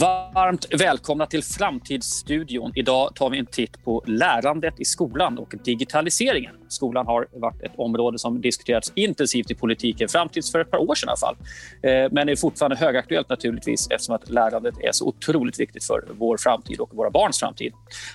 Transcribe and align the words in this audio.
Varmt 0.00 0.66
välkomna 0.80 1.26
till 1.26 1.44
Framtidsstudion. 1.44 2.72
Idag 2.74 3.14
tar 3.14 3.30
vi 3.30 3.38
en 3.38 3.46
titt 3.46 3.84
på 3.84 4.02
lärandet 4.06 4.80
i 4.80 4.84
skolan 4.84 5.38
och 5.38 5.54
digitaliseringen. 5.64 6.54
Skolan 6.68 7.06
har 7.06 7.26
varit 7.32 7.62
ett 7.62 7.72
område 7.76 8.18
som 8.18 8.40
diskuterats 8.40 8.92
intensivt 8.94 9.50
i 9.50 9.54
politiken 9.54 10.08
fram 10.08 10.28
tills 10.28 10.52
för 10.52 10.60
ett 10.60 10.70
par 10.70 10.78
år 10.78 10.94
sedan 10.94 11.08
i 11.08 11.10
alla 11.10 11.16
fall. 11.16 11.36
Eh, 11.82 12.12
men 12.12 12.12
men 12.12 12.28
är 12.28 12.36
fortfarande 12.36 12.76
högaktuellt 12.76 13.28
naturligtvis 13.28 13.90
eftersom 13.90 14.14
att 14.14 14.30
lärandet 14.30 14.74
är 14.82 14.92
så 14.92 15.06
otroligt 15.06 15.60
viktigt 15.60 15.84
för 15.84 16.04
vår 16.18 16.36
framtid 16.36 16.80
och 16.80 16.94
våra 16.94 17.10
barns 17.10 17.40
framtid. 17.40 17.72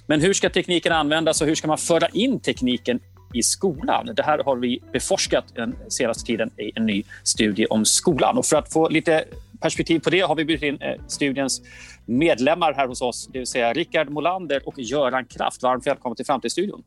Men 0.08 0.22
hur 0.22 0.34
ska 0.34 0.50
tekniken 0.50 0.94
användas 0.94 1.42
och 1.42 1.48
hur 1.48 1.56
ska 1.56 1.68
man 1.68 1.78
föra 1.78 2.08
in 2.08 2.40
tekniken 2.40 3.00
i 3.34 3.44
skolan. 3.44 4.10
Det 4.16 4.24
här 4.24 4.44
har 4.46 4.56
vi 4.56 4.80
beforskat 4.94 5.46
den 5.56 5.76
senaste 5.90 6.26
tiden 6.26 6.52
i 6.58 6.72
en 6.76 6.86
ny 6.86 7.04
studie 7.24 7.66
om 7.66 7.86
skolan. 7.86 8.38
Och 8.38 8.46
för 8.46 8.58
att 8.58 8.74
få 8.74 8.90
lite 8.90 9.26
perspektiv 9.66 10.00
på 10.00 10.10
det 10.10 10.20
har 10.20 10.36
vi 10.36 10.46
bjudit 10.46 10.64
in 10.64 10.82
eh, 10.82 11.02
studiens 11.08 11.62
medlemmar 12.06 12.74
här 12.74 12.88
hos 12.88 13.02
oss, 13.02 13.30
det 13.32 13.40
vill 13.40 13.48
säga 13.48 13.74
Rickard 13.74 14.10
Molander 14.10 14.62
och 14.66 14.80
Göran 14.80 15.26
Kraft. 15.26 15.64
Varmt 15.64 15.88
välkomna 15.88 16.16
till 16.16 16.26
Framtidsstudion. 16.26 16.84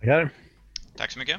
Tackar. 0.00 0.30
Tack 0.96 1.10
så 1.10 1.18
mycket. 1.18 1.36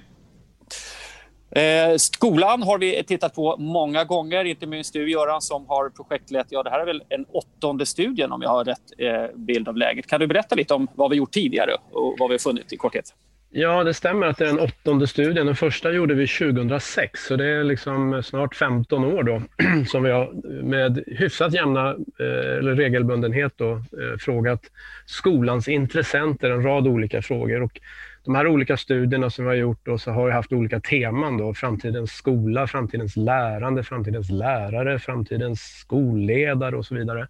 Eh, 1.56 1.98
skolan 1.98 2.64
har 2.64 2.78
vi 2.78 3.04
tittat 3.04 3.36
på 3.36 3.58
många 3.58 4.04
gånger, 4.04 4.46
inte 4.46 4.66
minst 4.66 4.94
du 4.94 5.12
Göran 5.12 5.42
som 5.42 5.68
har 5.68 5.90
projektlett, 5.90 6.48
ja 6.50 6.64
det 6.64 6.70
här 6.70 6.80
är 6.80 6.86
väl 6.86 7.04
en 7.10 7.26
åttonde 7.26 7.86
studien 7.86 8.32
om 8.32 8.42
jag 8.42 8.50
har 8.50 8.66
rätt 8.66 8.92
eh, 8.98 9.38
bild 9.38 9.68
av 9.68 9.78
läget. 9.78 10.08
Kan 10.08 10.20
du 10.20 10.28
berätta 10.28 10.56
lite 10.56 10.74
om 10.74 10.88
vad 10.96 11.10
vi 11.10 11.18
gjort 11.18 11.32
tidigare 11.32 11.72
och 11.92 12.16
vad 12.20 12.30
vi 12.30 12.34
har 12.34 12.40
funnit 12.40 12.74
i 12.74 12.78
korthet? 12.78 13.14
Ja, 13.54 13.84
det 13.84 13.94
stämmer 13.94 14.28
att 14.28 14.38
det 14.38 14.44
är 14.44 14.48
den 14.48 14.60
åttonde 14.60 15.08
studien. 15.08 15.46
Den 15.46 15.56
första 15.56 15.92
gjorde 15.92 16.14
vi 16.14 16.28
2006, 16.28 17.26
så 17.26 17.36
det 17.36 17.46
är 17.46 17.64
liksom 17.64 18.24
snart 18.24 18.56
15 18.56 19.06
år 19.06 19.24
då 19.24 19.42
som 19.88 20.04
vi 20.04 20.12
har 20.12 20.32
med 20.64 21.04
hyfsat 21.08 21.54
jämna 21.54 21.90
eh, 22.20 22.58
eller 22.58 22.76
regelbundenhet 22.76 23.54
då, 23.56 23.72
eh, 23.72 24.18
frågat 24.20 24.62
skolans 25.06 25.68
intressenter 25.68 26.52
en 26.52 26.64
rad 26.64 26.88
olika 26.88 27.22
frågor. 27.22 27.62
Och 27.62 27.80
de 28.26 28.36
här 28.36 28.48
olika 28.48 28.78
studierna 28.78 29.30
som 29.30 29.46
vi 29.46 29.50
har 29.50 29.56
gjort 29.56 29.86
då, 29.86 29.98
så 29.98 30.12
har 30.12 30.26
vi 30.26 30.32
haft 30.32 30.54
olika 30.54 30.80
teman. 30.80 31.38
Då, 31.38 31.54
framtidens 31.54 32.12
skola, 32.12 32.68
framtidens 32.68 33.16
lärande, 33.16 33.84
framtidens 33.84 34.30
lärare, 34.30 35.00
framtidens 35.00 35.62
skolledare 35.62 36.76
och 36.76 36.86
så 36.86 36.96
vidare. 36.96 37.28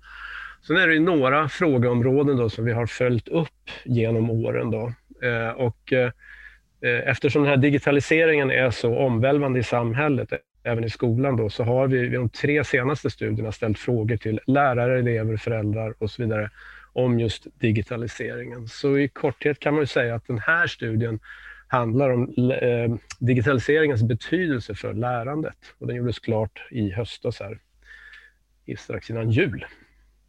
Sen 0.68 0.78
är 0.78 0.88
det 0.88 1.00
några 1.00 1.50
frågeområden 1.50 2.38
då 2.38 2.50
som 2.50 2.66
vi 2.66 2.72
har 2.72 2.86
följt 2.86 3.28
upp 3.28 3.70
genom 3.86 4.30
åren. 4.30 4.72
Då. 4.72 4.94
Eh, 5.22 5.50
och 5.50 5.94
eh, 5.94 6.12
eftersom 6.82 7.42
den 7.42 7.50
här 7.50 7.58
digitaliseringen 7.58 8.52
är 8.52 8.72
så 8.72 8.98
omvälvande 8.98 9.60
i 9.60 9.64
samhället, 9.64 10.34
även 10.64 10.84
i 10.84 10.90
skolan, 10.90 11.36
då, 11.36 11.50
så 11.50 11.64
har 11.64 11.88
vi 11.88 11.98
vid 11.98 12.20
de 12.20 12.30
tre 12.30 12.64
senaste 12.64 13.10
studierna 13.10 13.52
ställt 13.52 13.80
frågor 13.80 14.18
till 14.18 14.40
lärare, 14.48 15.00
elever, 15.00 15.38
föräldrar 15.38 15.94
och 15.98 16.12
så 16.12 16.24
vidare 16.24 16.50
om 16.94 17.20
just 17.20 17.48
digitaliseringen. 17.60 18.68
Så 18.68 18.98
i 18.98 19.08
korthet 19.08 19.60
kan 19.60 19.76
man 19.76 19.88
säga 19.88 20.16
att 20.16 20.28
den 20.28 20.40
här 20.40 20.68
studien 20.68 21.20
handlar 21.68 22.10
om 22.10 22.52
eh, 22.52 22.96
digitaliseringens 23.20 24.04
betydelse 24.04 24.76
för 24.76 24.94
lärandet. 24.94 25.58
Och 25.78 25.88
den 25.88 25.96
gjordes 25.96 26.20
klart 26.20 26.68
i 26.72 26.92
höstas, 26.92 27.40
här, 27.40 27.60
strax 28.78 29.10
innan 29.10 29.32
jul. 29.32 29.66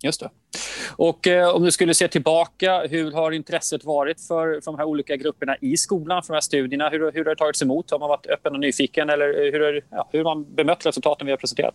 Just 0.03 0.21
det. 0.21 0.31
Och 0.97 1.27
eh, 1.27 1.49
om 1.49 1.65
du 1.65 1.71
skulle 1.71 1.95
se 1.95 2.09
tillbaka, 2.09 2.81
hur 2.81 3.13
har 3.13 3.33
intresset 3.33 3.85
varit 3.85 4.21
för, 4.21 4.61
för 4.61 4.73
de 4.73 4.79
här 4.79 4.85
olika 4.85 5.17
grupperna 5.17 5.57
i 5.61 5.77
skolan, 5.77 6.23
för 6.23 6.33
de 6.33 6.37
här 6.37 6.41
studierna? 6.41 6.89
Hur, 6.89 7.13
hur 7.13 7.25
har 7.25 7.31
det 7.31 7.37
tagits 7.37 7.63
emot? 7.63 7.91
Har 7.91 7.99
man 7.99 8.09
varit 8.09 8.27
öppen 8.27 8.53
och 8.53 8.61
nyfiken 8.61 9.11
eller 9.11 9.47
eh, 9.47 9.53
hur, 9.53 9.61
har, 9.61 9.83
ja, 9.91 10.09
hur 10.13 10.25
har 10.25 10.35
man 10.35 10.55
bemött 10.55 10.87
resultaten 10.87 11.27
vi 11.27 11.31
har 11.31 11.37
presenterat? 11.37 11.75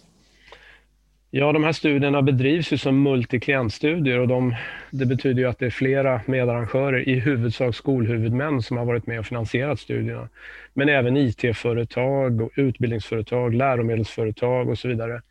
Ja, 1.31 1.52
de 1.52 1.63
här 1.63 1.72
studierna 1.72 2.22
bedrivs 2.22 2.74
ju 2.74 2.78
som 2.78 3.03
multiklientstudier 3.03 4.19
och 4.19 4.28
de, 4.28 4.56
det 4.91 5.06
betyder 5.06 5.41
ju 5.41 5.50
att 5.50 5.59
det 5.59 5.66
är 5.66 5.69
flera 5.69 6.22
medarrangörer, 6.25 7.09
i 7.09 7.19
huvudsak 7.19 7.75
skolhuvudmän, 7.75 8.62
som 8.62 8.78
har 8.78 8.85
varit 8.85 9.07
med 9.07 9.19
och 9.19 9.25
finansierat 9.25 9.79
studierna. 9.79 10.29
Men 10.73 10.90
även 10.90 11.18
IT-företag, 11.18 12.50
utbildningsföretag, 12.56 13.53
läromedelsföretag 13.53 14.69
och 14.69 14.78
så 14.78 14.88
vidare. 14.88 15.22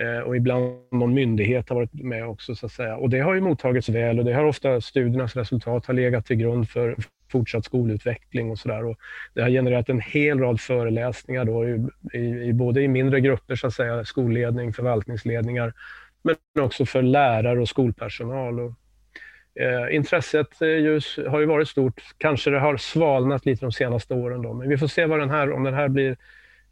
Eh, 0.00 0.20
och 0.20 0.36
ibland 0.36 0.76
någon 0.90 1.14
myndighet 1.14 1.68
har 1.68 1.76
varit 1.76 1.94
med 1.94 2.26
också. 2.26 2.54
så 2.54 2.66
att 2.66 2.72
säga. 2.72 2.96
Och 2.96 3.10
Det 3.10 3.20
har 3.20 3.34
ju 3.34 3.40
mottagits 3.40 3.88
väl 3.88 4.18
och 4.18 4.24
det 4.24 4.32
har 4.32 4.44
ofta 4.44 4.80
studiernas 4.80 5.36
resultat 5.36 5.86
har 5.86 5.94
legat 5.94 6.26
till 6.26 6.36
grund 6.36 6.70
för 6.70 6.96
fortsatt 7.32 7.64
skolutveckling 7.64 8.50
och 8.50 8.58
sådär. 8.58 8.96
Det 9.34 9.42
har 9.42 9.50
genererat 9.50 9.88
en 9.88 10.00
hel 10.00 10.38
rad 10.38 10.60
föreläsningar 10.60 11.44
då, 11.44 11.68
i, 11.68 11.86
i, 12.18 12.52
både 12.52 12.82
i 12.82 12.88
mindre 12.88 13.20
grupper, 13.20 13.56
så 13.56 13.66
att 13.66 13.74
säga, 13.74 14.04
skolledning, 14.04 14.72
förvaltningsledningar, 14.72 15.72
men 16.22 16.64
också 16.64 16.86
för 16.86 17.02
lärare 17.02 17.60
och 17.60 17.68
skolpersonal. 17.68 18.60
Och, 18.60 18.72
eh, 19.62 19.94
intresset 19.96 20.60
just, 20.60 21.18
har 21.18 21.40
ju 21.40 21.46
varit 21.46 21.68
stort. 21.68 22.02
Kanske 22.18 22.50
det 22.50 22.58
har 22.58 22.76
svalnat 22.76 23.46
lite 23.46 23.64
de 23.64 23.72
senaste 23.72 24.14
åren, 24.14 24.42
då, 24.42 24.52
men 24.52 24.68
vi 24.68 24.78
får 24.78 24.86
se 24.86 25.06
vad 25.06 25.20
den 25.20 25.30
här, 25.30 25.52
om 25.52 25.64
den 25.64 25.74
här 25.74 25.88
blir 25.88 26.16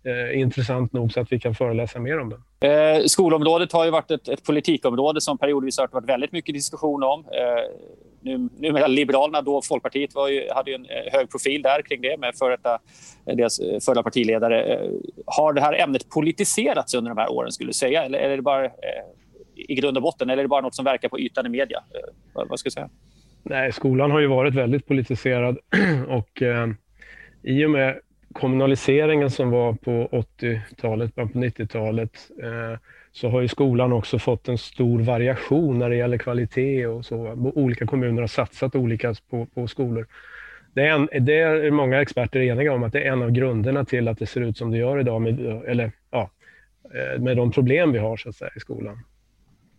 eh, 0.04 0.40
intressant 0.40 0.92
nog 0.92 1.12
så 1.12 1.20
att 1.20 1.32
vi 1.32 1.40
kan 1.40 1.54
föreläsa 1.54 1.98
mer 1.98 2.20
om 2.20 2.30
den. 2.30 2.70
Eh, 2.70 3.04
skolområdet 3.04 3.72
har 3.72 3.84
ju 3.84 3.90
varit 3.90 4.10
ett, 4.10 4.28
ett 4.28 4.44
politikområde 4.44 5.20
som 5.20 5.38
periodvis 5.38 5.78
har 5.78 5.88
varit 5.92 6.08
väldigt 6.08 6.32
mycket 6.32 6.54
diskussion 6.54 7.02
om. 7.02 7.20
Eh, 7.20 7.76
nu, 8.20 8.48
numera 8.58 8.86
Liberalerna, 8.86 9.42
då 9.42 9.62
Folkpartiet 9.62 10.14
var 10.14 10.28
ju, 10.28 10.48
hade 10.54 10.70
ju 10.70 10.74
en 10.74 10.84
eh, 10.84 11.12
hög 11.12 11.30
profil 11.30 11.62
där 11.62 11.82
kring 11.82 12.00
det 12.00 12.16
med 12.18 12.34
för 12.38 12.50
detta, 12.50 12.78
eh, 13.26 13.36
deras 13.36 13.58
eh, 13.58 13.78
förra 13.80 14.02
partiledare. 14.02 14.90
Har 15.26 15.52
det 15.52 15.60
här 15.60 15.82
ämnet 15.82 16.08
politiserats 16.08 16.94
under 16.94 17.08
de 17.08 17.18
här 17.18 17.32
åren 17.32 17.52
skulle 17.52 17.68
du 17.68 17.74
säga? 17.74 18.04
Eller 18.04 18.18
är 18.18 18.36
det 18.36 18.42
bara 18.42 18.70
i 19.56 19.74
grund 19.74 19.96
och 19.96 20.02
botten 20.02 20.30
eller 20.30 20.40
är 20.40 20.44
det 20.44 20.48
bara 20.48 20.60
något 20.60 20.74
som 20.74 20.84
verkar 20.84 21.08
på 21.08 21.18
ytan 21.18 21.46
i 21.46 21.48
media? 21.48 21.84
Vad, 22.32 22.48
vad 22.48 22.58
ska 22.58 22.66
jag 22.66 22.72
säga? 22.72 22.90
Nej, 23.42 23.72
skolan 23.72 24.10
har 24.10 24.20
ju 24.20 24.26
varit 24.26 24.54
väldigt 24.54 24.86
politiserad 24.86 25.58
och 26.08 26.42
eh, 26.42 26.68
i 27.42 27.64
och 27.66 27.70
med 27.70 28.00
kommunaliseringen 28.34 29.30
som 29.30 29.50
var 29.50 29.72
på 29.72 30.08
80-talet, 30.40 31.14
början 31.14 31.28
på 31.28 31.38
90-talet, 31.38 32.30
eh, 32.42 32.78
så 33.12 33.28
har 33.28 33.40
ju 33.40 33.48
skolan 33.48 33.92
också 33.92 34.18
fått 34.18 34.48
en 34.48 34.58
stor 34.58 35.00
variation 35.00 35.78
när 35.78 35.90
det 35.90 35.96
gäller 35.96 36.18
kvalitet 36.18 36.86
och 36.86 37.04
så. 37.04 37.16
Olika 37.54 37.86
kommuner 37.86 38.22
har 38.22 38.26
satsat 38.26 38.74
olika 38.74 39.14
på, 39.30 39.46
på 39.46 39.66
skolor. 39.66 40.06
Det 40.72 40.82
är, 40.82 40.94
en, 40.94 41.24
det 41.24 41.38
är 41.38 41.70
många 41.70 42.02
experter 42.02 42.40
eniga 42.40 42.72
om 42.72 42.82
att 42.82 42.92
det 42.92 43.02
är 43.02 43.12
en 43.12 43.22
av 43.22 43.30
grunderna 43.30 43.84
till 43.84 44.08
att 44.08 44.18
det 44.18 44.26
ser 44.26 44.40
ut 44.40 44.56
som 44.56 44.70
det 44.70 44.78
gör 44.78 45.00
idag, 45.00 45.22
med, 45.22 45.62
eller, 45.66 45.92
ja, 46.10 46.30
eh, 46.94 47.20
med 47.22 47.36
de 47.36 47.50
problem 47.50 47.92
vi 47.92 47.98
har 47.98 48.16
så 48.16 48.28
att 48.28 48.36
säga, 48.36 48.50
i 48.56 48.60
skolan. 48.60 48.98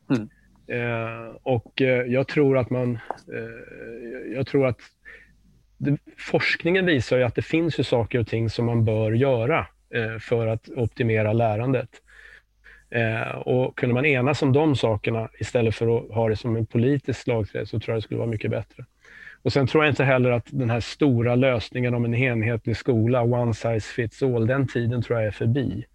Mm. 0.09 0.29
Eh, 0.67 1.35
och 1.43 1.81
eh, 1.81 2.05
jag 2.05 2.27
tror 2.27 2.57
att 2.57 2.69
man, 2.69 2.93
eh, 3.33 4.33
jag 4.35 4.47
tror 4.47 4.67
att 4.67 4.79
forskningen 6.17 6.85
visar 6.85 7.17
ju 7.17 7.23
att 7.23 7.35
det 7.35 7.41
finns 7.41 7.79
ju 7.79 7.83
saker 7.83 8.19
och 8.19 8.27
ting 8.27 8.49
som 8.49 8.65
man 8.65 8.85
bör 8.85 9.11
göra 9.11 9.67
eh, 9.89 10.19
för 10.19 10.47
att 10.47 10.69
optimera 10.75 11.33
lärandet. 11.33 11.89
Eh, 12.89 13.37
och 13.37 13.77
kunde 13.77 13.95
man 13.95 14.05
enas 14.05 14.41
om 14.41 14.53
de 14.53 14.75
sakerna 14.75 15.29
istället 15.39 15.75
för 15.75 15.97
att 15.97 16.11
ha 16.11 16.29
det 16.29 16.35
som 16.35 16.55
en 16.55 16.65
politisk 16.65 17.21
slagträ 17.21 17.65
så 17.65 17.79
tror 17.79 17.93
jag 17.93 17.97
det 17.97 18.01
skulle 18.01 18.17
vara 18.17 18.29
mycket 18.29 18.51
bättre. 18.51 18.85
Och 19.41 19.53
Sen 19.53 19.67
tror 19.67 19.83
jag 19.83 19.91
inte 19.91 20.03
heller 20.03 20.31
att 20.31 20.47
den 20.51 20.69
här 20.69 20.79
stora 20.79 21.35
lösningen 21.35 21.93
om 21.93 22.05
en 22.05 22.15
enhetlig 22.15 22.77
skola, 22.77 23.21
one 23.21 23.53
size 23.53 23.93
fits 23.93 24.23
all, 24.23 24.47
den 24.47 24.67
tiden 24.67 25.01
tror 25.01 25.19
jag 25.19 25.27
är 25.27 25.31
förbi. 25.31 25.85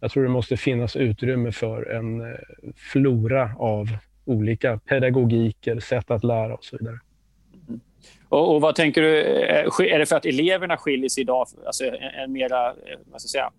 Jag 0.00 0.10
tror 0.10 0.22
det 0.22 0.28
måste 0.28 0.56
finnas 0.56 0.96
utrymme 0.96 1.52
för 1.52 1.90
en 1.90 2.20
eh, 2.20 2.36
flora 2.76 3.50
av 3.56 3.88
olika 4.24 4.78
pedagogiker, 4.78 5.80
sätt 5.80 6.10
att 6.10 6.24
lära 6.24 6.54
och 6.54 6.64
så 6.64 6.76
vidare. 6.76 6.98
Och, 8.32 8.54
och, 8.54 8.60
vad 8.60 8.74
tänker 8.74 9.02
du, 9.02 9.18
är 9.90 9.98
det 9.98 10.06
för 10.06 10.16
att 10.16 10.24
eleverna 10.24 10.76
skiljer 10.76 11.08
sig 11.08 11.20
idag, 11.20 11.46
alltså 11.66 11.84
en, 11.84 11.94
en 11.94 12.32
mera 12.32 12.74
vad 13.10 13.20
ska 13.20 13.26
jag 13.26 13.30
säga, 13.30 13.50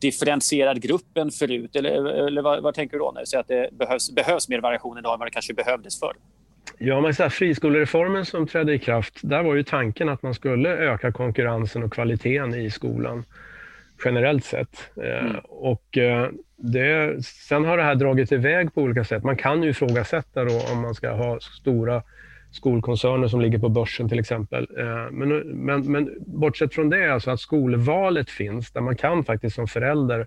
differentierad 0.00 0.82
grupp 0.82 1.16
än 1.16 1.30
förut? 1.30 1.76
Eller, 1.76 1.90
eller 2.26 2.42
vad, 2.42 2.62
vad, 2.62 2.74
tänker 2.74 2.96
du 2.96 2.98
då 2.98 3.10
när 3.14 3.20
du 3.20 3.26
säger 3.26 3.40
att 3.40 3.48
det 3.48 3.68
behövs, 3.72 4.14
behövs 4.14 4.48
mer 4.48 4.60
variation 4.60 4.98
idag 4.98 5.12
än 5.12 5.18
vad 5.18 5.28
det 5.28 5.32
kanske 5.32 5.54
behövdes 5.54 6.00
förr? 6.00 6.12
Ja, 6.78 7.12
så 7.12 7.22
här, 7.22 7.30
friskolereformen 7.30 8.26
som 8.26 8.46
trädde 8.46 8.72
i 8.74 8.78
kraft, 8.78 9.14
där 9.22 9.42
var 9.42 9.54
ju 9.54 9.62
tanken 9.62 10.08
att 10.08 10.22
man 10.22 10.34
skulle 10.34 10.68
öka 10.68 11.12
konkurrensen 11.12 11.82
och 11.82 11.92
kvaliteten 11.92 12.54
i 12.54 12.70
skolan 12.70 13.24
generellt 14.04 14.44
sett. 14.44 14.90
Eh, 14.96 15.24
mm. 15.24 15.36
Och 15.48 15.98
eh, 15.98 16.28
det, 16.56 17.24
sen 17.24 17.64
har 17.64 17.76
det 17.76 17.82
här 17.82 17.94
dragit 17.94 18.32
iväg 18.32 18.74
på 18.74 18.82
olika 18.82 19.04
sätt. 19.04 19.24
Man 19.24 19.36
kan 19.36 19.62
ju 19.62 19.70
ifrågasätta 19.70 20.44
då 20.44 20.60
om 20.72 20.80
man 20.80 20.94
ska 20.94 21.10
ha 21.10 21.40
stora 21.40 22.02
skolkoncerner 22.50 23.28
som 23.28 23.40
ligger 23.40 23.58
på 23.58 23.68
börsen 23.68 24.08
till 24.08 24.18
exempel. 24.18 24.68
Eh, 24.78 25.10
men, 25.10 25.28
men, 25.38 25.92
men 25.92 26.10
bortsett 26.26 26.74
från 26.74 26.90
det, 26.90 27.14
alltså 27.14 27.30
att 27.30 27.40
skolvalet 27.40 28.30
finns, 28.30 28.72
där 28.72 28.80
man 28.80 28.96
kan 28.96 29.24
faktiskt 29.24 29.56
som 29.56 29.66
förälder 29.66 30.26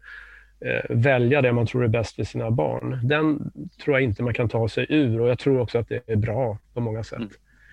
eh, 0.60 0.96
välja 0.96 1.42
det 1.42 1.54
man 1.54 1.66
tror 1.66 1.84
är 1.84 1.88
bäst 1.88 2.16
för 2.16 2.24
sina 2.24 2.52
barn. 2.52 3.00
Den 3.04 3.52
tror 3.84 3.96
jag 3.96 4.04
inte 4.04 4.24
man 4.24 4.34
kan 4.34 4.50
ta 4.50 4.70
sig 4.70 4.86
ur 4.90 5.22
och 5.22 5.30
jag 5.30 5.40
tror 5.40 5.60
också 5.60 5.80
att 5.80 5.90
det 5.90 6.00
är 6.08 6.16
bra 6.16 6.58
på 6.74 6.82
många 6.82 7.04
sätt. 7.04 7.18
Mm. 7.18 7.30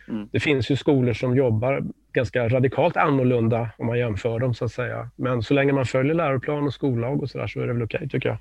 Mm. 0.09 0.29
Det 0.33 0.41
finns 0.41 0.71
ju 0.71 0.77
skolor 0.77 1.13
som 1.13 1.37
jobbar 1.37 1.83
ganska 2.13 2.49
radikalt 2.49 2.97
annorlunda 2.97 3.69
om 3.79 3.87
man 3.87 3.99
jämför 3.99 4.39
dem 4.39 4.55
så 4.55 4.65
att 4.65 4.73
säga. 4.73 5.11
Men 5.17 5.43
så 5.43 5.55
länge 5.55 5.73
man 5.73 5.87
följer 5.87 6.15
läroplan 6.15 6.67
och 6.67 6.75
skollag 6.75 7.23
och 7.23 7.31
så 7.31 7.39
där 7.39 7.47
så 7.47 7.61
är 7.61 7.67
det 7.67 7.73
väl 7.73 7.83
okej 7.83 7.99
okay, 7.99 8.09
tycker 8.09 8.29
jag. 8.29 8.39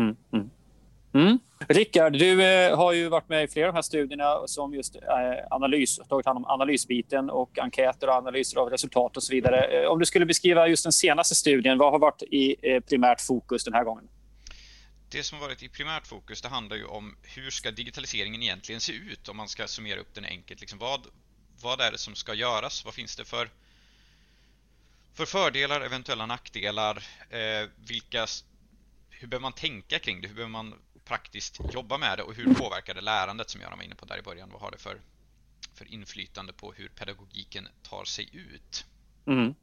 Mm. 0.00 0.16
Mm. 1.14 1.38
Rickard, 1.68 2.12
du 2.12 2.42
eh, 2.42 2.76
har 2.76 2.92
ju 2.92 3.08
varit 3.08 3.28
med 3.28 3.44
i 3.44 3.48
flera 3.48 3.68
av 3.68 3.72
de 3.72 3.76
här 3.76 3.82
studierna 3.82 4.46
som 4.46 4.74
just 4.74 4.96
eh, 4.96 5.02
analys, 5.50 6.00
tagit 6.08 6.26
hand 6.26 6.36
om 6.36 6.44
analysbiten 6.44 7.30
och 7.30 7.58
enkäter 7.58 8.08
och 8.08 8.14
analyser 8.14 8.58
av 8.58 8.70
resultat 8.70 9.16
och 9.16 9.22
så 9.22 9.32
vidare. 9.32 9.64
Eh, 9.64 9.88
om 9.88 9.98
du 9.98 10.06
skulle 10.06 10.26
beskriva 10.26 10.68
just 10.68 10.82
den 10.82 10.92
senaste 10.92 11.34
studien, 11.34 11.78
vad 11.78 11.92
har 11.92 11.98
varit 11.98 12.22
i 12.22 12.56
primärt 12.88 13.20
fokus 13.20 13.64
den 13.64 13.74
här 13.74 13.84
gången? 13.84 14.08
Det 15.12 15.22
som 15.22 15.38
har 15.38 15.46
varit 15.46 15.62
i 15.62 15.68
primärt 15.68 16.06
fokus 16.06 16.42
det 16.42 16.48
handlar 16.48 16.76
ju 16.76 16.84
om 16.84 17.16
hur 17.22 17.50
ska 17.50 17.70
digitaliseringen 17.70 18.42
egentligen 18.42 18.80
se 18.80 18.92
ut 18.92 19.28
om 19.28 19.36
man 19.36 19.48
ska 19.48 19.66
summera 19.66 20.00
upp 20.00 20.14
den 20.14 20.24
enkelt. 20.24 20.60
Liksom 20.60 20.78
vad, 20.78 21.06
vad 21.62 21.80
är 21.80 21.92
det 21.92 21.98
som 21.98 22.14
ska 22.14 22.34
göras? 22.34 22.84
Vad 22.84 22.94
finns 22.94 23.16
det 23.16 23.24
för, 23.24 23.48
för 25.14 25.26
fördelar, 25.26 25.80
eventuella 25.80 26.26
nackdelar? 26.26 26.96
Eh, 27.30 27.68
vilka, 27.88 28.26
hur 29.10 29.28
behöver 29.28 29.42
man 29.42 29.52
tänka 29.52 29.98
kring 29.98 30.20
det? 30.20 30.28
Hur 30.28 30.34
behöver 30.34 30.52
man 30.52 30.74
praktiskt 31.04 31.60
jobba 31.72 31.98
med 31.98 32.18
det 32.18 32.22
och 32.22 32.34
hur 32.34 32.54
påverkar 32.54 32.94
det 32.94 33.00
lärandet 33.00 33.50
som 33.50 33.60
Göran 33.60 33.78
var 33.78 33.84
inne 33.84 33.94
på 33.94 34.06
där 34.06 34.18
i 34.18 34.22
början? 34.22 34.50
Vad 34.52 34.60
har 34.60 34.70
det 34.70 34.78
för, 34.78 35.00
för 35.74 35.92
inflytande 35.92 36.52
på 36.52 36.72
hur 36.72 36.88
pedagogiken 36.88 37.68
tar 37.82 38.04
sig 38.04 38.28
ut? 38.32 38.84
Mm. 39.26 39.54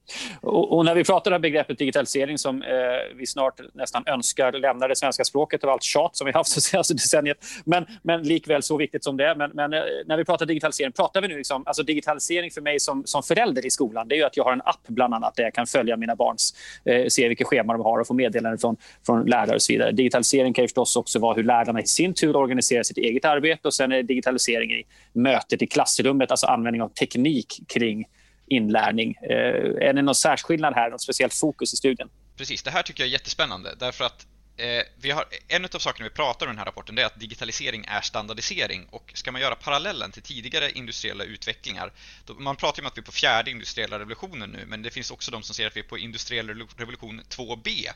Och, 0.41 0.77
och, 0.77 0.85
när 0.85 0.95
vi 0.95 1.03
pratar 1.03 1.31
om 1.31 1.41
begreppet 1.41 1.77
digitalisering 1.77 2.37
som 2.37 2.61
eh, 2.61 2.69
vi 3.15 3.27
snart 3.27 3.59
nästan 3.73 4.03
önskar 4.05 4.51
lämna 4.51 4.87
det 4.87 4.95
svenska 4.95 5.23
språket 5.23 5.63
av 5.63 5.69
allt 5.69 5.83
tjat 5.83 6.15
som 6.15 6.25
vi 6.25 6.31
haft 6.31 6.55
det 6.55 6.61
senaste 6.61 6.93
decenniet. 6.93 7.37
Men, 7.65 7.85
men 8.03 8.23
likväl 8.23 8.63
så 8.63 8.77
viktigt 8.77 9.03
som 9.03 9.17
det 9.17 9.25
är. 9.25 9.35
Men, 9.35 9.51
men 9.53 9.73
eh, 9.73 9.79
när 10.05 10.17
vi 10.17 10.25
pratar 10.25 10.45
digitalisering, 10.45 10.91
pratar 10.91 11.21
vi 11.21 11.27
nu 11.27 11.37
liksom, 11.37 11.63
alltså 11.65 11.83
digitalisering 11.83 12.51
för 12.51 12.61
mig 12.61 12.79
som, 12.79 13.03
som 13.05 13.23
förälder 13.23 13.65
i 13.65 13.69
skolan, 13.69 14.07
det 14.07 14.15
är 14.15 14.17
ju 14.17 14.23
att 14.23 14.37
jag 14.37 14.43
har 14.43 14.53
en 14.53 14.61
app 14.61 14.87
bland 14.87 15.13
annat 15.13 15.35
där 15.35 15.43
jag 15.43 15.53
kan 15.53 15.67
följa 15.67 15.97
mina 15.97 16.15
barns, 16.15 16.55
eh, 16.85 17.05
se 17.07 17.27
vilka 17.27 17.45
scheman 17.45 17.77
de 17.77 17.83
har 17.83 17.99
och 17.99 18.07
få 18.07 18.13
meddelanden 18.13 18.59
från, 18.59 18.77
från 19.05 19.25
lärare 19.25 19.55
och 19.55 19.61
så 19.61 19.73
vidare. 19.73 19.91
Digitalisering 19.91 20.53
kan 20.53 20.63
ju 20.63 20.67
förstås 20.67 20.95
också 20.95 21.19
vara 21.19 21.35
hur 21.35 21.43
lärarna 21.43 21.81
i 21.81 21.85
sin 21.85 22.13
tur 22.13 22.35
organiserar 22.35 22.83
sitt 22.83 22.97
eget 22.97 23.25
arbete 23.25 23.67
och 23.67 23.73
sen 23.73 23.91
är 23.91 24.03
digitalisering 24.03 24.71
i 24.71 24.83
mötet 25.13 25.61
i 25.61 25.67
klassrummet, 25.67 26.31
alltså 26.31 26.47
användning 26.47 26.81
av 26.81 26.89
teknik 26.89 27.59
kring 27.67 28.05
inlärning. 28.49 29.15
Eh, 29.21 29.87
är 29.87 29.93
det 29.93 30.01
någon 30.01 30.15
särskillnad 30.15 30.73
här, 30.73 30.89
något 30.89 31.01
speciellt 31.01 31.33
fokus 31.33 31.73
i 31.73 31.77
studien? 31.77 32.09
Precis, 32.37 32.63
det 32.63 32.71
här 32.71 32.83
tycker 32.83 33.03
jag 33.03 33.07
är 33.07 33.11
jättespännande 33.11 33.75
därför 33.79 34.05
att 34.05 34.27
eh, 34.57 34.83
vi 35.01 35.11
har, 35.11 35.25
en 35.47 35.65
av 35.65 35.79
sakerna 35.79 36.09
vi 36.09 36.15
pratar 36.15 36.45
om 36.45 36.49
i 36.49 36.53
den 36.53 36.57
här 36.57 36.65
rapporten 36.65 36.97
är 36.97 37.05
att 37.05 37.19
digitalisering 37.19 37.85
är 37.87 38.01
standardisering 38.01 38.85
och 38.91 39.11
ska 39.15 39.31
man 39.31 39.41
göra 39.41 39.55
parallellen 39.55 40.11
till 40.11 40.21
tidigare 40.21 40.71
industriella 40.71 41.23
utvecklingar 41.23 41.91
då, 42.25 42.33
man 42.33 42.55
pratar 42.55 42.81
ju 42.81 42.85
om 42.85 42.87
att 42.87 42.97
vi 42.97 43.01
är 43.01 43.05
på 43.05 43.11
fjärde 43.11 43.51
industriella 43.51 43.99
revolutionen 43.99 44.49
nu 44.49 44.65
men 44.67 44.81
det 44.81 44.89
finns 44.89 45.11
också 45.11 45.31
de 45.31 45.43
som 45.43 45.55
säger 45.55 45.67
att 45.67 45.75
vi 45.75 45.79
är 45.79 45.83
på 45.83 45.97
industriell 45.97 46.67
revolution 46.77 47.21
2B 47.21 47.87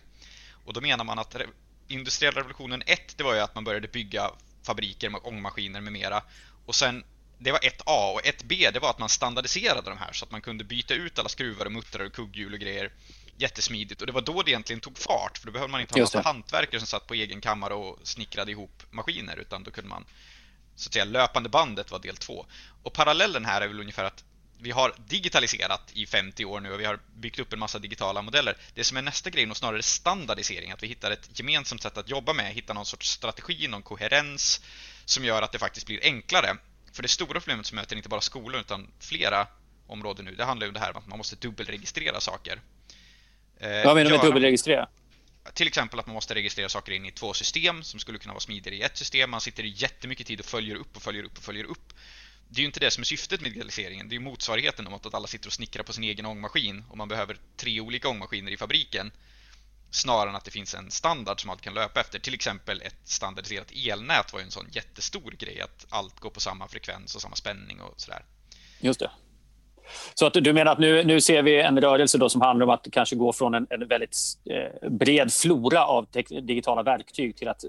och 0.66 0.74
då 0.74 0.82
menar 0.82 1.04
man 1.04 1.20
att 1.20 1.36
industriella 1.88 2.40
revolutionen 2.40 2.84
1 2.86 3.18
det 3.18 3.24
var 3.24 3.34
ju 3.34 3.40
att 3.40 3.56
man 3.56 3.64
började 3.64 3.88
bygga 3.88 4.30
fabriker 4.64 5.10
med 5.10 5.22
ångmaskiner 5.24 5.82
med 5.82 5.94
mera 5.94 6.24
och 6.66 6.76
sen 6.76 7.04
det 7.44 7.52
var 7.52 7.66
ett 7.66 7.82
A 7.86 8.12
och 8.14 8.26
ett 8.26 8.44
B 8.44 8.70
det 8.74 8.80
var 8.80 8.90
att 8.90 9.00
man 9.00 9.10
standardiserade 9.10 9.90
de 9.90 9.98
här 9.98 10.14
så 10.14 10.26
att 10.26 10.32
man 10.32 10.42
kunde 10.42 10.64
byta 10.64 10.94
ut 10.94 11.20
alla 11.20 11.30
skruvar 11.30 11.66
och 11.66 11.72
muttrar 11.72 12.06
och 12.06 12.14
kugghjul 12.14 12.54
och 12.54 12.60
grejer 12.60 12.92
jättesmidigt 13.38 14.02
och 14.02 14.08
det 14.08 14.14
var 14.14 14.22
då 14.22 14.42
det 14.42 14.52
egentligen 14.52 14.80
tog 14.80 14.98
fart 14.98 15.38
för 15.38 15.46
då 15.46 15.52
behövde 15.52 15.72
man 15.72 15.82
inte 15.82 15.94
ha 15.94 16.02
massa 16.02 16.22
hantverkare 16.22 16.80
som 16.80 16.88
satt 16.88 17.08
på 17.08 17.14
egen 17.14 17.42
kammare 17.42 17.74
och 17.74 18.00
snickrade 18.04 18.52
ihop 18.52 18.84
maskiner 18.90 19.38
utan 19.38 19.64
då 19.64 19.72
kunde 19.72 19.90
man 19.90 20.06
så 20.76 20.90
att 20.90 20.94
säga 20.94 21.06
löpande 21.06 21.50
bandet 21.50 21.92
var 21.92 22.00
del 22.00 22.18
två. 22.18 22.46
Och 22.84 22.94
parallellen 22.94 23.46
här 23.46 23.62
är 23.62 23.68
väl 23.68 23.80
ungefär 23.80 24.04
att 24.04 24.24
vi 24.60 24.72
har 24.72 24.96
digitaliserat 25.08 25.92
i 25.94 26.06
50 26.06 26.46
år 26.46 26.60
nu 26.60 26.74
och 26.74 26.80
vi 26.80 26.86
har 26.86 27.00
byggt 27.16 27.40
upp 27.40 27.54
en 27.54 27.60
massa 27.60 27.80
digitala 27.80 28.22
modeller. 28.22 28.58
Det 28.74 28.84
som 28.84 28.98
är 28.98 29.02
nästa 29.02 29.30
grej 29.30 29.44
är 29.44 29.54
snarare 29.54 29.84
standardisering, 29.84 30.72
att 30.72 30.84
vi 30.84 30.88
hittar 30.88 31.12
ett 31.12 31.40
gemensamt 31.40 31.82
sätt 31.82 31.98
att 31.98 32.10
jobba 32.10 32.34
med, 32.34 32.54
hittar 32.54 32.74
någon 32.74 32.86
sorts 32.86 33.10
strategi, 33.10 33.68
någon 33.68 33.82
koherens 33.82 34.62
som 35.06 35.26
gör 35.26 35.42
att 35.42 35.52
det 35.52 35.60
faktiskt 35.60 35.86
blir 35.86 36.00
enklare 36.04 36.58
för 36.94 37.02
det 37.02 37.08
stora 37.08 37.40
problemet 37.40 37.66
som 37.66 37.76
möter 37.76 37.96
inte 37.96 38.10
bara 38.10 38.22
skolor 38.22 38.62
utan 38.62 38.88
flera 39.00 39.48
områden 39.88 40.26
nu, 40.26 40.36
det 40.36 40.44
handlar 40.46 40.66
ju 40.66 40.70
om 40.70 40.74
det 40.74 40.80
här 40.80 40.94
med 40.94 40.98
att 40.98 41.08
man 41.08 41.18
måste 41.18 41.36
dubbelregistrera 41.36 42.20
saker. 42.20 42.62
Eh, 43.60 43.86
Vad 43.86 43.96
menar 43.96 44.12
du 44.12 44.18
med 44.18 44.26
dubbelregistrera? 44.26 44.88
Till 45.54 45.68
exempel 45.68 46.00
att 46.00 46.08
man 46.08 46.14
måste 46.14 46.36
registrera 46.36 46.70
saker 46.70 46.92
in 46.92 47.06
i 47.06 47.12
två 47.12 47.34
system 47.34 47.84
som 47.84 48.00
skulle 48.00 48.18
kunna 48.18 48.34
vara 48.34 48.40
smidigare 48.40 48.76
i 48.76 48.82
ett 48.82 48.98
system. 48.98 49.30
Man 49.32 49.42
sitter 49.42 49.64
i 49.64 49.74
jättemycket 49.76 50.28
tid 50.28 50.40
och 50.40 50.46
följer 50.46 50.76
upp 50.76 50.96
och 50.96 51.02
följer 51.02 51.24
upp 51.24 51.38
och 51.38 51.44
följer 51.44 51.64
upp. 51.64 51.94
Det 52.48 52.60
är 52.60 52.62
ju 52.62 52.66
inte 52.66 52.80
det 52.80 52.92
som 52.92 53.02
är 53.02 53.06
syftet 53.06 53.42
med 53.42 53.52
digitaliseringen. 53.52 54.10
Det 54.10 54.16
är 54.16 54.20
motsvarigheten 54.20 54.88
om 54.88 54.94
att 54.94 55.14
alla 55.14 55.28
sitter 55.28 55.48
och 55.48 55.54
snickrar 55.54 55.84
på 55.84 55.94
sin 55.94 56.04
egen 56.04 56.26
ångmaskin 56.26 56.84
och 56.90 56.98
man 56.98 57.08
behöver 57.08 57.38
tre 57.58 57.80
olika 57.80 58.10
ångmaskiner 58.10 58.52
i 58.52 58.58
fabriken 58.58 59.12
snarare 59.96 60.30
än 60.30 60.36
att 60.36 60.46
det 60.46 60.52
finns 60.52 60.76
en 60.76 60.92
standard 60.92 61.42
som 61.42 61.50
allt 61.50 61.62
kan 61.62 61.74
löpa 61.74 62.00
efter. 62.00 62.20
Till 62.20 62.34
exempel 62.34 62.82
ett 62.82 63.00
standardiserat 63.04 63.72
elnät 63.88 64.34
var 64.34 64.40
ju 64.40 64.44
en 64.44 64.52
sån 64.52 64.68
jättestor 64.72 65.32
grej 65.32 65.62
att 65.62 65.86
allt 65.90 66.20
går 66.20 66.30
på 66.30 66.40
samma 66.40 66.68
frekvens 66.68 67.16
och 67.16 67.22
samma 67.22 67.36
spänning 67.36 67.82
och 67.82 68.02
sådär. 68.02 68.26
Just 68.80 69.00
det. 69.00 69.12
Så 70.14 70.26
att 70.26 70.34
du 70.34 70.54
menar 70.54 70.72
att 70.72 70.80
nu, 70.80 71.04
nu 71.04 71.22
ser 71.22 71.44
vi 71.44 71.62
en 71.62 71.82
rörelse 71.82 72.18
då 72.18 72.30
som 72.30 72.42
handlar 72.42 72.64
om 72.64 72.70
att 72.70 72.88
kanske 72.92 73.16
gå 73.16 73.34
från 73.34 73.54
en, 73.54 73.68
en 73.70 73.88
väldigt 73.88 74.18
eh, 74.46 74.90
bred 74.90 75.34
flora 75.34 75.86
av 75.86 76.08
digitala 76.30 76.84
verktyg 76.84 77.36
till 77.36 77.48
att, 77.48 77.64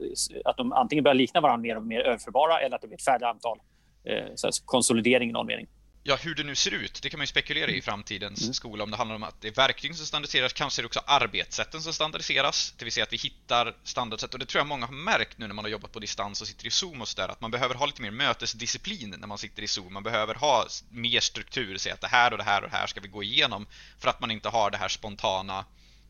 att 0.45 0.57
de 0.57 0.73
antingen 0.73 1.05
börjar 1.05 1.15
likna 1.15 1.41
varandra 1.41 1.63
mer 1.63 1.77
och 1.77 1.87
mer 1.87 2.01
överförbara 2.01 2.61
eller 2.61 2.77
att 2.77 2.83
det 2.83 2.89
blir 2.89 2.99
ett 2.99 3.05
färre 3.05 3.29
antal. 3.29 3.59
Eh, 4.05 4.33
så 4.35 4.49
konsolidering 4.65 5.31
i 5.31 5.33
någon 5.33 5.47
mening 5.47 5.67
ja, 6.07 6.17
hur 6.17 6.35
det 6.35 6.45
nu 6.45 6.55
ser 6.55 6.71
ut, 6.71 7.03
det 7.03 7.11
kan 7.11 7.19
man 7.19 7.23
ju 7.23 7.27
spekulera 7.27 7.71
i 7.71 7.77
i 7.77 7.83
framtidens 7.83 8.43
mm. 8.43 8.55
skola 8.55 8.85
om 8.85 8.91
det 8.91 8.97
handlar 8.97 9.17
om 9.17 9.23
att 9.23 9.41
det 9.41 9.49
är 9.49 9.53
verktygen 9.53 9.97
som 9.97 10.07
standardiseras, 10.07 10.53
kanske 10.53 10.81
är 10.81 10.83
det 10.83 10.87
också 10.87 11.01
arbetssätten 11.07 11.83
som 11.83 11.93
standardiseras, 11.93 12.75
det 12.79 12.85
vill 12.85 12.93
säga 12.93 13.05
att 13.05 13.13
vi 13.13 13.17
hittar 13.17 13.77
standardsätt 13.85 14.35
och 14.35 14.39
det 14.39 14.47
tror 14.47 14.61
jag 14.61 14.67
många 14.67 14.87
har 14.87 14.93
märkt 14.93 15.39
nu 15.39 15.47
när 15.47 15.55
man 15.55 15.65
har 15.65 15.71
jobbat 15.71 15.93
på 15.93 15.99
distans 15.99 16.41
och 16.41 16.47
sitter 16.47 16.67
i 16.67 16.71
Zoom 16.71 17.01
och 17.01 17.09
sådär, 17.09 17.29
att 17.29 17.41
man 17.41 17.51
behöver 17.51 17.75
ha 17.75 17.87
lite 17.87 18.03
mer 18.03 18.11
mötesdisciplin 18.11 19.15
när 19.19 19.27
man 19.27 19.39
sitter 19.39 19.63
i 19.63 19.69
Zoom, 19.69 19.93
man 19.93 20.03
behöver 20.03 20.35
ha 20.35 20.67
mer 20.89 21.21
struktur, 21.21 21.79
säga 21.79 21.95
att 21.95 22.01
det 22.01 22.09
här 22.09 22.31
och 22.31 22.39
det 22.39 22.45
här 22.45 22.65
och 22.65 22.71
det 22.71 22.77
här 22.77 22.87
ska 22.87 23.01
vi 23.01 23.09
gå 23.09 23.23
igenom 23.23 23.67
för 23.99 24.09
att 24.09 24.21
man 24.21 24.31
inte 24.31 24.49
har 24.49 24.71
det 24.71 24.79
här 24.79 24.89
spontana 24.89 25.65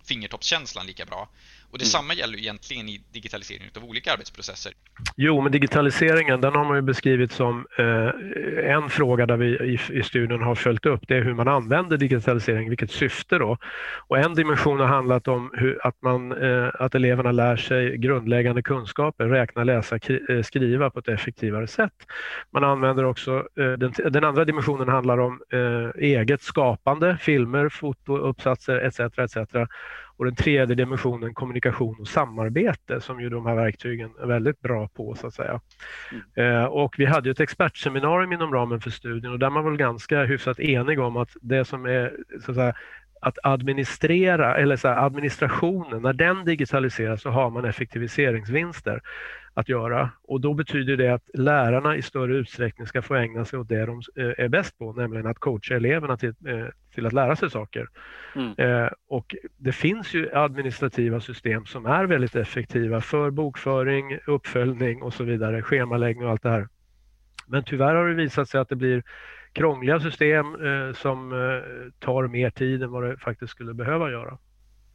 fingertoppskänslan 0.04 0.86
lika 0.86 1.04
bra. 1.04 1.28
Och 1.74 1.78
detsamma 1.78 2.04
mm. 2.04 2.18
gäller 2.18 2.38
egentligen 2.38 2.88
i 2.88 3.00
digitaliseringen 3.12 3.70
av 3.76 3.84
olika 3.84 4.12
arbetsprocesser. 4.12 4.72
Jo, 5.16 5.40
men 5.40 5.52
digitaliseringen 5.52 6.40
den 6.40 6.54
har 6.54 6.64
man 6.64 6.76
ju 6.76 6.82
beskrivit 6.82 7.32
som 7.32 7.66
eh, 7.78 8.74
en 8.74 8.90
fråga 8.90 9.26
där 9.26 9.36
vi 9.36 9.46
i, 9.46 9.98
i, 9.98 10.02
studien 10.02 10.42
har 10.42 10.54
följt 10.54 10.86
upp. 10.86 11.00
Det 11.08 11.16
är 11.16 11.22
hur 11.22 11.34
man 11.34 11.48
använder 11.48 11.96
digitalisering, 11.96 12.68
vilket 12.68 12.90
syfte 12.90 13.38
då. 13.38 13.58
Och 14.08 14.18
en 14.18 14.34
dimension 14.34 14.80
har 14.80 14.86
handlat 14.86 15.28
om 15.28 15.50
hur, 15.54 15.86
att, 15.86 16.02
man, 16.02 16.32
eh, 16.32 16.70
att 16.74 16.94
eleverna 16.94 17.32
lär 17.32 17.56
sig 17.56 17.96
grundläggande 17.96 18.62
kunskaper, 18.62 19.24
räkna, 19.24 19.64
läsa, 19.64 19.98
eh, 20.28 20.42
skriva 20.42 20.90
på 20.90 20.98
ett 20.98 21.08
effektivare 21.08 21.66
sätt. 21.66 21.94
Man 22.50 22.64
använder 22.64 23.04
också, 23.04 23.48
eh, 23.60 23.72
den, 23.72 23.92
den, 24.10 24.24
andra 24.24 24.44
dimensionen 24.44 24.88
handlar 24.88 25.18
om 25.18 25.42
eh, 25.52 26.02
eget 26.02 26.42
skapande, 26.42 27.18
filmer, 27.20 27.68
foto, 27.68 28.16
uppsatser 28.16 28.76
etc. 28.76 29.00
etc 29.18 29.36
och 30.16 30.24
den 30.24 30.34
tredje 30.34 30.74
dimensionen 30.74 31.34
kommunikation 31.34 31.96
och 32.00 32.08
samarbete 32.08 33.00
som 33.00 33.20
ju 33.20 33.28
de 33.28 33.46
här 33.46 33.54
verktygen 33.54 34.10
är 34.22 34.26
väldigt 34.26 34.60
bra 34.60 34.88
på 34.88 35.14
så 35.14 35.26
att 35.26 35.34
säga. 35.34 35.60
Mm. 36.36 36.54
Eh, 36.56 36.64
och 36.64 36.94
vi 36.98 37.04
hade 37.04 37.30
ett 37.30 37.40
expertseminarium 37.40 38.32
inom 38.32 38.52
ramen 38.52 38.80
för 38.80 38.90
studien 38.90 39.32
och 39.32 39.38
där 39.38 39.50
man 39.50 39.64
var 39.64 39.72
ganska 39.72 40.24
hyfsat 40.24 40.60
enig 40.60 41.00
om 41.00 41.16
att 41.16 41.36
det 41.42 41.64
som 41.64 41.86
är 41.86 42.12
så 42.44 42.50
att 42.50 42.56
säga, 42.56 42.74
att 43.20 43.38
administrera, 43.42 44.56
eller 44.56 44.76
så 44.76 44.88
här, 44.88 45.06
administrationen, 45.06 46.02
när 46.02 46.12
den 46.12 46.44
digitaliseras 46.44 47.22
så 47.22 47.30
har 47.30 47.50
man 47.50 47.64
effektiviseringsvinster 47.64 49.00
att 49.54 49.68
göra. 49.68 50.10
Och 50.22 50.40
då 50.40 50.54
betyder 50.54 50.96
det 50.96 51.08
att 51.08 51.30
lärarna 51.34 51.96
i 51.96 52.02
större 52.02 52.36
utsträckning 52.36 52.86
ska 52.86 53.02
få 53.02 53.14
ägna 53.14 53.44
sig 53.44 53.58
åt 53.58 53.68
det 53.68 53.86
de 53.86 54.02
eh, 54.16 54.44
är 54.44 54.48
bäst 54.48 54.78
på, 54.78 54.92
nämligen 54.92 55.26
att 55.26 55.38
coacha 55.38 55.74
eleverna 55.74 56.16
till, 56.16 56.34
eh, 56.46 56.66
till 56.94 57.06
att 57.06 57.12
lära 57.12 57.36
sig 57.36 57.50
saker. 57.50 57.88
Mm. 58.36 58.54
Eh, 58.58 58.90
och 59.08 59.34
det 59.56 59.72
finns 59.72 60.14
ju 60.14 60.34
administrativa 60.34 61.20
system 61.20 61.66
som 61.66 61.86
är 61.86 62.04
väldigt 62.04 62.36
effektiva 62.36 63.00
för 63.00 63.30
bokföring, 63.30 64.18
uppföljning 64.26 65.02
och 65.02 65.14
så 65.14 65.24
vidare, 65.24 65.62
schemaläggning 65.62 66.24
och 66.24 66.30
allt 66.30 66.42
det 66.42 66.50
här. 66.50 66.68
Men 67.46 67.64
tyvärr 67.64 67.94
har 67.94 68.08
det 68.08 68.14
visat 68.14 68.48
sig 68.48 68.60
att 68.60 68.68
det 68.68 68.76
blir 68.76 69.02
krångliga 69.52 70.00
system 70.00 70.46
som 70.94 71.30
tar 71.98 72.26
mer 72.28 72.50
tid 72.50 72.82
än 72.82 72.90
vad 72.90 73.02
det 73.02 73.16
faktiskt 73.16 73.50
skulle 73.50 73.74
behöva 73.74 74.10
göra. 74.10 74.38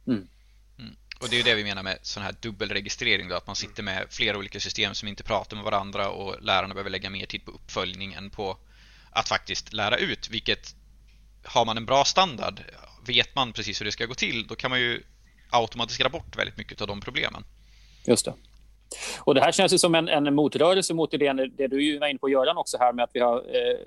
Mm. 0.06 0.26
Och 1.20 1.28
det 1.28 1.34
är 1.34 1.38
ju 1.38 1.42
det 1.42 1.54
vi 1.54 1.64
menar 1.64 1.82
med 1.82 1.98
sån 2.02 2.22
här 2.22 2.34
dubbelregistrering 2.40 3.28
då, 3.28 3.36
att 3.36 3.46
man 3.46 3.56
sitter 3.56 3.82
med 3.82 4.06
flera 4.10 4.38
olika 4.38 4.60
system 4.60 4.94
som 4.94 5.08
inte 5.08 5.22
pratar 5.22 5.56
med 5.56 5.64
varandra 5.64 6.10
och 6.10 6.42
lärarna 6.42 6.74
behöver 6.74 6.90
lägga 6.90 7.10
mer 7.10 7.26
tid 7.26 7.44
på 7.44 7.50
uppföljning 7.50 8.12
än 8.12 8.30
på 8.30 8.56
att 9.10 9.28
faktiskt 9.28 9.72
lära 9.72 9.96
ut, 9.96 10.28
vilket 10.30 10.74
har 11.44 11.64
man 11.64 11.76
en 11.76 11.86
bra 11.86 12.04
standard, 12.04 12.60
vet 13.06 13.34
man 13.34 13.52
precis 13.52 13.80
hur 13.80 13.84
det 13.84 13.92
ska 13.92 14.06
gå 14.06 14.14
till, 14.14 14.46
då 14.46 14.54
kan 14.54 14.70
man 14.70 14.80
ju 14.80 15.02
automatisera 15.50 16.08
bort 16.08 16.36
väldigt 16.36 16.56
mycket 16.56 16.80
av 16.80 16.86
de 16.86 17.00
problemen. 17.00 17.44
Just 18.06 18.24
det. 18.24 18.34
Och 19.18 19.34
Det 19.34 19.40
här 19.40 19.52
känns 19.52 19.72
ju 19.72 19.78
som 19.78 19.94
en, 19.94 20.08
en 20.08 20.34
motrörelse 20.34 20.94
mot 20.94 21.14
idén, 21.14 21.36
det 21.36 21.66
du 21.66 21.98
var 21.98 22.06
inne 22.06 22.18
på 22.18 22.28
Göran 22.28 22.56
också 22.56 22.78
här 22.78 22.92
med 22.92 23.02
att 23.02 23.10
vi 23.12 23.20
har 23.20 23.36
eh, 23.36 23.78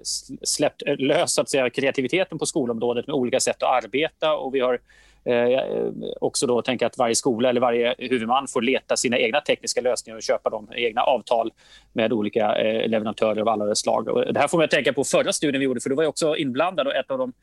släppt 0.44 0.84
eh, 0.88 0.98
lös 0.98 1.40
att 1.40 1.50
säga, 1.50 1.70
kreativiteten 1.70 2.40
på 2.40 2.46
skolområdet 2.46 3.08
med 3.08 3.14
olika 3.14 3.40
sätt 3.40 3.64
att 3.64 3.84
arbeta 3.84 4.34
och 4.34 4.56
vi 4.56 4.60
har 4.60 4.80
Eh, 5.26 5.36
eh, 5.36 5.92
också 6.22 6.48
då 6.48 6.62
tänka 6.62 6.88
att 6.88 6.98
varje 6.98 7.16
skola 7.16 7.50
eller 7.50 7.62
varje 7.62 7.96
huvudman 7.98 8.48
får 8.48 8.62
leta 8.62 8.98
sina 8.98 9.18
egna 9.18 9.42
tekniska 9.42 9.82
lösningar 9.82 10.18
och 10.18 10.24
köpa 10.24 10.50
de 10.50 10.68
egna 10.76 11.02
avtal 11.02 11.52
med 11.94 12.14
olika 12.14 12.56
eh, 12.56 12.90
leverantörer 12.90 13.42
av 13.42 13.50
alla 13.50 13.76
slag. 13.76 14.08
Och 14.08 14.34
det 14.34 14.40
här 14.40 14.48
får 14.48 14.58
mig 14.58 14.66
att 14.66 14.72
tänka 14.72 14.94
på 14.94 15.04
förra 15.04 15.34
studien 15.34 15.60
vi 15.60 15.66
gjorde, 15.66 15.82
för 15.82 15.90
du 15.90 15.96
var 15.96 16.06
också 16.06 16.36
inblandad 16.36 16.88
och 16.88 16.96
ett 16.96 17.12
av 17.12 17.18
de 17.18 17.34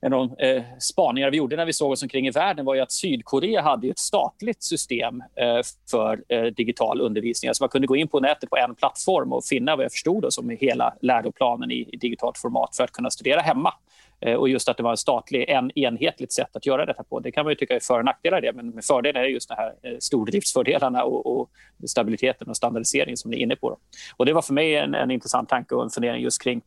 en 0.00 0.12
av 0.12 0.28
de 0.28 0.46
eh, 0.46 0.62
spaningar 0.78 1.30
vi 1.30 1.36
gjorde 1.36 1.56
när 1.56 1.66
vi 1.66 1.72
såg 1.72 1.92
oss 1.92 2.02
omkring 2.02 2.26
i 2.26 2.30
världen 2.30 2.64
var 2.64 2.74
ju 2.74 2.80
att 2.80 2.92
Sydkorea 2.92 3.62
hade 3.62 3.88
ett 3.88 3.98
statligt 3.98 4.62
system 4.62 5.22
eh, 5.36 5.60
för 5.90 6.22
eh, 6.28 6.44
digital 6.44 7.00
undervisning. 7.00 7.48
Alltså 7.48 7.62
man 7.62 7.68
kunde 7.68 7.86
gå 7.86 7.96
in 7.96 8.08
på 8.08 8.20
nätet 8.20 8.50
på 8.50 8.56
en 8.56 8.74
plattform 8.74 9.32
och 9.32 9.44
finna 9.44 9.76
vad 9.76 9.84
jag 9.84 9.92
förstod 9.92 10.22
då, 10.22 10.30
som 10.30 10.56
hela 10.60 10.94
läroplanen 11.00 11.70
i, 11.70 11.88
i 11.92 11.96
digitalt 11.96 12.38
format 12.38 12.76
för 12.76 12.84
att 12.84 12.92
kunna 12.92 13.10
studera 13.10 13.40
hemma. 13.40 13.74
Eh, 14.20 14.34
och 14.34 14.48
just 14.48 14.68
att 14.68 14.76
det 14.76 14.82
var 14.82 14.90
en 14.90 14.96
statlig, 14.96 15.48
en 15.48 15.78
enhetligt 15.78 16.32
sätt 16.32 16.56
att 16.56 16.66
göra 16.66 16.86
detta 16.86 17.04
på. 17.04 17.20
Det 17.20 17.32
kan 17.32 17.44
man 17.44 17.50
ju 17.52 17.54
tycka 17.54 17.74
är 17.76 17.80
för 17.80 17.98
och 17.98 18.04
nackdelar 18.04 18.40
det, 18.40 18.52
men 18.52 18.82
fördelen 18.82 19.22
är 19.22 19.26
just 19.26 19.48
de 19.48 19.54
här 19.54 19.74
eh, 19.82 19.96
stordriftsfördelarna 19.98 21.04
och, 21.04 21.40
och 21.40 21.50
stabiliteten 21.88 22.48
och 22.48 22.56
standardiseringen 22.56 23.16
som 23.16 23.30
ni 23.30 23.36
är 23.36 23.40
inne 23.40 23.56
på. 23.56 23.70
Då. 23.70 23.78
Och 24.16 24.26
det 24.26 24.32
var 24.32 24.42
för 24.42 24.54
mig 24.54 24.76
en, 24.76 24.94
en 24.94 25.10
intressant 25.10 25.48
tanke 25.48 25.74
och 25.74 25.82
en 25.82 25.90
fundering 25.90 26.22
just 26.22 26.42
kring 26.42 26.62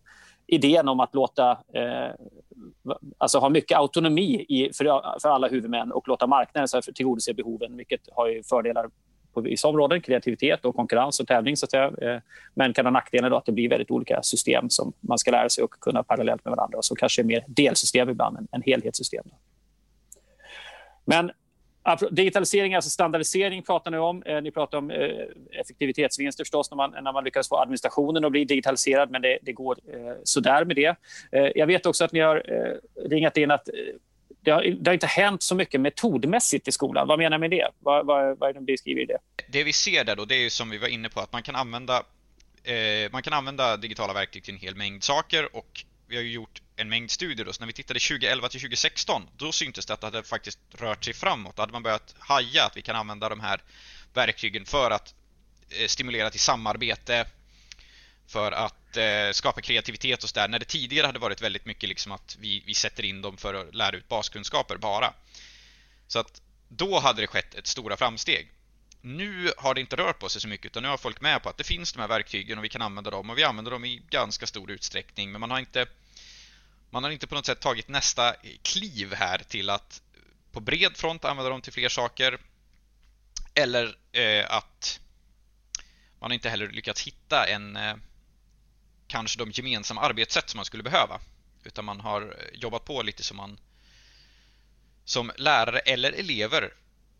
idén 0.47 0.87
om 0.87 0.99
att 0.99 1.15
låta 1.15 1.51
eh, 1.51 2.11
alltså 3.17 3.39
ha 3.39 3.49
mycket 3.49 3.77
autonomi 3.77 4.45
i, 4.49 4.71
för, 4.73 5.19
för 5.21 5.29
alla 5.29 5.47
huvudmän 5.47 5.91
och 5.91 6.07
låta 6.07 6.27
marknaden 6.27 6.67
så 6.67 6.77
här, 6.77 6.93
tillgodose 6.93 7.33
behoven, 7.33 7.77
vilket 7.77 8.01
har 8.11 8.27
ju 8.27 8.43
fördelar 8.43 8.89
på 9.33 9.41
vissa 9.41 9.67
områden, 9.67 10.01
kreativitet 10.01 10.65
och 10.65 10.75
konkurrens 10.75 11.19
och 11.19 11.27
tävling. 11.27 11.57
Så 11.57 11.65
att 11.65 11.71
säga. 11.71 11.85
Eh, 12.01 12.21
men 12.53 12.73
kan 12.73 12.85
ha 12.85 12.91
nackdelen 12.91 13.31
då 13.31 13.37
att 13.37 13.45
det 13.45 13.51
blir 13.51 13.69
väldigt 13.69 13.91
olika 13.91 14.23
system 14.23 14.69
som 14.69 14.93
man 14.99 15.17
ska 15.17 15.31
lära 15.31 15.49
sig 15.49 15.63
och 15.63 15.71
kunna 15.71 16.03
parallellt 16.03 16.45
med 16.45 16.51
varandra. 16.51 16.77
Och 16.77 16.85
så 16.85 16.95
kanske 16.95 17.23
mer 17.23 17.43
delsystem 17.47 18.09
ibland 18.09 18.37
än, 18.37 18.47
än 18.51 18.61
helhetssystem. 18.61 19.25
Men 21.05 21.31
Digitalisering, 22.11 22.75
alltså 22.75 22.89
standardisering 22.89 23.63
pratar 23.63 23.91
ni 23.91 23.97
om. 23.97 24.23
Eh, 24.23 24.41
ni 24.41 24.51
pratar 24.51 24.77
om 24.77 24.91
eh, 24.91 25.25
effektivitetsvinster 25.51 26.43
förstås 26.43 26.71
när 26.71 26.75
man, 26.75 26.91
när 26.91 27.13
man 27.13 27.23
lyckas 27.23 27.49
få 27.49 27.57
administrationen 27.57 28.25
att 28.25 28.31
bli 28.31 28.45
digitaliserad, 28.45 29.11
men 29.11 29.21
det, 29.21 29.37
det 29.41 29.53
går 29.53 29.77
eh, 29.93 30.15
sådär 30.23 30.65
med 30.65 30.75
det. 30.75 30.95
Jag 31.55 31.67
vet 31.67 31.85
också 31.85 32.03
att 32.03 32.11
ni 32.11 32.19
har 32.19 32.43
ringat 33.09 33.37
in 33.37 33.51
att 33.51 33.69
det 34.41 34.51
har, 34.51 34.63
det 34.63 34.89
har, 34.89 34.93
inte 34.93 35.07
hänt 35.07 35.43
så 35.43 35.55
mycket 35.55 35.81
metodmässigt 35.81 36.67
i 36.67 36.71
skolan. 36.71 37.07
Vad 37.07 37.19
menar 37.19 37.37
du 37.37 37.39
med 37.39 37.51
det? 37.51 37.67
Vad, 37.79 38.05
vad, 38.05 38.37
vad 38.37 38.49
är 38.49 38.53
det 38.53 38.59
du 38.59 38.65
beskriver 38.65 39.01
i 39.01 39.05
det? 39.05 39.17
Det 39.49 39.63
vi 39.63 39.73
ser 39.73 40.03
där 40.03 40.15
då, 40.15 40.25
det 40.25 40.35
är 40.35 40.49
som 40.49 40.69
vi 40.69 40.77
var 40.77 40.87
inne 40.87 41.09
på, 41.09 41.19
att 41.19 41.33
man 41.33 41.43
kan 41.43 41.55
använda 41.55 42.03
eh, 42.63 43.11
man 43.11 43.23
kan 43.23 43.33
använda 43.33 43.77
digitala 43.77 44.13
verktyg 44.13 44.43
till 44.43 44.53
en 44.53 44.59
hel 44.59 44.75
mängd 44.75 45.03
saker 45.03 45.55
och 45.55 45.85
vi 46.07 46.15
har 46.15 46.23
ju 46.23 46.31
gjort 46.31 46.61
en 46.75 46.89
mängd 46.89 47.11
studier 47.11 47.45
då, 47.45 47.53
så 47.53 47.61
när 47.61 47.67
vi 47.67 47.73
tittade 47.73 47.99
2011 47.99 48.49
till 48.49 48.59
2016 48.59 49.21
då 49.37 49.51
syntes 49.51 49.85
det 49.85 49.93
att 49.93 50.01
det 50.01 50.07
hade 50.07 50.23
faktiskt 50.23 50.59
rört 50.71 51.05
sig 51.05 51.13
framåt. 51.13 51.55
Då 51.55 51.61
hade 51.61 51.71
man 51.71 51.83
börjat 51.83 52.15
haja 52.19 52.65
att 52.65 52.77
vi 52.77 52.81
kan 52.81 52.95
använda 52.95 53.29
de 53.29 53.39
här 53.39 53.61
verktygen 54.13 54.65
för 54.65 54.91
att 54.91 55.15
eh, 55.69 55.87
stimulera 55.87 56.29
till 56.29 56.39
samarbete, 56.39 57.25
för 58.31 58.51
att 58.51 58.97
eh, 58.97 59.31
skapa 59.31 59.61
kreativitet 59.61 60.23
och 60.23 60.29
sådär. 60.29 60.47
När 60.47 60.59
det 60.59 60.65
tidigare 60.65 61.05
hade 61.05 61.19
varit 61.19 61.41
väldigt 61.41 61.65
mycket 61.65 61.89
liksom 61.89 62.11
att 62.11 62.37
vi, 62.39 62.63
vi 62.65 62.73
sätter 62.73 63.05
in 63.05 63.21
dem 63.21 63.37
för 63.37 63.53
att 63.53 63.75
lära 63.75 63.97
ut 63.97 64.07
baskunskaper 64.07 64.77
bara. 64.77 65.13
Så 66.07 66.19
att 66.19 66.41
då 66.67 66.99
hade 66.99 67.21
det 67.21 67.27
skett 67.27 67.55
ett 67.55 67.67
stora 67.67 67.97
framsteg. 67.97 68.51
Nu 69.01 69.51
har 69.57 69.73
det 69.73 69.81
inte 69.81 69.95
rört 69.95 70.19
på 70.19 70.29
sig 70.29 70.41
så 70.41 70.47
mycket 70.47 70.65
utan 70.65 70.83
nu 70.83 70.89
har 70.89 70.97
folk 70.97 71.21
med 71.21 71.43
på 71.43 71.49
att 71.49 71.57
det 71.57 71.63
finns 71.63 71.93
de 71.93 71.99
här 71.99 72.07
verktygen 72.07 72.57
och 72.57 72.63
vi 72.63 72.69
kan 72.69 72.81
använda 72.81 73.09
dem 73.09 73.29
och 73.29 73.37
vi 73.37 73.43
använder 73.43 73.71
dem 73.71 73.85
i 73.85 74.01
ganska 74.09 74.47
stor 74.47 74.71
utsträckning 74.71 75.31
men 75.31 75.41
man 75.41 75.51
har 75.51 75.59
inte 75.59 75.85
man 76.89 77.03
har 77.03 77.11
inte 77.11 77.27
på 77.27 77.35
något 77.35 77.45
sätt 77.45 77.59
tagit 77.59 77.87
nästa 77.87 78.35
kliv 78.61 79.13
här 79.13 79.37
till 79.37 79.69
att 79.69 80.01
på 80.51 80.59
bred 80.59 80.97
front 80.97 81.25
använda 81.25 81.49
dem 81.49 81.61
till 81.61 81.73
fler 81.73 81.89
saker 81.89 82.37
eller 83.53 83.95
eh, 84.11 84.51
att 84.51 84.99
man 86.19 86.31
inte 86.31 86.49
heller 86.49 86.67
lyckats 86.67 87.01
hitta 87.01 87.45
en 87.47 87.75
eh, 87.75 87.95
kanske 89.11 89.39
de 89.39 89.51
gemensamma 89.51 90.01
arbetssätt 90.01 90.49
som 90.49 90.57
man 90.57 90.65
skulle 90.65 90.83
behöva 90.83 91.19
utan 91.63 91.85
man 91.85 91.99
har 91.99 92.35
jobbat 92.53 92.85
på 92.85 93.01
lite 93.01 93.23
som 93.23 93.37
man 93.37 93.59
som 95.05 95.31
lärare 95.37 95.79
eller 95.79 96.11
elever 96.11 96.73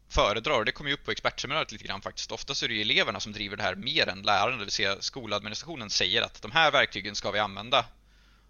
föredrar. 0.10 0.64
Det 0.64 0.72
kommer 0.72 0.90
ju 0.90 0.94
upp 0.94 1.06
på 1.06 1.12
expertseminariet 1.12 1.72
lite 1.72 1.84
grann 1.84 2.02
faktiskt. 2.02 2.32
Oftast 2.32 2.64
är 2.64 2.68
det 2.68 2.74
ju 2.74 2.82
eleverna 2.82 3.20
som 3.20 3.32
driver 3.32 3.58
det 3.58 3.64
här 3.64 3.76
mer 3.76 4.10
än 4.10 4.22
läraren, 4.22 4.58
det 4.58 4.66
vill 4.66 4.72
säga 4.72 5.02
skoladministrationen 5.02 5.90
säger 5.90 6.22
att 6.22 6.42
de 6.42 6.52
här 6.52 6.72
verktygen 6.72 7.16
ska 7.16 7.32
vi 7.32 7.40
använda 7.40 7.86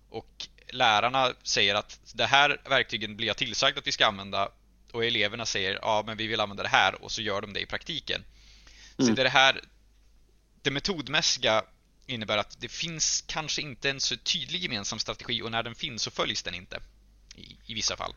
och 0.09 0.47
lärarna 0.69 1.33
säger 1.43 1.75
att 1.75 1.99
det 2.13 2.25
här 2.25 2.61
verktygen 2.69 3.15
blir 3.17 3.27
jag 3.27 3.37
tillsagd 3.37 3.77
att 3.77 3.87
vi 3.87 3.91
ska 3.91 4.05
använda 4.05 4.49
och 4.91 5.05
eleverna 5.05 5.45
säger 5.45 5.79
ja 5.81 6.03
men 6.05 6.17
vi 6.17 6.27
vill 6.27 6.39
använda 6.39 6.63
det 6.63 6.69
här 6.69 7.03
och 7.03 7.11
så 7.11 7.21
gör 7.21 7.41
de 7.41 7.53
det 7.53 7.59
i 7.59 7.65
praktiken. 7.65 8.23
Mm. 8.97 9.07
Så 9.07 9.15
det, 9.15 9.21
är 9.21 9.23
det 9.23 9.29
här 9.29 9.61
det 10.61 10.71
metodmässiga 10.71 11.63
innebär 12.11 12.37
att 12.37 12.61
det 12.61 12.71
finns 12.71 13.25
kanske 13.27 13.61
inte 13.61 13.89
en 13.89 13.99
så 13.99 14.15
tydlig 14.17 14.59
gemensam 14.59 14.99
strategi 14.99 15.41
och 15.41 15.51
när 15.51 15.63
den 15.63 15.75
finns 15.75 16.01
så 16.01 16.11
följs 16.11 16.43
den 16.43 16.53
inte 16.55 16.79
i, 17.35 17.71
i 17.71 17.73
vissa 17.73 17.95
fall. 17.95 18.13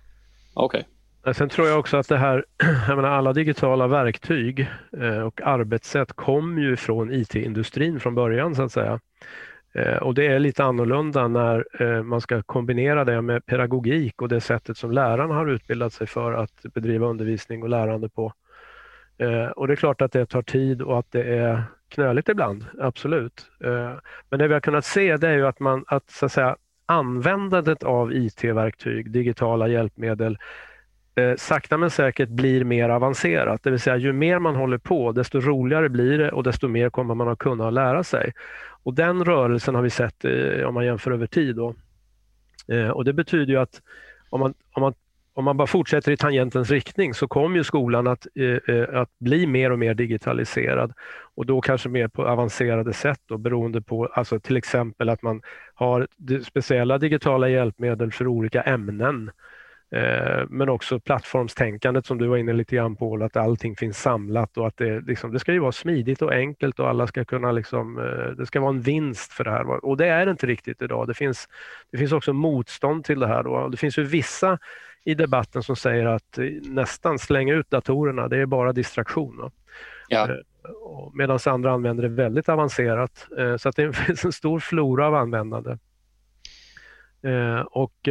Okej. 0.54 0.80
Okay. 0.80 1.34
Sen 1.34 1.48
tror 1.48 1.68
jag 1.68 1.78
också 1.78 1.96
att 1.96 2.08
det 2.08 2.16
här, 2.16 2.44
jag 2.88 2.96
menar, 2.96 3.10
alla 3.10 3.32
digitala 3.32 3.86
verktyg 3.86 4.68
eh, 5.00 5.18
och 5.18 5.40
arbetssätt 5.42 6.12
kom 6.12 6.58
ju 6.58 6.76
från 6.76 7.12
IT-industrin 7.12 8.00
från 8.00 8.14
början 8.14 8.54
så 8.54 8.62
att 8.62 8.72
säga. 8.72 9.00
Eh, 9.74 9.96
och 9.96 10.14
det 10.14 10.26
är 10.26 10.38
lite 10.38 10.64
annorlunda 10.64 11.28
när 11.28 11.66
eh, 11.80 12.02
man 12.02 12.20
ska 12.20 12.42
kombinera 12.42 13.04
det 13.04 13.22
med 13.22 13.46
pedagogik 13.46 14.22
och 14.22 14.28
det 14.28 14.40
sättet 14.40 14.76
som 14.76 14.90
lärarna 14.90 15.34
har 15.34 15.46
utbildat 15.46 15.92
sig 15.92 16.06
för 16.06 16.32
att 16.32 16.62
bedriva 16.62 17.06
undervisning 17.06 17.62
och 17.62 17.68
lärande 17.68 18.08
på. 18.08 18.32
Och 19.56 19.66
det 19.66 19.74
är 19.74 19.76
klart 19.76 20.02
att 20.02 20.12
det 20.12 20.26
tar 20.26 20.42
tid 20.42 20.82
och 20.82 20.98
att 20.98 21.12
det 21.12 21.22
är 21.22 21.64
knöligt 21.94 22.28
ibland, 22.28 22.64
absolut. 22.80 23.50
Eh, 23.64 23.92
men 24.30 24.38
det 24.38 24.48
vi 24.48 24.54
har 24.54 24.60
kunnat 24.60 24.84
se 24.84 25.16
det 25.16 25.28
är 25.28 25.36
ju 25.36 25.46
att, 25.46 25.60
man, 25.60 25.84
att, 25.86 26.10
så 26.10 26.26
att 26.26 26.32
säga, 26.32 26.56
användandet 26.86 27.82
av 27.82 28.12
IT-verktyg, 28.12 29.10
digitala 29.10 29.68
hjälpmedel, 29.68 30.38
eh, 31.14 31.34
sakta 31.36 31.78
men 31.78 31.90
säkert 31.90 32.28
blir 32.28 32.64
mer 32.64 32.88
avancerat. 32.88 33.62
Det 33.62 33.70
vill 33.70 33.80
säga 33.80 33.96
ju 33.96 34.12
mer 34.12 34.38
man 34.38 34.56
håller 34.56 34.78
på 34.78 35.12
desto 35.12 35.40
roligare 35.40 35.88
blir 35.88 36.18
det 36.18 36.30
och 36.30 36.42
desto 36.42 36.68
mer 36.68 36.90
kommer 36.90 37.14
man 37.14 37.28
att 37.28 37.38
kunna 37.38 37.70
lära 37.70 38.04
sig. 38.04 38.32
Och 38.82 38.94
Den 38.94 39.24
rörelsen 39.24 39.74
har 39.74 39.82
vi 39.82 39.90
sett 39.90 40.24
eh, 40.24 40.66
om 40.66 40.74
man 40.74 40.86
jämför 40.86 41.10
över 41.10 41.26
tid. 41.26 41.56
Då. 41.56 41.74
Och 42.94 43.04
Det 43.04 43.12
betyder 43.12 43.52
ju 43.52 43.58
att 43.58 43.82
om 44.30 44.40
man, 44.40 44.54
om 44.72 44.80
man 44.82 44.94
om 45.34 45.44
man 45.44 45.56
bara 45.56 45.66
fortsätter 45.66 46.12
i 46.12 46.16
tangentens 46.16 46.70
riktning 46.70 47.14
så 47.14 47.28
kommer 47.28 47.56
ju 47.56 47.64
skolan 47.64 48.06
att, 48.06 48.26
eh, 48.34 48.74
eh, 48.76 49.00
att 49.00 49.18
bli 49.18 49.46
mer 49.46 49.72
och 49.72 49.78
mer 49.78 49.94
digitaliserad 49.94 50.92
och 51.34 51.46
då 51.46 51.60
kanske 51.60 51.88
mer 51.88 52.08
på 52.08 52.26
avancerade 52.26 52.92
sätt 52.92 53.20
då, 53.26 53.38
beroende 53.38 53.82
på 53.82 54.06
alltså 54.06 54.40
till 54.40 54.56
exempel 54.56 55.08
att 55.08 55.22
man 55.22 55.42
har 55.74 56.08
speciella 56.42 56.98
digitala 56.98 57.48
hjälpmedel 57.48 58.12
för 58.12 58.26
olika 58.26 58.62
ämnen 58.62 59.30
Eh, 59.94 60.44
men 60.48 60.68
också 60.68 61.00
plattformstänkandet 61.00 62.06
som 62.06 62.18
du 62.18 62.26
var 62.26 62.36
inne 62.36 62.52
lite 62.52 62.76
grann 62.76 62.96
på, 62.96 63.24
att 63.24 63.36
allting 63.36 63.76
finns 63.76 63.98
samlat 63.98 64.58
och 64.58 64.66
att 64.66 64.76
det, 64.76 65.00
liksom, 65.00 65.32
det 65.32 65.38
ska 65.38 65.52
ju 65.52 65.58
vara 65.58 65.72
smidigt 65.72 66.22
och 66.22 66.32
enkelt 66.32 66.80
och 66.80 66.88
alla 66.88 67.06
ska 67.06 67.24
kunna, 67.24 67.52
liksom, 67.52 67.98
eh, 67.98 68.36
det 68.36 68.46
ska 68.46 68.60
vara 68.60 68.70
en 68.70 68.80
vinst 68.80 69.32
för 69.32 69.44
det 69.44 69.50
här. 69.50 69.84
Och 69.84 69.96
det 69.96 70.06
är 70.06 70.26
det 70.26 70.30
inte 70.30 70.46
riktigt 70.46 70.82
idag. 70.82 71.06
Det 71.06 71.14
finns, 71.14 71.48
det 71.92 71.98
finns 71.98 72.12
också 72.12 72.32
motstånd 72.32 73.04
till 73.04 73.20
det 73.20 73.26
här. 73.26 73.42
Då. 73.42 73.68
Det 73.68 73.76
finns 73.76 73.98
ju 73.98 74.04
vissa 74.04 74.58
i 75.04 75.14
debatten 75.14 75.62
som 75.62 75.76
säger 75.76 76.06
att 76.06 76.38
eh, 76.38 76.44
nästan 76.62 77.18
slänga 77.18 77.54
ut 77.54 77.70
datorerna, 77.70 78.28
det 78.28 78.37
är 78.38 78.46
bara 78.46 78.73
distraktion. 78.73 79.50
Ja. 80.08 80.28
Medan 81.14 81.38
andra 81.46 81.73
använder 81.73 82.02
det 82.02 82.08
väldigt 82.08 82.49
avancerat. 82.49 83.26
Så 83.58 83.68
att 83.68 83.76
det 83.76 83.92
finns 83.92 84.25
en 84.25 84.32
stor 84.32 84.61
flora 84.61 85.06
av 85.06 85.14
användande. 85.14 85.78
Och 87.66 88.08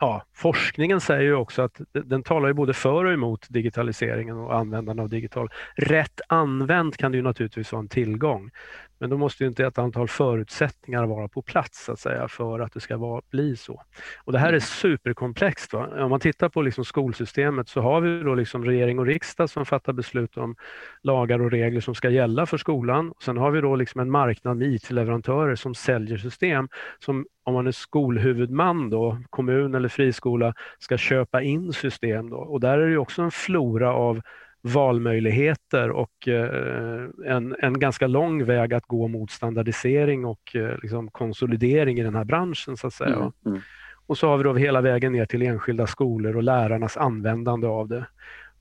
ja, 0.00 0.22
forskningen 0.32 1.00
säger 1.00 1.22
ju 1.22 1.34
också 1.34 1.62
att 1.62 1.80
den 1.92 2.22
talar 2.22 2.48
ju 2.48 2.54
både 2.54 2.74
för 2.74 3.04
och 3.04 3.12
emot 3.12 3.46
digitaliseringen 3.48 4.36
och 4.36 4.56
användandet 4.56 5.02
av 5.02 5.08
digital. 5.08 5.48
Rätt 5.74 6.20
använt 6.28 6.96
kan 6.96 7.12
det 7.12 7.16
ju 7.16 7.22
naturligtvis 7.22 7.72
vara 7.72 7.80
en 7.80 7.88
tillgång. 7.88 8.50
Men 8.98 9.10
då 9.10 9.16
måste 9.16 9.44
ju 9.44 9.48
inte 9.48 9.66
ett 9.66 9.78
antal 9.78 10.08
förutsättningar 10.08 11.06
vara 11.06 11.28
på 11.28 11.42
plats 11.42 11.84
så 11.84 11.92
att 11.92 12.00
säga, 12.00 12.28
för 12.28 12.60
att 12.60 12.72
det 12.72 12.80
ska 12.80 12.96
vara, 12.96 13.22
bli 13.30 13.56
så. 13.56 13.82
Och 14.24 14.32
Det 14.32 14.38
här 14.38 14.46
är 14.46 14.50
mm. 14.50 14.60
superkomplext. 14.60 15.72
Va? 15.72 16.04
Om 16.04 16.10
man 16.10 16.20
tittar 16.20 16.48
på 16.48 16.62
liksom 16.62 16.84
skolsystemet 16.84 17.68
så 17.68 17.80
har 17.80 18.00
vi 18.00 18.22
då 18.22 18.34
liksom 18.34 18.64
regering 18.64 18.98
och 18.98 19.06
riksdag 19.06 19.50
som 19.50 19.66
fattar 19.66 19.92
beslut 19.92 20.36
om 20.36 20.56
lagar 21.02 21.40
och 21.40 21.50
regler 21.50 21.80
som 21.80 21.94
ska 21.94 22.10
gälla 22.10 22.46
för 22.46 22.58
skolan. 22.58 23.12
Sen 23.24 23.36
har 23.36 23.50
vi 23.50 23.60
då 23.60 23.76
liksom 23.76 24.00
en 24.00 24.10
marknad 24.10 24.56
med 24.56 24.68
IT-leverantörer 24.68 25.54
som 25.54 25.74
säljer 25.74 26.18
system 26.18 26.68
som 26.98 27.26
om 27.44 27.54
man 27.54 27.66
är 27.66 27.72
skolhuvudman, 27.72 28.90
då, 28.90 29.18
kommun 29.30 29.74
eller 29.74 29.88
friskola, 29.88 30.54
ska 30.78 30.96
köpa 30.96 31.42
in 31.42 31.72
system. 31.72 32.30
Då. 32.30 32.36
Och 32.36 32.60
där 32.60 32.78
är 32.78 32.90
det 32.90 32.98
också 32.98 33.22
en 33.22 33.30
flora 33.30 33.92
av 33.92 34.20
valmöjligheter 34.66 35.90
och 35.90 36.28
eh, 36.28 37.08
en, 37.26 37.56
en 37.58 37.78
ganska 37.78 38.06
lång 38.06 38.44
väg 38.44 38.74
att 38.74 38.86
gå 38.86 39.08
mot 39.08 39.30
standardisering 39.30 40.24
och 40.24 40.56
eh, 40.56 40.78
liksom 40.82 41.10
konsolidering 41.10 41.98
i 41.98 42.02
den 42.02 42.14
här 42.14 42.24
branschen. 42.24 42.76
så 42.76 42.86
att 42.86 42.94
säga. 42.94 43.16
Mm, 43.16 43.32
mm. 43.46 43.60
Och 44.06 44.18
så 44.18 44.28
har 44.28 44.36
vi 44.36 44.44
då 44.44 44.54
hela 44.54 44.80
vägen 44.80 45.12
ner 45.12 45.26
till 45.26 45.42
enskilda 45.42 45.86
skolor 45.86 46.36
och 46.36 46.42
lärarnas 46.42 46.96
användande 46.96 47.66
av 47.66 47.88
det. 47.88 48.06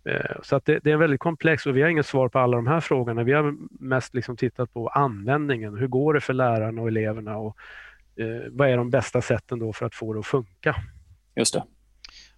Eh, 0.09 0.41
så 0.43 0.55
att 0.55 0.65
det, 0.65 0.79
det, 0.83 0.91
är 0.91 0.97
väldigt 0.97 1.19
komplext 1.19 1.67
och 1.67 1.77
vi 1.77 1.81
har 1.81 1.89
inget 1.89 2.05
svar 2.05 2.29
på 2.29 2.39
alla 2.39 2.57
de 2.57 2.67
här 2.67 2.79
frågorna. 2.79 3.23
Vi 3.23 3.33
har 3.33 3.55
mest 3.79 4.13
liksom 4.13 4.37
tittat 4.37 4.73
på 4.73 4.87
användningen. 4.87 5.77
Hur 5.77 5.87
går 5.87 6.13
det 6.13 6.21
för 6.21 6.33
lärarna 6.33 6.81
och 6.81 6.87
eleverna 6.87 7.37
och 7.37 7.57
vad 8.49 8.69
är 8.69 8.77
de 8.77 8.89
bästa 8.89 9.21
sätten 9.21 9.59
då 9.59 9.73
för 9.73 9.85
att 9.85 9.95
få 9.95 10.13
det 10.13 10.19
att 10.19 10.25
funka? 10.25 10.75
Just 11.35 11.53
det. 11.53 11.63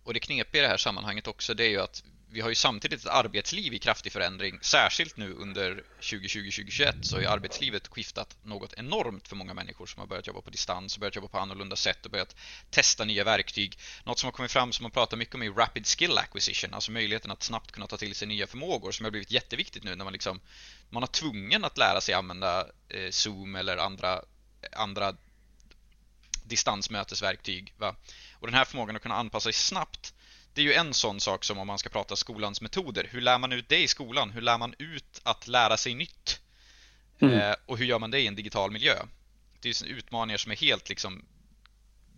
Och 0.03 0.13
det 0.13 0.19
knepiga 0.19 0.61
i 0.61 0.63
det 0.63 0.69
här 0.69 0.77
sammanhanget 0.77 1.27
också 1.27 1.53
det 1.53 1.65
är 1.65 1.69
ju 1.69 1.79
att 1.79 2.03
vi 2.29 2.41
har 2.41 2.49
ju 2.49 2.55
samtidigt 2.55 2.99
ett 2.99 3.11
arbetsliv 3.11 3.73
i 3.73 3.79
kraftig 3.79 4.11
förändring. 4.11 4.59
Särskilt 4.61 5.17
nu 5.17 5.33
under 5.33 5.83
2020-2021 6.01 7.01
så 7.01 7.15
har 7.15 7.21
ju 7.21 7.27
arbetslivet 7.27 7.87
skiftat 7.87 8.37
något 8.43 8.73
enormt 8.73 9.27
för 9.27 9.35
många 9.35 9.53
människor 9.53 9.85
som 9.85 9.99
har 9.99 10.07
börjat 10.07 10.27
jobba 10.27 10.41
på 10.41 10.49
distans, 10.49 10.97
börjat 10.97 11.15
jobba 11.15 11.27
på 11.27 11.39
annorlunda 11.39 11.75
sätt 11.75 12.05
och 12.05 12.11
börjat 12.11 12.35
testa 12.69 13.05
nya 13.05 13.23
verktyg. 13.23 13.79
Något 14.03 14.19
som 14.19 14.27
har 14.27 14.31
kommit 14.31 14.51
fram 14.51 14.73
som 14.73 14.83
man 14.83 14.91
pratar 14.91 15.17
mycket 15.17 15.35
om 15.35 15.43
är 15.43 15.51
Rapid 15.51 15.87
Skill 15.87 16.17
Acquisition, 16.17 16.73
alltså 16.73 16.91
möjligheten 16.91 17.31
att 17.31 17.43
snabbt 17.43 17.71
kunna 17.71 17.87
ta 17.87 17.97
till 17.97 18.15
sig 18.15 18.27
nya 18.27 18.47
förmågor 18.47 18.91
som 18.91 19.03
har 19.03 19.11
blivit 19.11 19.31
jätteviktigt 19.31 19.83
nu 19.83 19.95
när 19.95 20.03
man 20.03 20.13
liksom 20.13 20.41
man 20.89 21.03
har 21.03 21.07
tvungen 21.07 21.65
att 21.65 21.77
lära 21.77 22.01
sig 22.01 22.13
använda 22.13 22.67
eh, 22.89 23.09
Zoom 23.09 23.55
eller 23.55 23.77
andra, 23.77 24.21
andra 24.71 25.15
distansmötesverktyg. 26.43 27.73
Va? 27.77 27.95
Och 28.33 28.47
den 28.47 28.53
här 28.53 28.65
förmågan 28.65 28.95
att 28.95 29.01
kunna 29.01 29.15
anpassa 29.15 29.43
sig 29.43 29.53
snabbt 29.53 30.13
det 30.57 30.61
är 30.61 30.65
ju 30.65 30.73
en 30.73 30.93
sån 30.93 31.19
sak 31.19 31.43
som 31.43 31.57
om 31.57 31.67
man 31.67 31.77
ska 31.77 31.89
prata 31.89 32.15
skolans 32.15 32.61
metoder. 32.61 33.07
Hur 33.11 33.21
lär 33.21 33.37
man 33.37 33.51
ut 33.51 33.69
det 33.69 33.83
i 33.83 33.87
skolan? 33.87 34.29
Hur 34.29 34.41
lär 34.41 34.57
man 34.57 34.73
ut 34.77 35.21
att 35.23 35.47
lära 35.47 35.77
sig 35.77 35.95
nytt? 35.95 36.41
Mm. 37.19 37.39
Eh, 37.39 37.55
och 37.65 37.77
hur 37.77 37.85
gör 37.85 37.99
man 37.99 38.11
det 38.11 38.19
i 38.19 38.27
en 38.27 38.35
digital 38.35 38.71
miljö? 38.71 38.95
Det 39.61 39.69
är 39.69 39.85
utmaningar 39.85 40.37
som 40.37 40.51
är 40.51 40.55
helt 40.55 40.89
liksom 40.89 41.25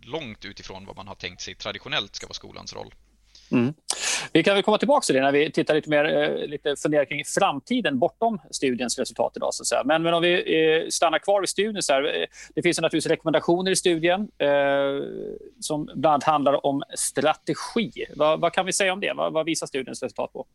långt 0.02 0.44
utifrån 0.44 0.86
vad 0.86 0.96
man 0.96 1.08
har 1.08 1.14
tänkt 1.14 1.40
sig 1.40 1.54
traditionellt 1.54 2.14
ska 2.14 2.26
vara 2.26 2.34
skolans 2.34 2.74
roll. 2.74 2.94
Mm. 3.52 3.74
Vi 4.32 4.42
kan 4.42 4.54
väl 4.54 4.62
komma 4.62 4.78
tillbaka 4.78 5.04
till 5.04 5.14
det 5.14 5.20
när 5.20 5.32
vi 5.32 5.52
tittar 5.52 5.74
lite 5.74 5.90
mer 5.90 6.04
eh, 6.04 6.46
lite 6.46 6.76
funderar 6.76 7.04
kring 7.04 7.24
framtiden 7.24 7.98
bortom 7.98 8.38
studiens 8.50 8.98
resultat 8.98 9.32
idag. 9.36 9.54
Så 9.54 9.62
att 9.62 9.66
säga. 9.66 9.82
Men, 9.84 10.02
men 10.02 10.14
om 10.14 10.22
vi 10.22 10.34
eh, 10.34 10.88
stannar 10.88 11.18
kvar 11.18 11.40
vid 11.40 11.48
studien. 11.48 11.82
Så 11.82 11.92
här, 11.92 12.20
eh, 12.20 12.26
det 12.54 12.62
finns 12.62 12.80
naturligtvis 12.80 13.10
rekommendationer 13.10 13.70
i 13.70 13.76
studien 13.76 14.28
eh, 14.38 14.48
som 15.60 15.84
bland 15.84 16.06
annat 16.06 16.24
handlar 16.24 16.66
om 16.66 16.82
strategi. 16.94 18.06
Vad, 18.16 18.40
vad 18.40 18.52
kan 18.52 18.66
vi 18.66 18.72
säga 18.72 18.92
om 18.92 19.00
det? 19.00 19.12
Vad, 19.12 19.32
vad 19.32 19.46
visar 19.46 19.66
studiens 19.66 20.02
resultat 20.02 20.32
på? 20.32 20.46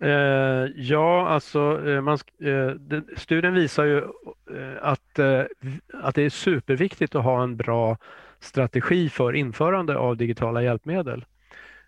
Eh, 0.00 0.66
ja, 0.76 1.28
alltså 1.28 1.58
man, 2.02 2.18
eh, 2.42 3.00
studien 3.16 3.54
visar 3.54 3.84
ju 3.84 4.02
att, 4.80 5.18
att 5.92 6.14
det 6.14 6.22
är 6.22 6.30
superviktigt 6.30 7.14
att 7.14 7.24
ha 7.24 7.42
en 7.42 7.56
bra 7.56 7.96
strategi 8.40 9.08
för 9.08 9.32
införande 9.32 9.96
av 9.96 10.16
digitala 10.16 10.62
hjälpmedel. 10.62 11.24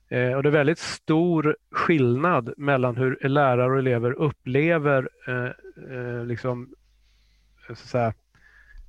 Eh, 0.09 0.33
och 0.33 0.43
det 0.43 0.49
är 0.49 0.53
väldigt 0.53 0.79
stor 0.79 1.57
skillnad 1.71 2.55
mellan 2.57 2.97
hur 2.97 3.29
lärare 3.29 3.73
och 3.73 3.79
elever 3.79 4.13
upplever 4.13 5.09
eh, 5.29 5.97
eh, 5.97 6.25
liksom, 6.25 6.75
eh, 7.69 7.75
så 7.75 7.87
säga, 7.87 8.15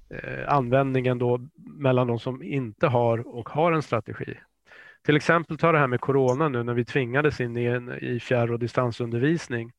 eh, 0.10 0.54
användningen 0.54 1.18
då 1.18 1.40
mellan 1.56 2.08
de 2.08 2.20
som 2.20 2.44
inte 2.44 2.88
har 2.88 3.36
och 3.38 3.50
har 3.50 3.72
en 3.72 3.82
strategi. 3.82 4.38
Till 5.06 5.16
exempel 5.16 5.58
ta 5.58 5.72
det 5.72 5.80
här 5.80 5.88
med 5.88 6.02
corona 6.02 6.50
nu 6.50 6.64
när 6.64 6.74
vi 6.74 6.86
tvingades 6.86 7.42
in 7.42 7.58
i, 7.58 7.66
en, 7.66 7.92
i 8.04 8.20
fjärr 8.20 8.52
och 8.52 8.60
distansundervisning. 8.60 9.72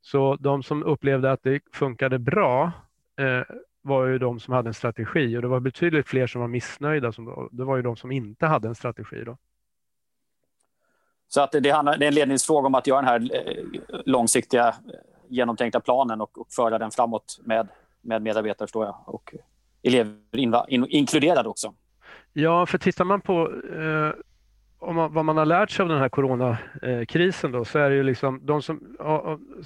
Så 0.00 0.36
de 0.36 0.62
som 0.62 0.82
upplevde 0.82 1.32
att 1.32 1.42
det 1.42 1.60
funkade 1.72 2.18
bra 2.18 2.72
eh, 3.18 3.42
var 3.82 4.06
ju 4.06 4.18
de 4.18 4.40
som 4.40 4.54
hade 4.54 4.68
en 4.70 4.74
strategi 4.74 5.36
och 5.36 5.42
det 5.42 5.48
var 5.48 5.60
betydligt 5.60 6.08
fler 6.08 6.26
som 6.26 6.40
var 6.40 6.48
missnöjda. 6.48 7.12
Som, 7.12 7.48
det 7.52 7.64
var 7.64 7.76
ju 7.76 7.82
de 7.82 7.96
som 7.96 8.12
inte 8.12 8.46
hade 8.46 8.68
en 8.68 8.74
strategi. 8.74 9.24
Då. 9.24 9.36
Så 11.28 11.40
att 11.40 11.52
det, 11.52 11.70
handlar, 11.70 11.96
det 11.96 12.04
är 12.04 12.08
en 12.08 12.14
ledningsfråga 12.14 12.66
om 12.66 12.74
att 12.74 12.86
göra 12.86 13.00
den 13.00 13.08
här 13.08 13.48
eh, 13.48 13.64
långsiktiga 14.04 14.74
genomtänkta 15.28 15.80
planen 15.80 16.20
och, 16.20 16.38
och 16.38 16.52
föra 16.52 16.78
den 16.78 16.90
framåt 16.90 17.40
med, 17.44 17.68
med 18.00 18.22
medarbetare, 18.22 18.66
förstår 18.66 18.84
jag. 18.84 18.96
Och 19.06 19.34
elever 19.82 20.36
in, 20.36 20.54
in, 20.68 20.86
inkluderade 20.88 21.48
också. 21.48 21.74
Ja, 22.32 22.66
för 22.66 22.78
tittar 22.78 23.04
man 23.04 23.20
på 23.20 23.52
eh, 23.74 24.12
om 24.82 24.96
man, 24.96 25.12
vad 25.12 25.24
man 25.24 25.36
har 25.36 25.46
lärt 25.46 25.70
sig 25.70 25.82
av 25.82 25.88
den 25.88 25.98
här 25.98 26.08
coronakrisen 26.08 27.52
då, 27.52 27.64
så 27.64 27.78
är 27.78 27.90
det 27.90 27.96
ju 27.96 28.02
liksom 28.02 28.46
de 28.46 28.62
som, 28.62 28.96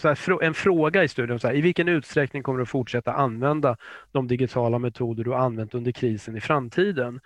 här, 0.02 0.42
en 0.42 0.54
fråga 0.54 1.04
i 1.04 1.08
studien, 1.08 1.38
så 1.38 1.46
här, 1.46 1.54
i 1.54 1.60
vilken 1.60 1.88
utsträckning 1.88 2.42
kommer 2.42 2.58
du 2.58 2.62
att 2.62 2.68
fortsätta 2.68 3.12
använda 3.12 3.76
de 4.12 4.28
digitala 4.28 4.78
metoder 4.78 5.24
du 5.24 5.30
har 5.30 5.38
använt 5.38 5.74
under 5.74 5.92
krisen 5.92 6.36
i 6.36 6.40
framtiden? 6.40 7.20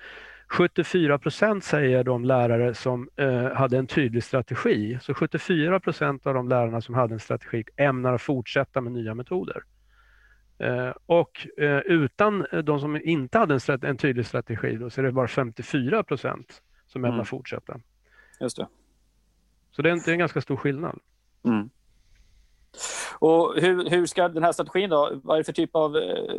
74 0.48 1.18
procent 1.18 1.64
säger 1.64 2.04
de 2.04 2.24
lärare 2.24 2.74
som 2.74 3.08
eh, 3.16 3.52
hade 3.52 3.78
en 3.78 3.86
tydlig 3.86 4.24
strategi. 4.24 4.98
Så 5.02 5.14
74 5.14 5.80
procent 5.80 6.26
av 6.26 6.34
de 6.34 6.48
lärarna 6.48 6.80
som 6.80 6.94
hade 6.94 7.14
en 7.14 7.20
strategi 7.20 7.64
ämnar 7.76 8.18
fortsätta 8.18 8.80
med 8.80 8.92
nya 8.92 9.14
metoder. 9.14 9.62
Eh, 10.58 10.92
och 11.06 11.46
eh, 11.58 11.78
utan 11.78 12.46
de 12.64 12.80
som 12.80 12.96
inte 12.96 13.38
hade 13.38 13.54
en, 13.54 13.78
en 13.82 13.96
tydlig 13.96 14.26
strategi 14.26 14.76
då, 14.76 14.90
så 14.90 15.00
är 15.00 15.04
det 15.04 15.12
bara 15.12 15.28
54 15.28 16.02
procent 16.02 16.62
som 16.92 17.04
ämnar 17.04 17.14
mm. 17.14 17.26
fortsätta. 17.26 17.80
Just 18.40 18.56
det. 18.56 18.68
Så 19.70 19.82
det 19.82 19.88
är, 19.88 19.92
en, 19.92 19.98
det 20.04 20.10
är 20.10 20.12
en 20.12 20.18
ganska 20.18 20.40
stor 20.40 20.56
skillnad. 20.56 20.98
Mm. 21.44 21.70
Och 23.18 23.54
hur, 23.56 23.90
hur 23.90 24.06
ska 24.06 24.28
den 24.28 24.42
här 24.42 24.52
strategin 24.52 24.90
då, 24.90 25.20
vad 25.22 25.36
är 25.36 25.38
det 25.40 25.44
för 25.44 25.52
typ 25.52 25.76
av, 25.76 25.96
eh, 25.96 26.34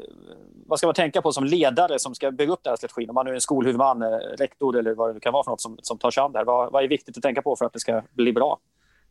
vad 0.66 0.80
ska 0.80 0.88
man 0.88 0.94
tänka 0.94 1.22
på 1.22 1.32
som 1.32 1.44
ledare 1.44 2.00
som 2.00 2.16
ska 2.16 2.32
bygga 2.32 2.54
upp 2.54 2.64
den 2.64 2.72
här 2.72 2.78
strategin? 2.78 3.10
Om 3.10 3.14
man 3.14 3.26
nu 3.26 3.32
är 3.32 3.36
en 3.36 3.42
skolhuvudman, 3.42 4.02
eh, 4.02 4.08
rektor 4.38 4.78
eller 4.78 4.94
vad 4.94 5.16
det 5.16 5.20
kan 5.20 5.34
vara 5.34 5.44
för 5.44 5.52
något 5.52 5.62
som, 5.62 5.78
som 5.82 5.98
tar 5.98 6.12
sig 6.12 6.24
an 6.24 6.32
det 6.32 6.40
här. 6.40 6.46
Vad, 6.46 6.72
vad 6.72 6.84
är 6.84 6.88
viktigt 6.88 7.18
att 7.18 7.24
tänka 7.24 7.42
på 7.42 7.56
för 7.56 7.66
att 7.66 7.74
det 7.74 7.80
ska 7.80 8.02
bli 8.14 8.34
bra? 8.34 8.60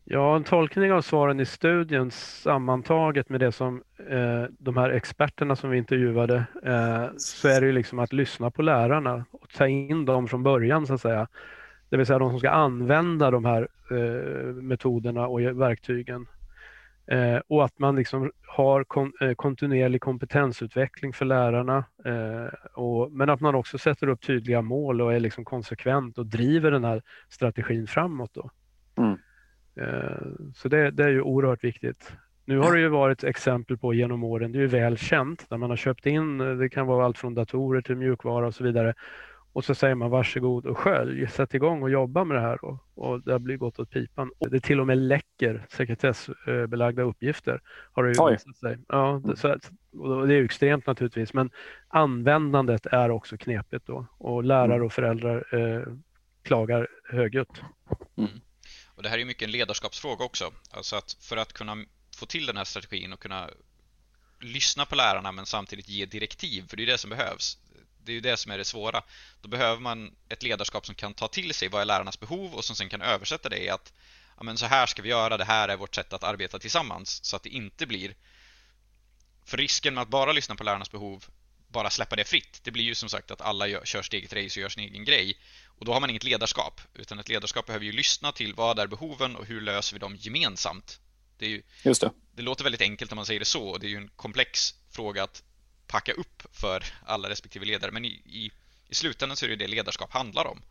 Ja, 0.04 0.36
en 0.36 0.44
tolkning 0.44 0.92
av 0.92 1.02
svaren 1.02 1.40
i 1.40 1.46
studien 1.46 2.10
sammantaget 2.10 3.28
med 3.28 3.40
det 3.40 3.52
som 3.52 3.82
eh, 4.08 4.44
de 4.58 4.76
här 4.76 4.90
experterna 4.90 5.56
som 5.56 5.70
vi 5.70 5.78
intervjuade, 5.78 6.44
eh, 6.64 7.06
så 7.16 7.48
är 7.48 7.60
det 7.60 7.66
ju 7.66 7.72
liksom 7.72 7.98
att 7.98 8.12
lyssna 8.12 8.50
på 8.50 8.62
lärarna 8.62 9.24
och 9.30 9.48
ta 9.48 9.66
in 9.68 10.04
dem 10.04 10.28
från 10.28 10.42
början 10.42 10.86
så 10.86 10.94
att 10.94 11.00
säga. 11.00 11.28
Det 11.88 11.96
vill 11.96 12.06
säga 12.06 12.18
de 12.18 12.30
som 12.30 12.38
ska 12.38 12.50
använda 12.50 13.30
de 13.30 13.44
här 13.44 13.68
eh, 13.90 14.54
metoderna 14.54 15.26
och 15.26 15.40
verktygen. 15.40 16.26
Eh, 17.06 17.40
och 17.48 17.64
att 17.64 17.78
man 17.78 17.96
liksom 17.96 18.30
har 18.46 18.84
kon 18.84 19.12
eh, 19.20 19.34
kontinuerlig 19.34 20.00
kompetensutveckling 20.00 21.12
för 21.12 21.24
lärarna. 21.24 21.84
Eh, 22.04 22.54
och, 22.74 23.12
men 23.12 23.30
att 23.30 23.40
man 23.40 23.54
också 23.54 23.78
sätter 23.78 24.08
upp 24.08 24.26
tydliga 24.26 24.62
mål 24.62 25.00
och 25.00 25.12
är 25.12 25.20
liksom 25.20 25.44
konsekvent 25.44 26.18
och 26.18 26.26
driver 26.26 26.70
den 26.70 26.84
här 26.84 27.02
strategin 27.28 27.86
framåt. 27.86 28.30
Då. 28.34 28.50
Mm. 28.96 29.18
Eh, 29.76 30.26
så 30.54 30.68
det, 30.68 30.90
det, 30.90 31.04
är 31.04 31.08
ju 31.08 31.22
oerhört 31.22 31.64
viktigt. 31.64 32.12
Nu 32.44 32.58
har 32.58 32.72
det 32.72 32.80
ju 32.80 32.88
varit 32.88 33.24
exempel 33.24 33.78
på 33.78 33.94
genom 33.94 34.24
åren, 34.24 34.52
det 34.52 34.58
är 34.58 34.60
ju 34.60 34.66
väl 34.66 34.96
känt, 34.96 35.50
där 35.50 35.56
man 35.56 35.70
har 35.70 35.76
köpt 35.76 36.06
in, 36.06 36.40
eh, 36.40 36.56
det 36.56 36.68
kan 36.68 36.86
vara 36.86 37.04
allt 37.04 37.18
från 37.18 37.34
datorer 37.34 37.82
till 37.82 37.96
mjukvara 37.96 38.46
och 38.46 38.54
så 38.54 38.64
vidare. 38.64 38.94
Och 39.52 39.64
så 39.64 39.74
säger 39.74 39.94
man 39.94 40.10
varsågod 40.10 40.66
och 40.66 40.78
skölj, 40.78 41.28
sätt 41.28 41.54
igång 41.54 41.82
och 41.82 41.90
jobba 41.90 42.24
med 42.24 42.36
det 42.36 42.40
här 42.40 42.64
och, 42.64 42.78
och 42.94 43.20
det 43.20 43.32
har 43.32 43.38
blivit 43.38 43.60
gått 43.60 43.78
åt 43.78 43.90
pipan. 43.90 44.30
Och 44.38 44.50
det 44.50 44.60
till 44.60 44.80
och 44.80 44.86
med 44.86 44.98
läcker 44.98 45.66
sekretessbelagda 45.68 47.02
uppgifter. 47.02 47.60
Har 47.92 48.02
det 48.04 48.08
ju 48.08 48.30
visat 48.32 48.56
sig. 48.56 48.78
Ja, 48.88 49.22
det, 49.24 49.36
så, 49.36 49.48
det 50.26 50.34
är 50.34 50.38
ju 50.38 50.44
extremt 50.44 50.86
naturligtvis, 50.86 51.34
men 51.34 51.50
användandet 51.88 52.86
är 52.86 53.10
också 53.10 53.36
knepigt 53.36 53.86
då 53.86 54.06
och 54.18 54.44
lärare 54.44 54.74
mm. 54.74 54.86
och 54.86 54.92
föräldrar 54.92 55.54
eh, 55.54 55.92
klagar 56.42 56.88
högljutt. 57.10 57.62
Mm. 58.18 58.30
Och 59.00 59.04
det 59.04 59.10
här 59.10 59.18
är 59.18 59.24
mycket 59.24 59.42
en 59.42 59.50
ledarskapsfråga 59.50 60.24
också. 60.24 60.52
Alltså 60.70 60.96
att 60.96 61.16
för 61.20 61.36
att 61.36 61.52
kunna 61.52 61.84
få 62.16 62.26
till 62.26 62.46
den 62.46 62.56
här 62.56 62.64
strategin 62.64 63.12
och 63.12 63.20
kunna 63.20 63.50
lyssna 64.40 64.86
på 64.86 64.94
lärarna 64.94 65.32
men 65.32 65.46
samtidigt 65.46 65.88
ge 65.88 66.06
direktiv, 66.06 66.68
för 66.68 66.76
det 66.76 66.82
är 66.82 66.86
det 66.86 66.98
som 66.98 67.10
behövs. 67.10 67.58
Det 68.04 68.12
är 68.12 68.14
ju 68.14 68.20
det 68.20 68.36
som 68.36 68.52
är 68.52 68.58
det 68.58 68.64
svåra. 68.64 69.02
Då 69.42 69.48
behöver 69.48 69.80
man 69.80 70.16
ett 70.28 70.42
ledarskap 70.42 70.86
som 70.86 70.94
kan 70.94 71.14
ta 71.14 71.28
till 71.28 71.54
sig 71.54 71.68
vad 71.68 71.80
är 71.80 71.84
lärarnas 71.84 72.20
behov 72.20 72.54
och 72.54 72.64
som 72.64 72.76
sen 72.76 72.88
kan 72.88 73.02
översätta 73.02 73.48
det 73.48 73.64
i 73.64 73.68
att 73.68 73.92
ja, 74.36 74.42
men 74.42 74.58
så 74.58 74.66
här 74.66 74.86
ska 74.86 75.02
vi 75.02 75.08
göra, 75.08 75.36
det 75.36 75.44
här 75.44 75.68
är 75.68 75.76
vårt 75.76 75.94
sätt 75.94 76.12
att 76.12 76.24
arbeta 76.24 76.58
tillsammans 76.58 77.24
så 77.24 77.36
att 77.36 77.42
det 77.42 77.50
inte 77.50 77.86
blir 77.86 78.14
för 79.44 79.56
risken 79.56 79.94
med 79.94 80.02
att 80.02 80.08
bara 80.08 80.32
lyssna 80.32 80.54
på 80.54 80.64
lärarnas 80.64 80.90
behov 80.90 81.24
bara 81.72 81.90
släppa 81.90 82.16
det 82.16 82.24
fritt. 82.24 82.60
Det 82.62 82.70
blir 82.70 82.84
ju 82.84 82.94
som 82.94 83.08
sagt 83.08 83.30
att 83.30 83.40
alla 83.40 83.66
gör, 83.66 83.84
kör 83.84 84.02
sitt 84.02 84.12
eget 84.12 84.32
race 84.32 84.60
och 84.60 84.62
gör 84.62 84.68
sin 84.68 84.84
egen 84.84 85.04
grej. 85.04 85.38
Och 85.66 85.84
då 85.84 85.92
har 85.92 86.00
man 86.00 86.10
inget 86.10 86.24
ledarskap, 86.24 86.80
utan 86.94 87.18
ett 87.18 87.28
ledarskap 87.28 87.66
behöver 87.66 87.84
ju 87.84 87.92
lyssna 87.92 88.32
till 88.32 88.54
vad 88.54 88.78
är 88.78 88.86
behoven 88.86 89.36
och 89.36 89.46
hur 89.46 89.60
löser 89.60 89.94
vi 89.94 89.98
dem 89.98 90.16
gemensamt. 90.16 91.00
Det, 91.38 91.46
ju, 91.46 91.62
det. 91.82 92.12
det 92.34 92.42
låter 92.42 92.64
väldigt 92.64 92.80
enkelt 92.80 93.10
när 93.10 93.16
man 93.16 93.26
säger 93.26 93.40
det 93.40 93.46
så, 93.46 93.68
och 93.68 93.80
det 93.80 93.86
är 93.86 93.90
ju 93.90 93.96
en 93.96 94.10
komplex 94.16 94.74
fråga 94.90 95.22
att 95.22 95.42
packa 95.86 96.12
upp 96.12 96.42
för 96.52 96.84
alla 97.06 97.28
respektive 97.28 97.64
ledare, 97.64 97.90
men 97.90 98.04
i, 98.04 98.08
i, 98.08 98.50
i 98.88 98.94
slutändan 98.94 99.36
så 99.36 99.46
är 99.46 99.50
det 99.50 99.56
det 99.56 99.66
ledarskap 99.66 100.12
handlar 100.12 100.46
om. 100.46 100.62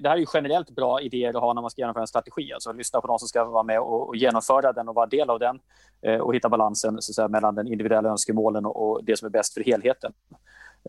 Det 0.00 0.08
här 0.08 0.16
är 0.16 0.20
ju 0.20 0.26
generellt 0.34 0.70
bra 0.70 1.00
idéer 1.00 1.28
att 1.28 1.42
ha 1.42 1.52
när 1.52 1.62
man 1.62 1.70
ska 1.70 1.80
genomföra 1.80 2.02
en 2.02 2.06
strategi. 2.06 2.52
Alltså 2.52 2.72
lyssna 2.72 3.00
på 3.00 3.06
de 3.06 3.18
som 3.18 3.28
ska 3.28 3.44
vara 3.44 3.62
med 3.62 3.80
och, 3.80 4.08
och 4.08 4.16
genomföra 4.16 4.72
den 4.72 4.88
och 4.88 4.94
vara 4.94 5.06
del 5.06 5.30
av 5.30 5.38
den 5.38 5.58
eh, 6.02 6.18
och 6.18 6.34
hitta 6.34 6.48
balansen 6.48 7.02
så 7.02 7.12
säga, 7.12 7.28
mellan 7.28 7.54
den 7.54 7.66
individuella 7.66 8.08
önskemålen 8.08 8.66
och, 8.66 8.90
och, 8.90 9.04
det 9.04 9.16
som 9.16 9.26
är 9.26 9.30
bäst 9.30 9.54
för 9.54 9.64
helheten. 9.64 10.12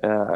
Eh, 0.04 0.36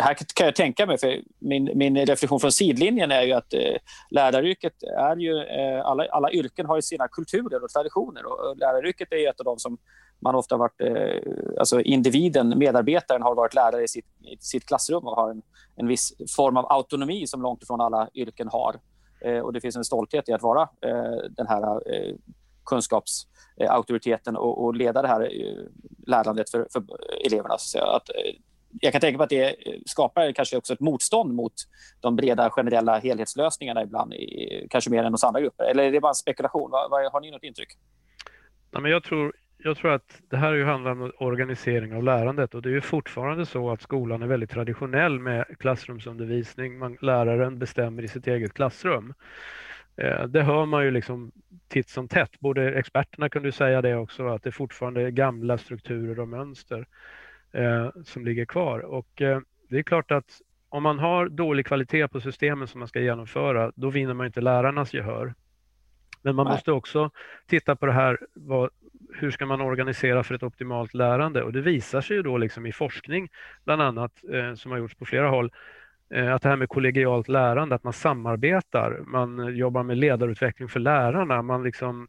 här 0.00 0.14
kan 0.34 0.46
jag 0.46 0.54
tänka 0.54 0.86
mig, 0.86 0.98
för 0.98 1.20
min, 1.38 1.70
min 1.74 1.96
reflektion 2.06 2.40
från 2.40 2.52
sidlinjen 2.52 3.10
är 3.10 3.22
ju 3.22 3.32
att 3.32 3.54
eh, 3.54 3.76
läraryrket 4.10 4.82
är 4.82 5.16
ju... 5.16 5.42
Eh, 5.42 5.86
alla, 5.86 6.06
alla 6.10 6.30
yrken 6.30 6.66
har 6.66 6.76
ju 6.76 6.82
sina 6.82 7.08
kulturer 7.08 7.64
och 7.64 7.70
traditioner 7.70 8.26
och 8.26 8.56
läraryrket 8.56 9.12
är 9.12 9.30
ett 9.30 9.40
av 9.40 9.44
de 9.44 9.58
som 9.58 9.78
man 10.22 10.34
ofta 10.34 10.56
varit... 10.56 10.80
Eh, 10.80 11.32
alltså 11.58 11.80
individen, 11.80 12.58
medarbetaren, 12.58 13.22
har 13.22 13.34
varit 13.34 13.54
lärare 13.54 13.82
i 13.82 13.88
sitt, 13.88 14.06
i 14.20 14.36
sitt 14.40 14.66
klassrum 14.66 15.06
och 15.06 15.16
har 15.16 15.30
en, 15.30 15.42
en 15.76 15.88
viss 15.88 16.12
form 16.36 16.56
av 16.56 16.72
autonomi 16.72 17.26
som 17.26 17.42
långt 17.42 17.62
ifrån 17.62 17.80
alla 17.80 18.08
yrken 18.14 18.48
har. 18.48 18.76
Eh, 19.20 19.38
och 19.38 19.52
Det 19.52 19.60
finns 19.60 19.76
en 19.76 19.84
stolthet 19.84 20.28
i 20.28 20.32
att 20.32 20.42
vara 20.42 20.62
eh, 20.62 21.30
den 21.30 21.46
här 21.46 21.82
kunskapsauktoriteten 22.64 24.36
och, 24.36 24.64
och 24.64 24.74
leda 24.74 25.02
det 25.02 25.08
här 25.08 25.32
lärandet 26.06 26.50
för, 26.50 26.66
för 26.72 26.82
eleverna. 27.26 27.58
Så 27.58 27.78
att, 27.78 28.10
jag 28.80 28.92
kan 28.92 29.00
tänka 29.00 29.18
mig 29.18 29.24
att 29.24 29.30
det 29.30 29.56
skapar 29.86 30.32
kanske 30.32 30.56
också 30.56 30.72
ett 30.72 30.80
motstånd 30.80 31.34
mot 31.34 31.52
de 32.00 32.16
breda 32.16 32.50
generella 32.50 32.98
helhetslösningarna 32.98 33.82
ibland, 33.82 34.14
kanske 34.70 34.90
mer 34.90 35.04
än 35.04 35.12
hos 35.12 35.24
andra 35.24 35.40
grupper. 35.40 35.64
Eller 35.64 35.84
är 35.84 35.92
det 35.92 36.00
bara 36.00 36.08
en 36.08 36.14
spekulation? 36.14 36.70
Har 36.72 37.20
ni 37.20 37.30
något 37.30 37.42
intryck? 37.42 37.68
Nej, 38.72 38.82
men 38.82 38.90
jag, 38.90 39.04
tror, 39.04 39.32
jag 39.64 39.76
tror 39.76 39.92
att 39.92 40.22
det 40.30 40.36
här 40.36 40.52
ju 40.52 40.64
handlar 40.64 40.90
om 40.90 41.12
organisering 41.18 41.94
av 41.94 42.02
lärandet 42.02 42.54
och 42.54 42.62
det 42.62 42.68
är 42.68 42.72
ju 42.72 42.80
fortfarande 42.80 43.46
så 43.46 43.70
att 43.70 43.82
skolan 43.82 44.22
är 44.22 44.26
väldigt 44.26 44.50
traditionell 44.50 45.18
med 45.18 45.44
klassrumsundervisning. 45.58 46.78
Man, 46.78 46.96
läraren 47.00 47.58
bestämmer 47.58 48.02
i 48.02 48.08
sitt 48.08 48.26
eget 48.26 48.54
klassrum. 48.54 49.14
Eh, 49.96 50.26
det 50.26 50.42
hör 50.42 50.66
man 50.66 50.84
ju 50.84 50.90
liksom 50.90 51.32
titt 51.68 51.88
som 51.88 52.08
tätt. 52.08 52.40
Både 52.40 52.74
experterna 52.74 53.28
kunde 53.28 53.52
säga 53.52 53.82
det 53.82 53.96
också, 53.96 54.28
att 54.28 54.42
det 54.42 54.52
fortfarande 54.52 55.02
är 55.02 55.10
gamla 55.10 55.58
strukturer 55.58 56.20
och 56.20 56.28
mönster 56.28 56.86
eh, 57.52 57.90
som 58.04 58.24
ligger 58.24 58.44
kvar. 58.44 58.78
Och 58.78 59.22
eh, 59.22 59.40
det 59.68 59.78
är 59.78 59.82
klart 59.82 60.10
att 60.10 60.40
om 60.68 60.82
man 60.82 60.98
har 60.98 61.28
dålig 61.28 61.66
kvalitet 61.66 62.08
på 62.08 62.20
systemen 62.20 62.68
som 62.68 62.78
man 62.78 62.88
ska 62.88 63.00
genomföra, 63.00 63.72
då 63.74 63.90
vinner 63.90 64.14
man 64.14 64.26
inte 64.26 64.40
lärarnas 64.40 64.94
gehör. 64.94 65.34
Men 66.22 66.36
man 66.36 66.46
Nej. 66.46 66.54
måste 66.54 66.72
också 66.72 67.10
titta 67.46 67.76
på 67.76 67.86
det 67.86 67.92
här, 67.92 68.18
vad, 68.34 68.70
hur 69.14 69.30
ska 69.30 69.46
man 69.46 69.60
organisera 69.60 70.22
för 70.22 70.34
ett 70.34 70.42
optimalt 70.42 70.94
lärande? 70.94 71.42
Och 71.42 71.52
det 71.52 71.60
visar 71.60 72.00
sig 72.00 72.16
ju 72.16 72.22
då 72.22 72.38
liksom 72.38 72.66
i 72.66 72.72
forskning, 72.72 73.28
bland 73.64 73.82
annat, 73.82 74.12
eh, 74.32 74.54
som 74.54 74.70
har 74.70 74.78
gjorts 74.78 74.94
på 74.94 75.04
flera 75.04 75.28
håll, 75.28 75.52
eh, 76.10 76.34
att 76.34 76.42
det 76.42 76.48
här 76.48 76.56
med 76.56 76.68
kollegialt 76.68 77.28
lärande, 77.28 77.74
att 77.74 77.84
man 77.84 77.92
samarbetar, 77.92 79.00
man 79.06 79.56
jobbar 79.56 79.82
med 79.82 79.98
ledarutveckling 79.98 80.68
för 80.68 80.80
lärarna, 80.80 81.42
man 81.42 81.62
liksom 81.62 82.08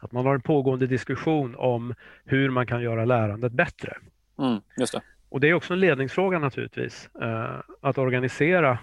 att 0.00 0.12
man 0.12 0.26
har 0.26 0.34
en 0.34 0.40
pågående 0.40 0.86
diskussion 0.86 1.54
om 1.56 1.94
hur 2.24 2.50
man 2.50 2.66
kan 2.66 2.82
göra 2.82 3.04
lärandet 3.04 3.52
bättre. 3.52 3.96
Mm, 4.38 4.60
just 4.76 4.92
det. 4.92 5.00
Och 5.28 5.40
det 5.40 5.48
är 5.48 5.54
också 5.54 5.72
en 5.72 5.80
ledningsfråga 5.80 6.38
naturligtvis, 6.38 7.08
eh, 7.22 7.60
att 7.80 7.98
organisera 7.98 8.78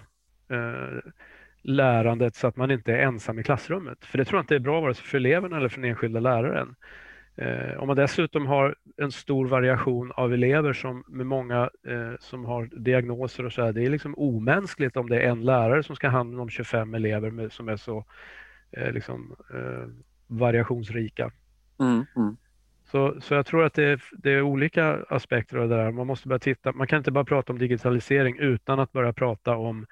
eh, 0.48 1.10
lärandet 1.62 2.34
så 2.34 2.46
att 2.46 2.56
man 2.56 2.70
inte 2.70 2.92
är 2.92 2.98
ensam 2.98 3.38
i 3.38 3.42
klassrummet. 3.42 4.04
För 4.04 4.18
det 4.18 4.24
tror 4.24 4.38
jag 4.38 4.42
inte 4.42 4.54
är 4.54 4.58
bra 4.58 4.80
vare 4.80 4.94
sig 4.94 5.04
för 5.04 5.18
eleverna 5.18 5.56
eller 5.56 5.68
för 5.68 5.80
den 5.80 5.90
enskilda 5.90 6.20
läraren. 6.20 6.74
Eh, 7.36 7.78
om 7.78 7.86
man 7.86 7.96
dessutom 7.96 8.46
har 8.46 8.76
en 8.96 9.12
stor 9.12 9.46
variation 9.46 10.12
av 10.12 10.32
elever 10.32 10.72
som, 10.72 11.04
med 11.08 11.26
många 11.26 11.70
eh, 11.86 12.12
som 12.20 12.44
har 12.44 12.68
diagnoser 12.72 13.44
och 13.44 13.52
så 13.52 13.62
här, 13.62 13.72
det 13.72 13.84
är 13.84 13.90
liksom 13.90 14.14
omänskligt 14.18 14.96
om 14.96 15.08
det 15.08 15.20
är 15.20 15.30
en 15.30 15.44
lärare 15.44 15.82
som 15.82 15.96
ska 15.96 16.08
hand 16.08 16.40
om 16.40 16.48
25 16.48 16.94
elever 16.94 17.30
med, 17.30 17.52
som 17.52 17.68
är 17.68 17.76
så 17.76 18.04
eh, 18.70 18.92
liksom, 18.92 19.36
eh, 19.54 19.88
variationsrika. 20.26 21.32
Mm, 21.80 22.04
mm. 22.16 22.36
Så, 22.84 23.20
så 23.20 23.34
jag 23.34 23.46
tror 23.46 23.64
att 23.64 23.74
det 23.74 23.84
är, 23.84 24.02
det 24.12 24.30
är, 24.30 24.42
olika 24.42 24.98
aspekter 25.08 25.56
av 25.56 25.68
det 25.68 25.76
där. 25.76 25.90
Man 25.90 26.06
måste 26.06 26.28
börja 26.28 26.38
titta, 26.38 26.72
man 26.72 26.86
kan 26.86 26.98
inte 26.98 27.10
bara 27.10 27.24
prata 27.24 27.52
om 27.52 27.58
digitalisering 27.58 28.38
utan 28.38 28.80
att 28.80 28.92
börja 28.92 29.12
prata 29.12 29.56
om 29.56 29.86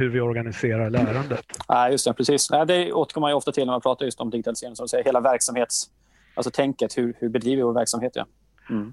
hur 0.00 0.08
vi 0.08 0.20
organiserar 0.20 0.90
lärandet. 0.90 1.44
Nej, 1.68 1.92
just 1.92 2.04
det, 2.04 2.14
precis. 2.14 2.48
Det 2.48 2.92
återkommer 2.92 3.28
man 3.28 3.36
ofta 3.36 3.52
till 3.52 3.66
när 3.66 3.72
man 3.72 3.80
pratar 3.80 4.04
just 4.04 4.20
om 4.20 4.30
digitalisering, 4.30 4.76
som 4.76 4.88
säger, 4.88 5.04
hela 5.04 5.20
verksamhets... 5.20 5.90
Alltså 6.34 6.50
tänket, 6.50 6.98
hur, 6.98 7.16
hur 7.18 7.28
bedriver 7.28 7.56
vi 7.56 7.62
vår 7.62 7.72
verksamhet? 7.72 8.12
Ja. 8.14 8.26
Mm. 8.70 8.92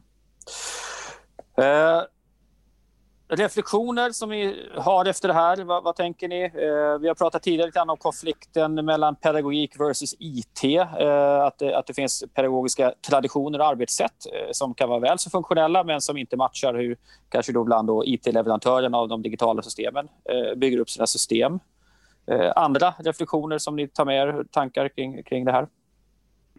Eh, 1.57 2.01
reflektioner 3.29 4.11
som 4.11 4.29
ni 4.29 4.69
har 4.75 5.05
efter 5.05 5.27
det 5.27 5.33
här? 5.33 5.63
Vad, 5.63 5.83
vad 5.83 5.95
tänker 5.95 6.27
ni? 6.27 6.43
Eh, 6.43 6.99
vi 7.01 7.07
har 7.07 7.15
pratat 7.15 7.43
tidigare 7.43 7.65
lite 7.67 7.81
om 7.81 7.97
konflikten 7.97 8.85
mellan 8.85 9.15
pedagogik 9.15 9.79
versus 9.79 10.15
IT. 10.19 10.63
Eh, 10.63 11.43
att, 11.43 11.57
det, 11.57 11.77
att 11.77 11.87
det 11.87 11.93
finns 11.93 12.23
pedagogiska 12.33 12.93
traditioner 13.07 13.59
och 13.59 13.65
arbetssätt 13.65 14.25
eh, 14.33 14.51
som 14.51 14.73
kan 14.73 14.89
vara 14.89 14.99
väl 14.99 15.19
så 15.19 15.29
funktionella 15.29 15.83
men 15.83 16.01
som 16.01 16.17
inte 16.17 16.37
matchar 16.37 16.73
hur 16.73 16.97
kanske 17.29 17.51
då 17.51 17.63
bland 17.63 17.89
IT-leverantörerna 18.05 18.97
av 18.97 19.07
de 19.07 19.21
digitala 19.21 19.61
systemen 19.61 20.07
eh, 20.29 20.55
bygger 20.55 20.79
upp 20.79 20.89
sina 20.89 21.07
system. 21.07 21.59
Eh, 22.31 22.51
andra 22.55 22.93
reflektioner 22.99 23.57
som 23.57 23.75
ni 23.75 23.87
tar 23.87 24.05
med 24.05 24.27
er, 24.27 24.45
tankar 24.51 24.89
kring, 24.89 25.23
kring 25.23 25.45
det 25.45 25.51
här? 25.51 25.67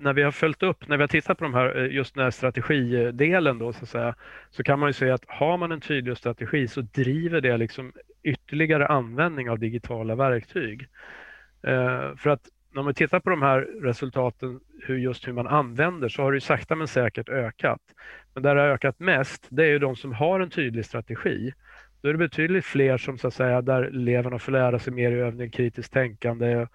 När 0.00 0.12
vi 0.12 0.22
har 0.22 0.30
följt 0.30 0.62
upp, 0.62 0.88
när 0.88 0.96
vi 0.96 1.02
har 1.02 1.08
tittat 1.08 1.38
på 1.38 1.44
de 1.44 1.54
här, 1.54 1.76
eh, 1.76 1.94
just 1.94 2.14
den 2.14 2.24
här 2.24 2.30
strategidelen 2.30 3.58
då 3.58 3.72
så 3.72 3.82
att 3.82 3.88
säga, 3.88 4.14
så 4.50 4.62
kan 4.62 4.78
man 4.78 4.88
ju 4.88 4.92
säga 4.92 5.14
att 5.14 5.24
har 5.28 5.56
man 5.56 5.72
en 5.72 5.80
tydlig 5.80 6.16
strategi 6.16 6.68
så 6.68 6.80
driver 6.80 7.40
det 7.40 7.56
liksom 7.56 7.92
ytterligare 8.22 8.87
användning 8.87 9.50
av 9.50 9.58
digitala 9.58 10.14
verktyg. 10.14 10.88
Eh, 11.62 12.16
för 12.16 12.30
att 12.30 12.48
när 12.74 12.82
man 12.82 12.94
tittar 12.94 13.20
på 13.20 13.30
de 13.30 13.42
här 13.42 13.61
resultaten, 13.82 14.61
hur 14.82 14.98
just 14.98 15.28
hur 15.28 15.32
man 15.32 15.46
använder, 15.46 16.08
så 16.08 16.22
har 16.22 16.32
det 16.32 16.40
sakta 16.40 16.74
men 16.74 16.88
säkert 16.88 17.28
ökat. 17.28 17.80
Men 18.34 18.42
där 18.42 18.54
det 18.54 18.61
har 18.61 18.68
ökat 18.68 19.00
mest, 19.00 19.46
det 19.48 19.64
är 19.64 19.68
ju 19.68 19.78
de 19.78 19.96
som 19.96 20.12
har 20.12 20.40
en 20.40 20.50
tydlig 20.50 20.84
strategi. 20.84 21.52
Då 22.00 22.08
är 22.08 22.12
det 22.12 22.18
betydligt 22.18 22.64
fler 22.64 22.98
som 22.98 23.18
så 23.18 23.28
att 23.28 23.34
säga, 23.34 23.62
där 23.62 23.82
eleverna 23.82 24.38
får 24.38 24.52
lära 24.52 24.78
sig 24.78 24.92
mer 24.92 25.12
i 25.12 25.20
övning, 25.20 25.50
kritiskt 25.50 25.92
tänkande, 25.92 26.66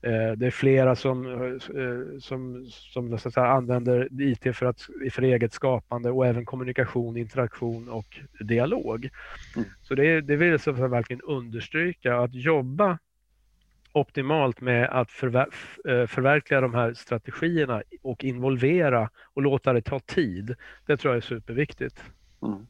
det 0.00 0.46
är 0.46 0.50
flera 0.50 0.96
som, 0.96 1.26
eh, 1.26 2.18
som, 2.20 2.66
som 2.70 3.18
så 3.18 3.40
använder 3.40 4.08
IT 4.22 4.56
för, 4.56 4.66
att, 4.66 4.80
för 5.12 5.22
eget 5.22 5.52
skapande 5.52 6.10
och 6.10 6.26
även 6.26 6.44
kommunikation, 6.44 7.16
interaktion 7.16 7.88
och 7.88 8.20
dialog. 8.40 9.08
Mm. 9.56 9.68
Så 9.82 9.94
det, 9.94 10.20
det 10.20 10.36
vill 10.36 10.58
jag 10.66 10.88
verkligen 10.88 11.22
understryka 11.22 12.16
att 12.16 12.34
jobba 12.34 12.98
optimalt 13.92 14.60
med 14.60 14.88
att 14.88 15.10
förver 15.10 15.46
eh, 15.88 16.06
förverkliga 16.06 16.60
de 16.60 16.74
här 16.74 16.94
strategierna 16.94 17.82
och 18.02 18.24
involvera 18.24 19.10
och 19.34 19.42
låta 19.42 19.72
det 19.72 19.82
ta 19.82 19.98
tid. 19.98 20.54
Det 20.86 20.96
tror 20.96 21.14
jag 21.14 21.16
är 21.16 21.26
superviktigt. 21.26 22.02
Mm. 22.42 22.66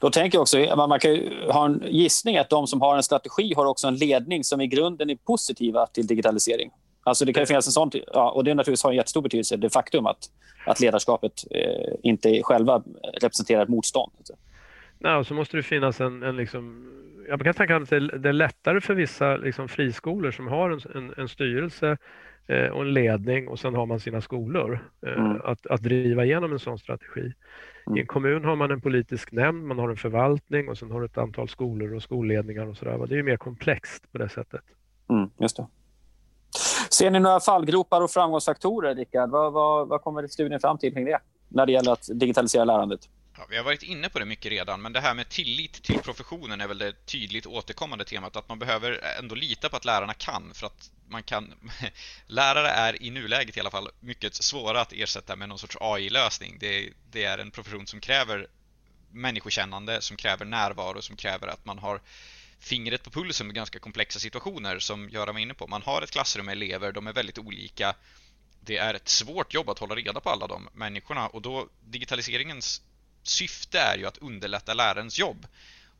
Då 0.00 0.10
tänker 0.10 0.36
jag 0.36 0.42
också, 0.42 0.76
man 0.76 1.00
kan 1.00 1.18
ha 1.50 1.66
en 1.66 1.82
gissning 1.88 2.36
att 2.36 2.50
de 2.50 2.66
som 2.66 2.80
har 2.80 2.96
en 2.96 3.02
strategi 3.02 3.54
har 3.56 3.66
också 3.66 3.88
en 3.88 3.96
ledning 3.96 4.44
som 4.44 4.60
i 4.60 4.66
grunden 4.66 5.10
är 5.10 5.16
positiva 5.16 5.86
till 5.86 6.06
digitalisering. 6.06 6.70
Alltså 7.02 7.24
det 7.24 7.32
kan 7.32 7.46
finnas 7.46 7.66
en 7.66 7.72
sån, 7.72 7.90
ja, 8.12 8.30
och 8.30 8.44
det 8.44 8.54
naturligtvis 8.54 8.82
har 8.82 8.90
en 8.90 8.96
jättestor 8.96 9.22
betydelse, 9.22 9.56
det 9.56 9.70
faktum 9.70 10.06
att, 10.06 10.30
att 10.66 10.80
ledarskapet 10.80 11.44
eh, 11.50 11.94
inte 12.02 12.42
själva 12.42 12.82
representerar 13.20 13.62
ett 13.62 13.68
motstånd. 13.68 14.12
Nej, 14.98 15.16
och 15.16 15.26
så 15.26 15.34
måste 15.34 15.56
det 15.56 15.62
finnas 15.62 16.00
en, 16.00 16.22
en 16.22 16.36
liksom, 16.36 16.92
jag 17.28 17.40
kan 17.40 17.54
tänka 17.54 17.78
mig 17.78 17.82
att 17.82 18.22
det 18.22 18.28
är 18.28 18.32
lättare 18.32 18.80
för 18.80 18.94
vissa 18.94 19.36
liksom, 19.36 19.68
friskolor 19.68 20.30
som 20.30 20.46
har 20.48 20.70
en, 20.70 20.80
en, 20.94 21.14
en 21.16 21.28
styrelse 21.28 21.96
och 22.72 22.82
en 22.82 22.92
ledning 22.92 23.48
och 23.48 23.58
sen 23.58 23.74
har 23.74 23.86
man 23.86 24.00
sina 24.00 24.20
skolor 24.20 24.90
eh, 25.06 25.12
mm. 25.12 25.40
att, 25.44 25.66
att 25.66 25.82
driva 25.82 26.24
igenom 26.24 26.52
en 26.52 26.58
sån 26.58 26.78
strategi. 26.78 27.32
Mm. 27.86 27.96
I 27.96 28.00
en 28.00 28.06
kommun 28.06 28.44
har 28.44 28.56
man 28.56 28.70
en 28.70 28.80
politisk 28.80 29.32
nämnd, 29.32 29.66
man 29.66 29.78
har 29.78 29.88
en 29.88 29.96
förvaltning 29.96 30.68
och 30.68 30.78
sen 30.78 30.90
har 30.90 31.00
du 31.00 31.06
ett 31.06 31.18
antal 31.18 31.48
skolor 31.48 31.94
och 31.94 32.02
skolledningar 32.02 32.66
och 32.66 32.76
sådär. 32.76 33.06
Det 33.06 33.18
är 33.18 33.22
mer 33.22 33.36
komplext 33.36 34.12
på 34.12 34.18
det 34.18 34.28
sättet. 34.28 34.62
Mm, 35.10 35.30
just 35.38 35.56
det. 35.56 35.66
Ser 36.90 37.10
ni 37.10 37.20
några 37.20 37.40
fallgropar 37.40 38.00
och 38.00 38.10
framgångsfaktorer, 38.10 38.94
Rickard? 38.94 39.30
Vad, 39.30 39.52
vad, 39.52 39.88
vad 39.88 40.02
kommer 40.02 40.26
studien 40.26 40.60
fram 40.60 40.78
till 40.78 40.92
kring 40.92 41.04
det 41.04 41.18
när 41.48 41.66
det 41.66 41.72
gäller 41.72 41.92
att 41.92 42.08
digitalisera 42.14 42.64
lärandet? 42.64 43.00
Ja, 43.40 43.46
vi 43.48 43.56
har 43.56 43.64
varit 43.64 43.82
inne 43.82 44.08
på 44.08 44.18
det 44.18 44.24
mycket 44.24 44.52
redan, 44.52 44.82
men 44.82 44.92
det 44.92 45.00
här 45.00 45.14
med 45.14 45.28
tillit 45.28 45.82
till 45.82 45.98
professionen 45.98 46.60
är 46.60 46.68
väl 46.68 46.78
det 46.78 47.06
tydligt 47.06 47.46
återkommande 47.46 48.04
temat, 48.04 48.36
att 48.36 48.48
man 48.48 48.58
behöver 48.58 48.92
ändå 49.18 49.34
lita 49.34 49.68
på 49.68 49.76
att 49.76 49.84
lärarna 49.84 50.14
kan, 50.14 50.54
för 50.54 50.66
att 50.66 50.90
man 51.08 51.22
kan... 51.22 51.54
lärare 52.26 52.68
är 52.68 53.02
i 53.02 53.10
nuläget 53.10 53.56
i 53.56 53.60
alla 53.60 53.70
fall 53.70 53.88
mycket 54.00 54.34
svåra 54.34 54.80
att 54.80 54.92
ersätta 54.92 55.36
med 55.36 55.48
någon 55.48 55.58
sorts 55.58 55.76
AI-lösning. 55.80 56.56
Det, 56.60 56.92
det 57.10 57.24
är 57.24 57.38
en 57.38 57.50
profession 57.50 57.86
som 57.86 58.00
kräver 58.00 58.46
människokännande, 59.10 60.00
som 60.00 60.16
kräver 60.16 60.44
närvaro, 60.44 61.02
som 61.02 61.16
kräver 61.16 61.48
att 61.48 61.64
man 61.64 61.78
har 61.78 62.00
fingret 62.58 63.02
på 63.02 63.10
pulsen 63.10 63.46
med 63.46 63.56
ganska 63.56 63.78
komplexa 63.78 64.18
situationer 64.18 64.78
som 64.78 65.10
Göran 65.10 65.34
var 65.34 65.42
inne 65.42 65.54
på. 65.54 65.66
Man 65.66 65.82
har 65.82 66.02
ett 66.02 66.10
klassrum 66.10 66.46
med 66.46 66.52
elever, 66.52 66.92
de 66.92 67.06
är 67.06 67.12
väldigt 67.12 67.38
olika. 67.38 67.94
Det 68.60 68.76
är 68.76 68.94
ett 68.94 69.08
svårt 69.08 69.54
jobb 69.54 69.70
att 69.70 69.78
hålla 69.78 69.94
reda 69.94 70.20
på 70.20 70.30
alla 70.30 70.46
de 70.46 70.68
människorna 70.72 71.28
och 71.28 71.42
då 71.42 71.68
digitaliseringens 71.80 72.82
syfte 73.22 73.80
är 73.80 73.98
ju 73.98 74.06
att 74.06 74.18
underlätta 74.18 74.74
lärarens 74.74 75.18
jobb. 75.18 75.46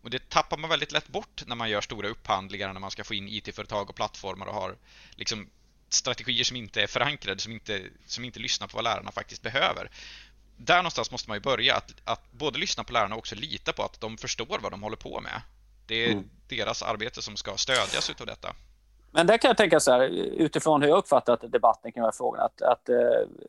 Och 0.02 0.10
det 0.10 0.28
tappar 0.28 0.56
man 0.56 0.70
väldigt 0.70 0.92
lätt 0.92 1.08
bort 1.08 1.42
när 1.46 1.56
man 1.56 1.70
gör 1.70 1.80
stora 1.80 2.08
upphandlingar, 2.08 2.72
när 2.72 2.80
man 2.80 2.90
ska 2.90 3.04
få 3.04 3.14
in 3.14 3.28
IT-företag 3.28 3.90
och 3.90 3.96
plattformar 3.96 4.46
och 4.46 4.54
har 4.54 4.76
liksom 5.10 5.50
strategier 5.88 6.44
som 6.44 6.56
inte 6.56 6.82
är 6.82 6.86
förankrade, 6.86 7.40
som 7.40 7.52
inte, 7.52 7.82
som 8.06 8.24
inte 8.24 8.40
lyssnar 8.40 8.66
på 8.66 8.76
vad 8.76 8.84
lärarna 8.84 9.12
faktiskt 9.12 9.42
behöver. 9.42 9.90
där 10.56 10.76
någonstans 10.76 11.10
måste 11.10 11.30
man 11.30 11.36
ju 11.36 11.40
börja, 11.40 11.76
att, 11.76 11.94
att 12.04 12.32
både 12.32 12.58
lyssna 12.58 12.84
på 12.84 12.92
lärarna 12.92 13.14
och 13.14 13.18
också 13.18 13.34
lita 13.34 13.72
på 13.72 13.82
att 13.82 14.00
de 14.00 14.18
förstår 14.18 14.58
vad 14.58 14.72
de 14.72 14.82
håller 14.82 14.96
på 14.96 15.20
med. 15.20 15.42
Det 15.86 15.94
är 15.94 16.12
mm. 16.12 16.30
deras 16.48 16.82
arbete 16.82 17.22
som 17.22 17.36
ska 17.36 17.56
stödjas 17.56 18.10
utav 18.10 18.26
detta. 18.26 18.54
Men 19.12 19.26
där 19.26 19.38
kan 19.38 19.48
jag 19.48 19.56
tänka 19.56 19.80
så 19.80 19.92
här, 19.92 20.02
utifrån 20.02 20.82
hur 20.82 20.88
jag 20.88 20.98
uppfattat 20.98 21.52
debatten 21.52 21.92
kring 21.92 22.02
de 22.02 22.06
här 22.06 22.12
frågorna, 22.12 22.42
att, 22.42 22.62
att 22.62 22.88
eh, 22.88 22.96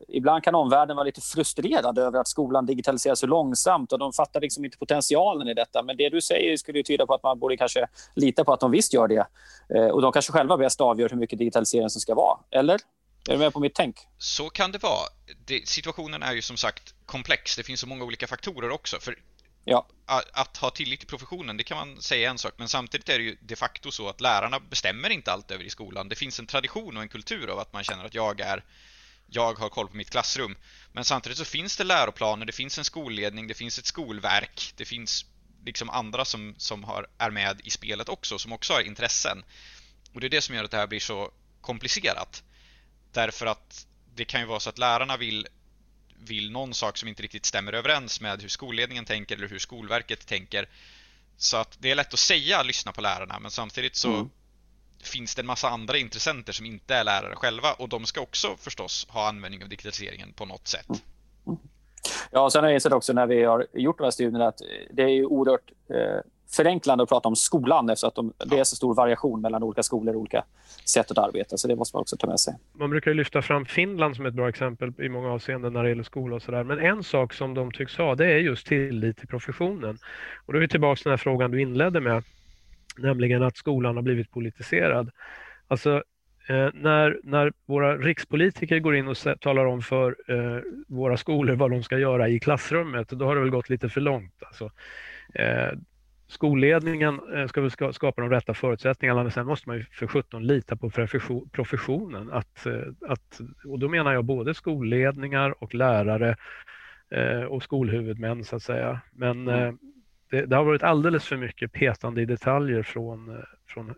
ibland 0.08 0.44
kan 0.44 0.54
omvärlden 0.54 0.96
vara 0.96 1.04
lite 1.04 1.20
frustrerad 1.20 1.98
över 1.98 2.18
att 2.18 2.28
skolan 2.28 2.66
digitaliseras 2.66 3.18
så 3.18 3.26
långsamt 3.26 3.92
och 3.92 3.98
de 3.98 4.12
fattar 4.12 4.40
liksom 4.40 4.64
inte 4.64 4.78
potentialen 4.78 5.48
i 5.48 5.54
detta. 5.54 5.82
Men 5.82 5.96
det 5.96 6.08
du 6.08 6.20
säger 6.20 6.56
skulle 6.56 6.78
ju 6.78 6.82
tyda 6.82 7.06
på 7.06 7.14
att 7.14 7.22
man 7.22 7.38
borde 7.38 7.56
kanske 7.56 7.86
lita 8.14 8.44
på 8.44 8.52
att 8.52 8.60
de 8.60 8.70
visst 8.70 8.92
gör 8.92 9.08
det. 9.08 9.26
Eh, 9.74 9.86
och 9.86 10.02
de 10.02 10.12
kanske 10.12 10.32
själva 10.32 10.56
bäst 10.56 10.80
avgör 10.80 11.08
hur 11.08 11.16
mycket 11.16 11.38
digitalisering 11.38 11.90
som 11.90 12.00
ska 12.00 12.14
vara. 12.14 12.38
Eller? 12.50 12.80
Är 13.28 13.32
du 13.32 13.38
med 13.38 13.52
på 13.52 13.60
mitt 13.60 13.74
tänk? 13.74 13.96
Så 14.18 14.50
kan 14.50 14.72
det 14.72 14.82
vara. 14.82 15.08
Det, 15.46 15.68
situationen 15.68 16.22
är 16.22 16.32
ju 16.32 16.42
som 16.42 16.56
sagt 16.56 16.94
komplex. 17.06 17.56
Det 17.56 17.62
finns 17.62 17.80
så 17.80 17.86
många 17.86 18.04
olika 18.04 18.26
faktorer 18.26 18.70
också. 18.70 18.96
För 19.00 19.14
Ja. 19.64 19.86
Att, 20.32 20.56
ha 20.56 20.70
tillit 20.70 21.00
till 21.00 21.08
professionen, 21.08 21.56
det 21.56 21.64
kan 21.64 21.76
man 21.76 22.02
säga 22.02 22.30
en 22.30 22.38
sak, 22.38 22.54
men 22.56 22.68
samtidigt 22.68 23.08
är 23.08 23.18
det 23.18 23.24
ju 23.24 23.36
de 23.40 23.56
facto 23.56 23.90
så 23.90 24.08
att 24.08 24.20
lärarna 24.20 24.60
bestämmer 24.60 25.10
inte 25.10 25.32
allt 25.32 25.50
över 25.50 25.64
i 25.64 25.70
skolan. 25.70 26.08
Det 26.08 26.14
finns 26.14 26.40
en 26.40 26.46
tradition 26.46 26.96
och 26.96 27.02
en 27.02 27.08
kultur 27.08 27.50
av 27.50 27.58
att 27.58 27.72
man 27.72 27.84
känner 27.84 28.04
att 28.04 28.14
jag 28.14 28.40
är 28.40 28.64
jag 29.26 29.58
har 29.58 29.68
koll 29.68 29.88
på 29.88 29.96
mitt 29.96 30.10
klassrum. 30.10 30.56
Men 30.92 31.04
samtidigt 31.04 31.38
så 31.38 31.44
finns 31.44 31.76
det 31.76 31.84
läroplaner, 31.84 32.46
det 32.46 32.52
finns 32.52 32.78
en 32.78 32.84
skolledning, 32.84 33.46
det 33.46 33.54
finns 33.54 33.78
ett 33.78 33.86
skolverk, 33.86 34.72
det 34.76 34.84
finns 34.84 35.26
liksom 35.64 35.90
andra 35.90 36.24
som, 36.24 36.54
som 36.58 36.84
har, 36.84 37.06
är 37.18 37.30
med 37.30 37.60
i 37.64 37.70
spelet 37.70 38.08
också, 38.08 38.38
som 38.38 38.52
också 38.52 38.72
har 38.72 38.80
intressen. 38.80 39.44
Och 40.14 40.20
det 40.20 40.26
är 40.26 40.30
det 40.30 40.40
som 40.40 40.54
gör 40.54 40.64
att 40.64 40.70
det 40.70 40.76
här 40.76 40.86
blir 40.86 41.00
så 41.00 41.30
komplicerat. 41.60 42.42
Därför 43.12 43.46
att 43.46 43.86
det 44.14 44.24
kan 44.24 44.40
ju 44.40 44.46
vara 44.46 44.60
så 44.60 44.70
att 44.70 44.78
lärarna 44.78 45.16
vill 45.16 45.48
vill 46.28 46.52
någon 46.52 46.74
sak 46.74 46.96
som 46.96 47.08
inte 47.08 47.22
riktigt 47.22 47.46
stämmer 47.46 47.72
överens 47.72 48.20
med 48.20 48.42
hur 48.42 48.48
skolledningen 48.48 49.04
tänker 49.04 49.36
eller 49.36 49.48
hur 49.48 49.58
Skolverket 49.58 50.26
tänker. 50.26 50.68
Så 51.36 51.56
att 51.56 51.76
det 51.80 51.90
är 51.90 51.94
lätt 51.94 52.14
att 52.14 52.18
säga 52.18 52.62
lyssna 52.62 52.92
på 52.92 53.00
lärarna 53.00 53.38
men 53.38 53.50
samtidigt 53.50 53.96
så 53.96 54.08
mm. 54.08 54.30
finns 55.02 55.34
det 55.34 55.42
en 55.42 55.46
massa 55.46 55.68
andra 55.68 55.98
intressenter 55.98 56.52
som 56.52 56.66
inte 56.66 56.94
är 56.94 57.04
lärare 57.04 57.36
själva 57.36 57.72
och 57.72 57.88
de 57.88 58.06
ska 58.06 58.20
också 58.20 58.56
förstås 58.58 59.06
ha 59.08 59.28
användning 59.28 59.62
av 59.62 59.68
digitaliseringen 59.68 60.32
på 60.32 60.46
något 60.46 60.68
sätt. 60.68 60.88
Mm. 61.46 61.58
Ja, 62.30 62.50
sen 62.50 62.62
har 62.62 62.70
jag 62.70 62.76
insett 62.76 62.92
också 62.92 63.12
när 63.12 63.26
vi 63.26 63.44
har 63.44 63.66
gjort 63.72 63.98
de 63.98 64.04
här 64.04 64.10
studierna 64.10 64.48
att 64.48 64.60
det 64.90 65.02
är 65.02 65.08
ju 65.08 65.24
oerhört 65.24 65.70
eh, 65.88 66.20
förenklande 66.56 67.02
att 67.02 67.08
prata 67.08 67.28
om 67.28 67.36
skolan 67.36 67.90
eftersom 67.90 68.08
att 68.08 68.14
de, 68.14 68.32
det 68.46 68.58
är 68.58 68.64
så 68.64 68.76
stor 68.76 68.94
variation 68.94 69.40
mellan 69.40 69.62
olika 69.62 69.82
skolor 69.82 70.14
och 70.14 70.20
olika 70.20 70.44
sätt 70.84 71.10
att 71.10 71.18
arbeta. 71.18 71.56
Så 71.56 71.68
det 71.68 71.76
måste 71.76 71.96
man 71.96 72.00
också 72.00 72.16
ta 72.16 72.26
med 72.26 72.40
sig. 72.40 72.54
Man 72.72 72.90
brukar 72.90 73.14
lyfta 73.14 73.42
fram 73.42 73.66
Finland 73.66 74.16
som 74.16 74.26
ett 74.26 74.34
bra 74.34 74.48
exempel 74.48 74.92
i 74.98 75.08
många 75.08 75.32
avseenden 75.32 75.72
när 75.72 75.82
det 75.82 75.88
gäller 75.88 76.02
skola 76.02 76.36
och 76.36 76.42
sådär. 76.42 76.64
Men 76.64 76.78
en 76.78 77.02
sak 77.02 77.32
som 77.34 77.54
de 77.54 77.72
tycks 77.72 77.96
ha 77.96 78.14
det 78.14 78.26
är 78.26 78.38
just 78.38 78.66
tillit 78.66 79.18
till 79.18 79.28
professionen. 79.28 79.98
Och 80.46 80.52
då 80.52 80.58
är 80.58 80.60
vi 80.60 80.68
tillbaka 80.68 80.96
till 80.96 81.04
den 81.04 81.12
här 81.12 81.16
frågan 81.16 81.50
du 81.50 81.62
inledde 81.62 82.00
med, 82.00 82.24
nämligen 82.98 83.42
att 83.42 83.56
skolan 83.56 83.96
har 83.96 84.02
blivit 84.02 84.30
politiserad. 84.30 85.10
Alltså 85.68 86.02
Eh, 86.48 86.68
när, 86.74 87.20
när 87.22 87.52
våra 87.66 87.96
rikspolitiker 87.96 88.78
går 88.78 88.96
in 88.96 89.08
och 89.08 89.16
talar 89.40 89.64
om 89.64 89.82
för 89.82 90.16
eh, 90.28 90.62
våra 90.88 91.16
skolor 91.16 91.54
vad 91.54 91.70
de 91.70 91.82
ska 91.82 91.98
göra 91.98 92.28
i 92.28 92.40
klassrummet, 92.40 93.08
då 93.08 93.24
har 93.24 93.34
det 93.34 93.40
väl 93.40 93.50
gått 93.50 93.68
lite 93.68 93.88
för 93.88 94.00
långt. 94.00 94.42
Alltså, 94.46 94.70
eh, 95.34 95.78
skolledningen 96.32 97.20
eh, 97.34 97.46
ska 97.46 97.60
väl 97.60 97.70
skapa 97.70 98.20
de 98.22 98.30
rätta 98.30 98.54
förutsättningarna, 98.54 99.22
men 99.22 99.32
sen 99.32 99.46
måste 99.46 99.68
man 99.68 99.76
ju 99.76 99.84
för 99.84 100.06
17 100.06 100.46
lita 100.46 100.76
på 100.76 100.90
professionen. 101.52 102.32
Att, 102.32 102.66
eh, 102.66 102.82
att, 103.08 103.40
och 103.64 103.78
då 103.78 103.88
menar 103.88 104.12
jag 104.12 104.24
både 104.24 104.54
skolledningar 104.54 105.62
och 105.62 105.74
lärare 105.74 106.36
eh, 107.10 107.42
och 107.42 107.62
skolhuvudmän 107.62 108.44
så 108.44 108.56
att 108.56 108.62
säga. 108.62 109.00
Men 109.10 109.48
mm. 109.48 109.78
det, 110.30 110.46
det, 110.46 110.56
har 110.56 110.64
varit 110.64 110.82
alldeles 110.82 111.24
för 111.24 111.36
mycket 111.36 111.72
petande 111.72 112.22
i 112.22 112.24
detaljer 112.24 112.82
från, 112.82 113.42
från, 113.66 113.94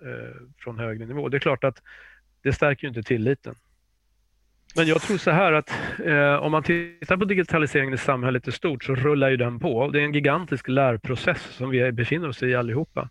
från 0.59 0.79
högre 0.79 1.07
nivå. 1.07 1.29
Det 1.29 1.37
är 1.37 1.41
klart 1.41 1.65
att 1.65 1.83
det 2.43 2.53
stärker 2.53 2.85
ju 2.85 2.89
inte 2.89 3.03
tilliten. 3.03 3.55
Men 4.77 4.87
jag 4.87 5.03
tror 5.03 5.19
så 5.19 5.31
här 5.31 5.53
att 5.53 5.71
eh, 6.05 6.35
om 6.35 6.53
man 6.53 6.63
tittar 6.63 7.17
på 7.17 7.25
digitaliseringen 7.25 7.95
i 7.95 7.99
samhället 7.99 8.49
i 8.49 8.53
stort 8.53 8.85
så 8.85 8.95
rullar 8.95 9.31
ju 9.31 9.37
den 9.37 9.61
på. 9.61 9.89
Det 9.89 10.01
är 10.01 10.05
en 10.05 10.13
gigantisk 10.13 10.69
lärprocess 10.69 11.43
som 11.43 11.71
vi 11.71 11.93
befinner 11.93 12.29
oss 12.29 12.43
i 12.43 12.55
allihopa. 12.55 13.09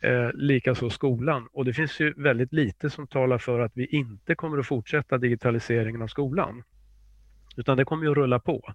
Eh, 0.00 0.30
Likaså 0.34 0.90
skolan. 0.90 1.48
Och 1.52 1.64
det 1.64 1.72
finns 1.72 2.00
ju 2.00 2.14
väldigt 2.16 2.52
lite 2.52 2.90
som 2.90 3.06
talar 3.06 3.38
för 3.38 3.60
att 3.60 3.72
vi 3.74 3.86
inte 3.86 4.34
kommer 4.34 4.58
att 4.58 4.66
fortsätta 4.66 5.18
digitaliseringen 5.18 6.02
av 6.02 6.06
skolan. 6.06 6.62
Utan 7.56 7.76
det 7.76 7.84
kommer 7.84 8.04
ju 8.04 8.10
att 8.10 8.16
rulla 8.16 8.38
på. 8.38 8.74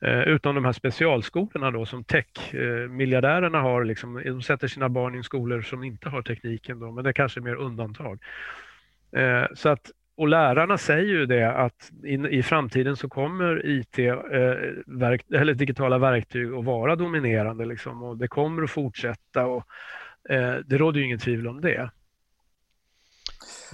Eh, 0.00 0.22
utom 0.22 0.54
de 0.54 0.64
här 0.64 0.72
specialskolorna 0.72 1.70
då 1.70 1.86
som 1.86 2.04
tech-miljardärerna 2.04 3.58
eh, 3.58 3.64
har, 3.64 3.84
liksom, 3.84 4.22
de 4.24 4.42
sätter 4.42 4.68
sina 4.68 4.88
barn 4.88 5.14
i 5.14 5.22
skolor 5.22 5.62
som 5.62 5.84
inte 5.84 6.08
har 6.08 6.22
tekniken 6.22 6.80
då, 6.80 6.90
men 6.90 7.04
det 7.04 7.10
är 7.10 7.12
kanske 7.12 7.40
är 7.40 7.42
mer 7.42 7.54
undantag. 7.54 8.22
Eh, 9.12 9.44
så 9.54 9.68
att 9.68 9.90
och 10.22 10.28
lärarna 10.28 10.78
säger 10.78 11.04
ju 11.04 11.26
det 11.26 11.52
att 11.52 11.90
i, 12.04 12.14
i 12.14 12.42
framtiden 12.42 12.96
så 12.96 13.08
kommer 13.08 13.66
IT, 13.66 13.98
eh, 13.98 14.14
verk, 14.86 15.24
eller 15.34 15.54
digitala 15.54 15.98
verktyg 15.98 16.52
att 16.52 16.64
vara 16.64 16.96
dominerande 16.96 17.64
liksom, 17.64 18.02
och 18.02 18.16
det 18.16 18.28
kommer 18.28 18.62
att 18.62 18.70
fortsätta 18.70 19.46
och 19.46 19.66
eh, 20.28 20.54
det 20.66 20.78
råder 20.78 21.00
ju 21.00 21.06
ingen 21.06 21.18
tvivel 21.18 21.48
om 21.48 21.60
det. 21.60 21.90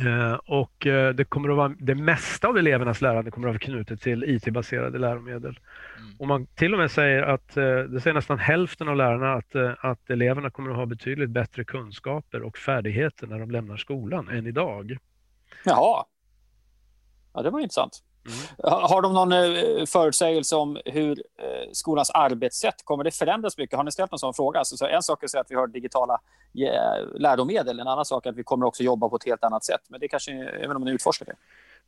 Eh, 0.06 0.32
och 0.32 0.87
eh, 0.87 1.14
det 1.14 1.24
kommer 1.24 1.48
att 1.48 1.56
vara, 1.56 1.74
det 1.78 1.94
mesta 1.94 2.48
av 2.48 2.58
elevernas 2.58 3.00
lärande 3.00 3.30
kommer 3.30 3.48
att 3.48 3.52
vara 3.52 3.58
knutet 3.58 4.00
till 4.00 4.24
IT-baserade 4.24 4.98
läromedel. 4.98 5.61
Mm. 5.98 6.16
Och 6.18 6.28
man 6.28 6.46
till 6.46 6.72
och 6.72 6.78
med 6.78 6.90
säger 6.90 7.22
att, 7.22 7.56
eh, 7.56 7.78
det 7.78 8.00
säger 8.00 8.14
nästan 8.14 8.38
hälften 8.38 8.88
av 8.88 8.96
lärarna 8.96 9.32
att, 9.32 9.54
att 9.78 10.11
eleverna 10.11 10.50
kommer 10.50 10.70
att 10.70 10.76
ha 10.76 10.87
betydligt 10.87 11.30
bättre 11.30 11.64
kunskaper 11.64 12.42
och 12.42 12.58
färdigheter 12.58 13.26
när 13.26 13.38
de 13.38 13.50
lämnar 13.50 13.76
skolan 13.76 14.28
än 14.28 14.46
idag. 14.46 14.96
Jaha, 15.64 16.04
Ja, 17.34 17.42
det 17.42 17.50
var 17.50 17.60
intressant. 17.60 18.02
Mm. 18.26 18.82
Har 18.82 19.02
de 19.02 19.14
någon 19.14 19.32
eh, 19.32 19.86
förutsägelse 19.86 20.56
om 20.56 20.78
hur 20.84 21.10
eh, 21.10 21.68
skolans 21.72 22.10
arbetssätt 22.10 22.74
kommer 22.84 23.04
det 23.04 23.10
förändras 23.10 23.58
mycket? 23.58 23.76
Har 23.76 23.84
ni 23.84 23.92
ställt 23.92 24.10
någon 24.10 24.18
sån 24.18 24.34
fråga? 24.34 24.58
Alltså, 24.58 24.86
en 24.86 25.02
sak 25.02 25.22
är 25.22 25.26
att 25.26 25.34
att 25.40 25.50
vi 25.50 25.54
har 25.54 25.66
digitala 25.66 26.20
läromedel, 27.14 27.80
en 27.80 27.88
annan 27.88 28.04
sak 28.04 28.26
är 28.26 28.30
att 28.30 28.36
vi 28.36 28.42
kommer 28.42 28.66
också 28.66 28.82
jobba 28.82 29.08
på 29.08 29.16
ett 29.16 29.24
helt 29.24 29.44
annat 29.44 29.64
sätt. 29.64 29.80
Men 29.88 30.00
det 30.00 30.08
kanske, 30.08 30.32
även 30.32 30.76
om 30.76 30.84
ni 30.84 30.90
utforskar 30.90 31.26
det. 31.26 31.34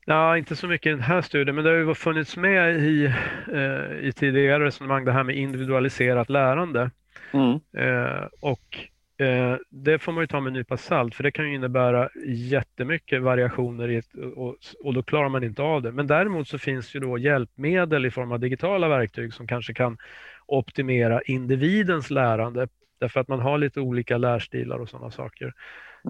Ja, 0.05 0.37
inte 0.37 0.57
så 0.57 0.67
mycket 0.67 0.87
i 0.87 0.91
den 0.91 1.01
här 1.01 1.23
studien, 1.23 1.55
men 1.55 1.65
det 1.65 1.71
har 1.71 1.77
ju 1.77 1.95
funnits 1.95 2.37
med 2.37 2.77
i, 2.77 3.05
eh, 3.53 4.09
i 4.09 4.13
tidigare 4.17 4.65
resonemang 4.65 5.05
det 5.05 5.13
här 5.13 5.23
med 5.23 5.37
individualiserat 5.37 6.31
lärande. 6.31 6.91
Mm. 7.33 7.61
Eh, 7.77 8.27
och 8.41 8.79
Eh, 8.79 9.00
Eh, 9.21 9.57
det 9.71 9.99
får 9.99 10.13
man 10.13 10.23
ju 10.23 10.27
ta 10.27 10.41
med 10.41 10.51
en 10.51 10.55
nypa 10.55 10.77
salt 10.77 11.15
för 11.15 11.23
det 11.23 11.31
kan 11.31 11.49
ju 11.49 11.55
innebära 11.55 12.09
jättemycket 12.27 13.23
variationer 13.23 13.89
i 13.89 13.97
ett, 13.97 14.15
och, 14.37 14.57
och, 14.85 14.95
då 14.95 15.03
klarar 15.03 15.29
man 15.29 15.45
inte 15.45 15.63
av 15.63 15.83
det. 15.83 15.93
Men 15.93 16.07
däremot 16.07 16.49
så 16.49 16.59
finns 16.59 16.95
ju 16.95 17.01
då 17.01 17.19
hjälpmedel 17.19 18.07
i 18.07 18.11
form 18.11 18.33
av 18.33 18.41
digitala 18.41 18.89
verktyg 18.89 19.35
som 19.35 19.47
kanske 19.47 19.75
kan 19.75 19.99
optimera 20.47 21.23
individens 21.23 22.11
lärande 22.11 22.69
därför 23.01 23.21
att 23.21 23.29
man 23.29 23.41
har 23.41 23.59
lite 23.59 23.81
olika 23.81 24.19
lärstilar 24.19 24.79
och 24.79 24.89
sådana 24.89 25.11
saker. 25.11 25.53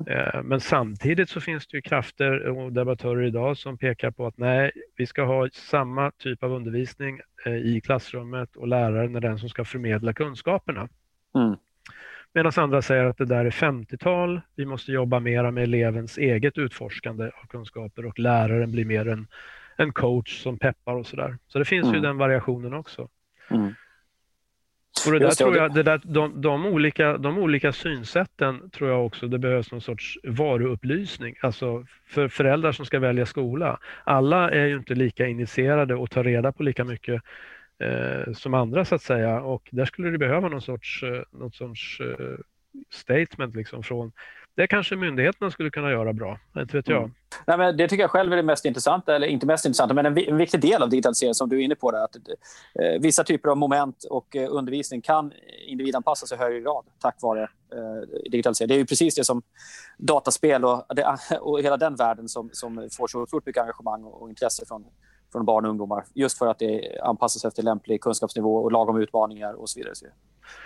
Eh, 0.06 0.42
men 0.42 0.60
samtidigt 0.60 1.28
så 1.28 1.40
finns 1.40 1.66
det 1.66 1.76
ju 1.76 1.82
krafter 1.82 2.48
och 2.48 2.72
debattörer 2.72 3.22
idag 3.22 3.56
som 3.56 3.78
pekar 3.78 4.10
på 4.10 4.26
att 4.26 4.38
nej, 4.38 4.72
vi 4.96 5.06
ska 5.06 5.24
ha 5.24 5.48
samma 5.52 6.10
typ 6.10 6.42
av 6.42 6.52
undervisning 6.52 7.20
eh, 7.46 7.56
i 7.56 7.80
klassrummet 7.80 8.56
och 8.56 8.68
läraren 8.68 9.16
är 9.16 9.20
den 9.20 9.38
som 9.38 9.48
ska 9.48 9.64
förmedla 9.64 10.12
kunskaperna. 10.12 10.88
Mm. 11.34 11.56
Medan 12.34 12.52
andra 12.56 12.82
säger 12.82 13.04
att 13.04 13.18
det 13.18 13.24
där 13.24 13.44
är 13.44 13.50
50-tal, 13.50 14.40
vi 14.56 14.66
måste 14.66 14.92
jobba 14.92 15.20
mera 15.20 15.50
med 15.50 15.64
elevens 15.64 16.18
eget 16.18 16.58
utforskande 16.58 17.24
av 17.24 17.46
kunskaper 17.48 18.06
och 18.06 18.18
läraren 18.18 18.72
blir 18.72 18.84
mer 18.84 19.08
en, 19.08 19.26
en 19.76 19.92
coach 19.92 20.42
som 20.42 20.58
peppar 20.58 20.94
och 20.94 21.06
sådär. 21.06 21.38
Så 21.48 21.58
det 21.58 21.64
finns 21.64 21.84
mm. 21.84 21.94
ju 21.94 22.00
den 22.00 22.18
variationen 22.18 22.74
också. 22.74 23.08
Mm. 23.50 23.74
Och 25.06 25.12
det 25.12 25.18
där 25.18 25.30
tror 25.30 25.56
jag, 25.56 25.74
det 25.74 25.82
där, 25.82 26.00
de, 26.04 26.40
de, 26.40 26.66
olika, 26.66 27.18
de 27.18 27.38
olika 27.38 27.72
synsätten 27.72 28.70
tror 28.70 28.90
jag 28.90 29.06
också 29.06 29.26
det 29.28 29.38
behövs 29.38 29.72
någon 29.72 29.80
sorts 29.80 30.18
varuupplysning, 30.24 31.34
alltså 31.40 31.86
för 32.06 32.28
föräldrar 32.28 32.72
som 32.72 32.86
ska 32.86 32.98
välja 32.98 33.26
skola. 33.26 33.78
Alla 34.04 34.50
är 34.50 34.66
ju 34.66 34.76
inte 34.76 34.94
lika 34.94 35.26
initierade 35.26 35.94
och 35.94 36.10
tar 36.10 36.24
reda 36.24 36.52
på 36.52 36.62
lika 36.62 36.84
mycket 36.84 37.22
eh, 37.80 38.32
som 38.32 38.54
andra 38.54 38.84
så 38.84 38.94
att 38.94 39.02
säga 39.02 39.40
och 39.40 39.68
där 39.72 39.84
skulle 39.84 40.10
det 40.10 40.18
behöva 40.18 40.48
någon 40.48 40.62
sorts, 40.62 41.02
eh, 41.02 41.38
någon 41.38 41.52
sorts 41.52 42.00
eh, 42.00 42.36
statement 42.90 43.56
liksom 43.56 43.82
från 43.82 44.12
det 44.60 44.66
kanske 44.66 44.96
myndigheterna 44.96 45.50
skulle 45.50 45.70
kunna 45.70 45.90
göra 45.90 46.12
bra, 46.12 46.38
inte 46.56 46.76
vet 46.76 46.88
jag. 46.88 46.98
Mm. 46.98 47.14
Nej, 47.46 47.58
men 47.58 47.76
det 47.76 47.88
tycker 47.88 48.02
jag 48.02 48.10
själv 48.10 48.32
är 48.32 48.36
det 48.36 48.42
mest 48.42 48.64
intressanta, 48.64 49.16
eller 49.16 49.26
inte 49.26 49.46
mest 49.46 49.66
intressanta, 49.66 49.94
men 49.94 50.06
en, 50.06 50.18
en 50.18 50.36
viktig 50.36 50.60
del 50.60 50.82
av 50.82 50.88
digitalisering 50.88 51.34
som 51.34 51.48
du 51.48 51.56
är 51.56 51.64
inne 51.64 51.74
på. 51.74 51.90
Det, 51.90 52.04
att, 52.04 52.16
eh, 52.16 53.00
vissa 53.00 53.24
typer 53.24 53.48
av 53.48 53.56
moment 53.56 54.04
och 54.10 54.36
eh, 54.36 54.48
undervisning 54.50 55.00
kan 55.00 55.32
individanpassas 55.66 56.32
i 56.32 56.36
högre 56.36 56.60
grad 56.60 56.84
tack 56.98 57.16
vare 57.22 57.42
eh, 57.42 58.30
digitalisering. 58.30 58.68
Det 58.68 58.74
är 58.74 58.78
ju 58.78 58.86
precis 58.86 59.14
det 59.14 59.24
som 59.24 59.42
dataspel 59.98 60.64
och, 60.64 60.84
det, 60.96 61.18
och 61.40 61.60
hela 61.60 61.76
den 61.76 61.96
världen 61.96 62.28
som, 62.28 62.50
som 62.52 62.88
får 62.96 63.08
så 63.08 63.22
otroligt 63.22 63.46
mycket 63.46 63.62
engagemang 63.62 64.04
och, 64.04 64.22
och 64.22 64.28
intresse 64.28 64.66
från 64.66 64.84
från 65.32 65.44
barn 65.44 65.64
och 65.64 65.70
ungdomar. 65.70 66.04
Just 66.14 66.38
för 66.38 66.46
att 66.46 66.58
det 66.58 67.00
anpassas 67.02 67.44
efter 67.44 67.62
lämplig 67.62 68.00
kunskapsnivå 68.00 68.56
och 68.56 68.72
lagom 68.72 69.00
utmaningar 69.00 69.52
och 69.52 69.68
så 69.70 69.80
vidare. 69.80 69.94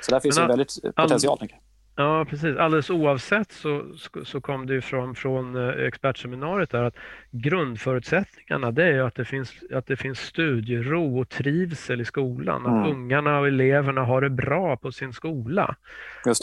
Så 0.00 0.10
där 0.10 0.20
finns 0.20 0.36
Men, 0.36 0.42
en 0.42 0.48
väldigt 0.48 0.82
potential. 0.96 1.38
All... 1.40 1.48
Ja, 1.96 2.26
precis. 2.30 2.56
Alldeles 2.56 2.90
oavsett 2.90 3.52
så, 3.52 3.82
så 4.24 4.40
kom 4.40 4.66
det 4.66 4.80
från, 4.80 5.14
från 5.14 5.56
eh, 5.56 5.86
expertseminariet 5.86 6.70
där 6.70 6.82
att 6.82 6.94
grundförutsättningarna 7.30 8.70
det 8.70 8.84
är 8.84 9.02
att 9.02 9.14
det, 9.14 9.24
finns, 9.24 9.52
att 9.72 9.86
det 9.86 9.96
finns 9.96 10.18
studiero 10.18 11.20
och 11.20 11.28
trivsel 11.28 12.00
i 12.00 12.04
skolan. 12.04 12.66
Mm. 12.66 12.82
Att 12.82 12.88
ungarna 12.88 13.38
och 13.38 13.46
eleverna 13.46 14.04
har 14.04 14.20
det 14.20 14.30
bra 14.30 14.76
på 14.76 14.92
sin 14.92 15.12
skola. 15.12 15.76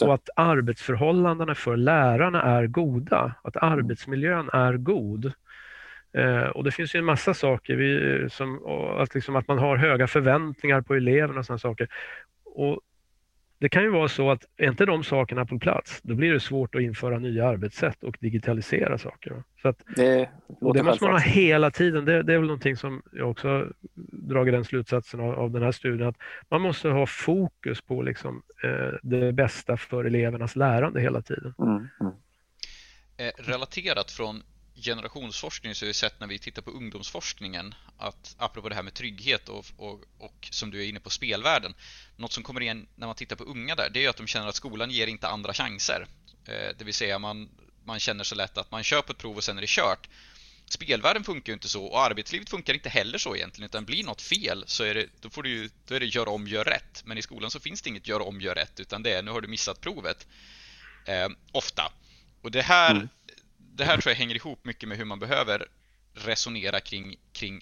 Och 0.02 0.14
att 0.14 0.28
arbetsförhållandena 0.36 1.54
för 1.54 1.76
lärarna 1.76 2.42
är 2.42 2.66
goda. 2.66 3.34
Att 3.42 3.56
arbetsmiljön 3.56 4.50
är 4.52 4.76
god. 4.76 5.32
Eh, 6.12 6.42
och 6.42 6.64
det 6.64 6.70
finns 6.70 6.94
ju 6.94 6.98
en 6.98 7.04
massa 7.04 7.34
saker, 7.34 7.76
vi, 7.76 8.30
som, 8.30 8.66
att, 8.98 9.14
liksom, 9.14 9.36
att 9.36 9.48
man 9.48 9.58
har 9.58 9.76
höga 9.76 10.06
förväntningar 10.06 10.80
på 10.80 10.94
eleverna 10.94 11.38
och 11.38 11.46
sådana 11.46 11.58
saker. 11.58 11.88
Och 12.44 12.80
det 13.62 13.68
kan 13.68 13.82
ju 13.82 13.90
vara 13.90 14.08
så 14.08 14.30
att 14.30 14.44
är 14.56 14.68
inte 14.68 14.86
de 14.86 15.04
sakerna 15.04 15.46
på 15.46 15.58
plats, 15.58 16.00
då 16.02 16.14
blir 16.14 16.32
det 16.32 16.40
svårt 16.40 16.74
att 16.74 16.80
införa 16.80 17.18
nya 17.18 17.48
arbetssätt 17.48 18.04
och 18.04 18.16
digitalisera 18.20 18.98
saker. 18.98 19.42
Så 19.62 19.68
att, 19.68 19.82
det, 19.96 20.28
och 20.60 20.74
det 20.74 20.82
måste 20.82 21.04
man 21.04 21.12
ha 21.12 21.20
hela 21.20 21.70
tiden. 21.70 22.04
Det, 22.04 22.22
det, 22.22 22.34
är 22.34 22.38
väl 22.38 22.46
någonting 22.46 22.76
som 22.76 23.02
jag 23.12 23.30
också 23.30 23.66
dragit 24.12 24.54
den 24.54 24.64
slutsatsen 24.64 25.20
av, 25.20 25.38
av 25.38 25.50
den 25.50 25.62
här 25.62 25.72
studien, 25.72 26.08
att 26.08 26.16
man 26.48 26.60
måste 26.60 26.88
ha 26.88 27.06
fokus 27.06 27.80
på 27.80 28.02
liksom, 28.02 28.42
eh, 28.64 28.98
det 29.02 29.32
bästa 29.32 29.76
för 29.76 30.04
elevernas 30.04 30.56
lärande 30.56 31.00
hela 31.00 31.22
tiden. 31.22 31.54
Mm, 31.58 31.88
mm. 32.00 32.12
Eh, 33.16 33.32
relaterat 33.36 34.10
från 34.10 34.42
generationsforskning 34.82 35.74
så 35.74 35.84
har 35.84 35.88
vi 35.88 35.94
sett 35.94 36.20
när 36.20 36.26
vi 36.26 36.38
tittar 36.38 36.62
på 36.62 36.70
ungdomsforskningen 36.70 37.74
att 37.98 38.36
apropå 38.38 38.68
det 38.68 38.74
här 38.74 38.82
med 38.82 38.94
trygghet 38.94 39.48
och, 39.48 39.66
och, 39.76 40.00
och, 40.18 40.48
som 40.50 40.70
du 40.70 40.82
är 40.82 40.88
inne 40.88 41.00
på 41.00 41.10
spelvärlden 41.10 41.74
något 42.16 42.32
som 42.32 42.42
kommer 42.42 42.60
igen 42.60 42.86
när 42.96 43.06
man 43.06 43.16
tittar 43.16 43.36
på 43.36 43.44
unga 43.44 43.74
där 43.74 43.90
det 43.90 44.04
är 44.04 44.08
att 44.08 44.16
de 44.16 44.26
känner 44.26 44.48
att 44.48 44.54
skolan 44.54 44.90
ger 44.90 45.06
inte 45.06 45.28
andra 45.28 45.54
chanser. 45.54 46.06
Eh, 46.44 46.76
det 46.78 46.84
vill 46.84 46.94
säga 46.94 47.18
man, 47.18 47.48
man 47.84 48.00
känner 48.00 48.24
så 48.24 48.34
lätt 48.34 48.58
att 48.58 48.70
man 48.70 48.82
kör 48.82 49.02
på 49.02 49.12
ett 49.12 49.18
prov 49.18 49.36
och 49.36 49.44
sen 49.44 49.56
är 49.56 49.60
det 49.60 49.68
kört. 49.68 50.08
Spelvärlden 50.66 51.24
funkar 51.24 51.50
ju 51.50 51.54
inte 51.54 51.68
så 51.68 51.84
och 51.84 52.02
arbetslivet 52.02 52.50
funkar 52.50 52.74
inte 52.74 52.88
heller 52.88 53.18
så 53.18 53.36
egentligen 53.36 53.66
utan 53.66 53.84
blir 53.84 54.04
något 54.04 54.22
fel 54.22 54.64
så 54.66 54.84
är 54.84 54.94
det, 54.94 55.06
då, 55.20 55.30
får 55.30 55.42
du 55.42 55.70
då 55.86 55.94
är 55.94 56.00
det 56.00 56.06
gör 56.06 56.28
om, 56.28 56.48
gör 56.48 56.64
rätt. 56.64 57.02
Men 57.04 57.18
i 57.18 57.22
skolan 57.22 57.50
så 57.50 57.60
finns 57.60 57.82
det 57.82 57.90
inget 57.90 58.08
gör 58.08 58.20
om, 58.20 58.40
gör 58.40 58.54
rätt 58.54 58.80
utan 58.80 59.02
det 59.02 59.12
är 59.12 59.22
nu 59.22 59.30
har 59.30 59.40
du 59.40 59.48
missat 59.48 59.80
provet. 59.80 60.26
Eh, 61.06 61.28
ofta. 61.52 61.92
Och 62.42 62.50
det 62.50 62.62
här 62.62 62.90
mm 62.90 63.08
det 63.74 63.84
här 63.84 63.98
tror 63.98 64.10
jag 64.10 64.18
hänger 64.18 64.34
ihop 64.34 64.64
mycket 64.64 64.88
med 64.88 64.98
hur 64.98 65.04
man 65.04 65.18
behöver 65.18 65.66
resonera 66.14 66.80
kring, 66.80 67.16
kring 67.32 67.60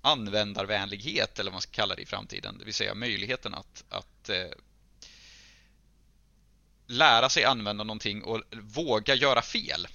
användarvänlighet 0.00 1.38
eller 1.38 1.50
vad 1.50 1.54
man 1.54 1.60
ska 1.60 1.72
kalla 1.72 1.94
det 1.94 2.02
i 2.02 2.06
framtiden. 2.06 2.58
Det 2.58 2.64
vill 2.64 2.74
säga 2.74 2.94
möjligheten 2.94 3.54
att, 3.54 3.84
att 3.88 4.28
eh, 4.28 4.36
lära 6.86 7.28
sig 7.28 7.44
använda 7.44 7.84
någonting 7.84 8.22
och 8.22 8.42
våga 8.76 9.14
göra 9.14 9.42
fel. 9.42 9.86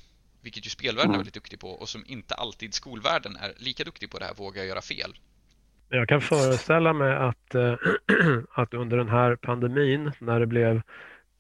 Vilket 0.42 0.66
ju 0.66 0.70
spelvärlden 0.70 1.14
är 1.14 1.18
väldigt 1.18 1.34
duktig 1.34 1.60
på 1.60 1.70
och 1.70 1.90
som 1.90 2.04
inte 2.08 2.36
alltid 2.36 2.74
skolvärlden 2.74 3.36
är 3.36 3.54
lika 3.58 3.84
duktig 3.84 4.10
på 4.10 4.20
det 4.20 4.26
här, 4.26 4.34
våga 4.34 4.66
göra 4.66 4.82
fel. 4.82 5.16
Jag 5.90 6.08
kan 6.08 6.22
föreställa 6.22 6.94
mig 6.94 7.16
att, 7.16 7.56
äh, 7.56 7.74
att 8.54 8.74
under 8.74 8.98
den 8.98 9.10
här 9.10 9.36
pandemin 9.36 10.12
när 10.20 10.40
det 10.40 10.48
blev 10.48 10.82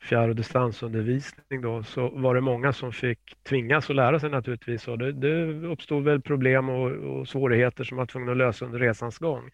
fjärr 0.03 0.29
och 0.29 0.35
distansundervisning 0.35 1.61
då, 1.61 1.83
så 1.83 2.09
var 2.09 2.35
det 2.35 2.41
många 2.41 2.73
som 2.73 2.91
fick 2.91 3.19
tvingas 3.43 3.89
att 3.89 3.95
lära 3.95 4.19
sig 4.19 4.29
naturligtvis. 4.29 4.87
Och 4.87 4.97
det, 4.97 5.11
det 5.11 5.67
uppstod 5.67 6.03
väl 6.03 6.21
problem 6.21 6.69
och, 6.69 6.91
och 6.91 7.27
svårigheter 7.27 7.83
som 7.83 7.95
man 7.95 8.01
var 8.01 8.07
tvungen 8.07 8.29
att 8.29 8.37
lösa 8.37 8.65
under 8.65 8.79
resans 8.79 9.17
gång. 9.17 9.49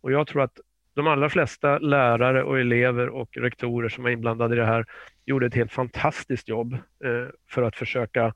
Och 0.00 0.12
jag 0.12 0.26
tror 0.26 0.42
att 0.42 0.60
de 0.94 1.06
allra 1.06 1.28
flesta 1.28 1.78
lärare 1.78 2.42
och 2.42 2.60
elever 2.60 3.08
och 3.08 3.36
rektorer 3.36 3.88
som 3.88 4.04
var 4.04 4.10
inblandade 4.10 4.54
i 4.54 4.58
det 4.58 4.66
här 4.66 4.84
gjorde 5.24 5.46
ett 5.46 5.54
helt 5.54 5.72
fantastiskt 5.72 6.48
jobb 6.48 6.72
eh, 6.74 7.28
för 7.48 7.62
att 7.62 7.76
försöka 7.76 8.34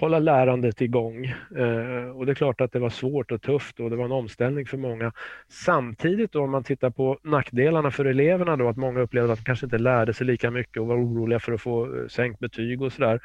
hålla 0.00 0.18
lärandet 0.18 0.80
igång. 0.80 1.24
Eh, 1.56 2.10
och 2.14 2.26
det 2.26 2.32
är 2.32 2.34
klart 2.34 2.60
att 2.60 2.72
det 2.72 2.78
var 2.78 2.90
svårt 2.90 3.30
och 3.30 3.42
tufft 3.42 3.80
och 3.80 3.90
det 3.90 3.96
var 3.96 4.04
en 4.04 4.12
omställning 4.12 4.66
för 4.66 4.78
många. 4.78 5.12
Samtidigt 5.48 6.32
då 6.32 6.42
om 6.42 6.50
man 6.50 6.64
tittar 6.64 6.90
på 6.90 7.18
nackdelarna 7.22 7.90
för 7.90 8.04
eleverna 8.04 8.56
då, 8.56 8.68
att 8.68 8.76
många 8.76 9.00
upplevde 9.00 9.32
att 9.32 9.38
de 9.38 9.44
kanske 9.44 9.66
inte 9.66 9.78
lärde 9.78 10.14
sig 10.14 10.26
lika 10.26 10.50
mycket 10.50 10.80
och 10.80 10.86
var 10.86 10.96
oroliga 10.96 11.40
för 11.40 11.52
att 11.52 11.60
få 11.60 11.96
eh, 11.96 12.06
sänkt 12.06 12.40
betyg 12.40 12.82
och 12.82 12.92
sådär 12.92 13.20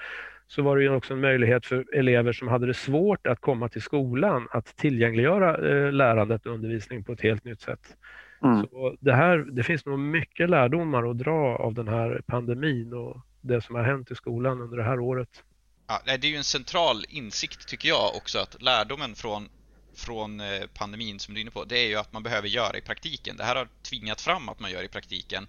så 0.48 0.62
var 0.62 0.78
det 0.78 0.84
ju 0.84 0.96
också 0.96 1.14
en 1.14 1.22
möjlighet 1.22 1.66
för 1.66 1.96
elever 1.96 2.32
som 2.32 2.48
hade 2.48 2.68
det 2.68 2.74
svårt 2.74 3.28
att 3.28 3.42
komma 3.42 3.70
till 3.70 3.82
skolan 3.82 4.48
att 4.52 4.66
tillgängliggöra 4.78 5.70
eh, 5.70 5.92
lärandet 5.92 6.46
och 6.46 6.54
undervisning 6.54 7.04
på 7.04 7.14
ett 7.14 7.22
helt 7.22 7.46
nytt 7.46 7.62
sätt. 7.62 7.98
Mm. 8.44 8.68
Så 8.68 8.96
det, 9.00 9.14
här, 9.14 9.38
det 9.38 9.64
finns 9.64 9.86
nog 9.86 10.00
mycket 10.00 10.50
lärdomar 10.50 11.10
att 11.10 11.18
dra 11.18 11.56
av 11.56 11.74
den 11.74 11.88
här 11.88 12.22
pandemin 12.26 12.94
och 12.94 13.18
det 13.42 13.62
som 13.62 13.76
har 13.76 13.84
hänt 13.84 14.12
i 14.12 14.16
skolan 14.16 14.62
under 14.62 14.78
det 14.78 14.84
här 14.84 15.00
året. 15.00 15.30
Ja, 15.88 16.02
det 16.06 16.12
är 16.12 16.26
ju 16.26 16.36
en 16.36 16.44
central 16.44 17.06
insikt 17.10 17.68
tycker 17.68 17.90
jag 17.90 18.16
också 18.16 18.40
att 18.40 18.62
lärdomen 18.62 19.16
från, 19.16 19.50
från 19.96 20.40
eh, 20.40 20.68
pandemin 20.74 21.20
som 21.20 21.34
du 21.34 21.40
är 21.40 21.42
inne 21.42 21.52
på, 21.52 21.66
det 21.66 21.78
är 21.78 21.88
ju 21.88 21.96
att 21.96 22.14
man 22.14 22.24
behöver 22.24 22.48
göra 22.48 22.78
i 22.78 22.82
praktiken. 22.82 23.38
Det 23.38 23.44
här 23.44 23.56
har 23.56 23.68
tvingat 23.84 24.22
fram 24.22 24.50
att 24.50 24.60
man 24.60 24.72
gör 24.72 24.84
i 24.84 24.88
praktiken. 24.88 25.48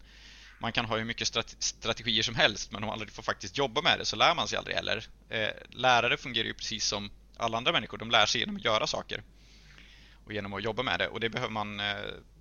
Man 0.58 0.72
kan 0.72 0.84
ha 0.84 0.96
hur 0.96 1.04
mycket 1.04 1.28
strategier 1.58 2.22
som 2.22 2.34
helst 2.34 2.72
men 2.72 2.82
om 2.82 2.86
man 2.86 2.92
aldrig 2.92 3.12
får 3.12 3.22
faktiskt 3.22 3.58
jobba 3.58 3.82
med 3.82 3.98
det 3.98 4.04
så 4.04 4.16
lär 4.16 4.34
man 4.34 4.48
sig 4.48 4.58
aldrig 4.58 4.76
heller. 4.76 5.06
Eh, 5.28 5.48
lärare 5.70 6.16
fungerar 6.16 6.46
ju 6.46 6.54
precis 6.54 6.86
som 6.86 7.10
alla 7.36 7.56
andra 7.56 7.72
människor, 7.72 7.98
de 7.98 8.10
lär 8.10 8.26
sig 8.26 8.40
genom 8.40 8.56
att 8.56 8.64
göra 8.64 8.86
saker 8.86 9.22
och 10.24 10.32
genom 10.32 10.52
att 10.54 10.62
jobba 10.62 10.82
med 10.82 10.98
det 10.98 11.08
och 11.08 11.20
det 11.20 11.28
behöver 11.28 11.52
man 11.52 11.80
eh, 11.80 11.96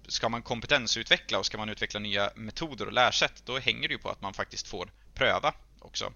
Ska 0.08 0.30
man 0.30 0.42
kompetensutveckla 0.42 1.40
och 1.40 1.46
ska 1.46 1.58
man 1.58 1.70
utveckla 1.70 2.00
nya 2.00 2.32
metoder 2.36 2.86
och 2.86 2.94
lärsätt 2.94 3.46
då 3.46 3.60
hänger 3.60 3.88
det 3.88 3.94
ju 3.94 3.98
på 3.98 4.10
att 4.10 4.22
man 4.22 4.34
faktiskt 4.34 4.68
får 4.68 4.92
pröva 5.14 5.54
också. 5.80 6.14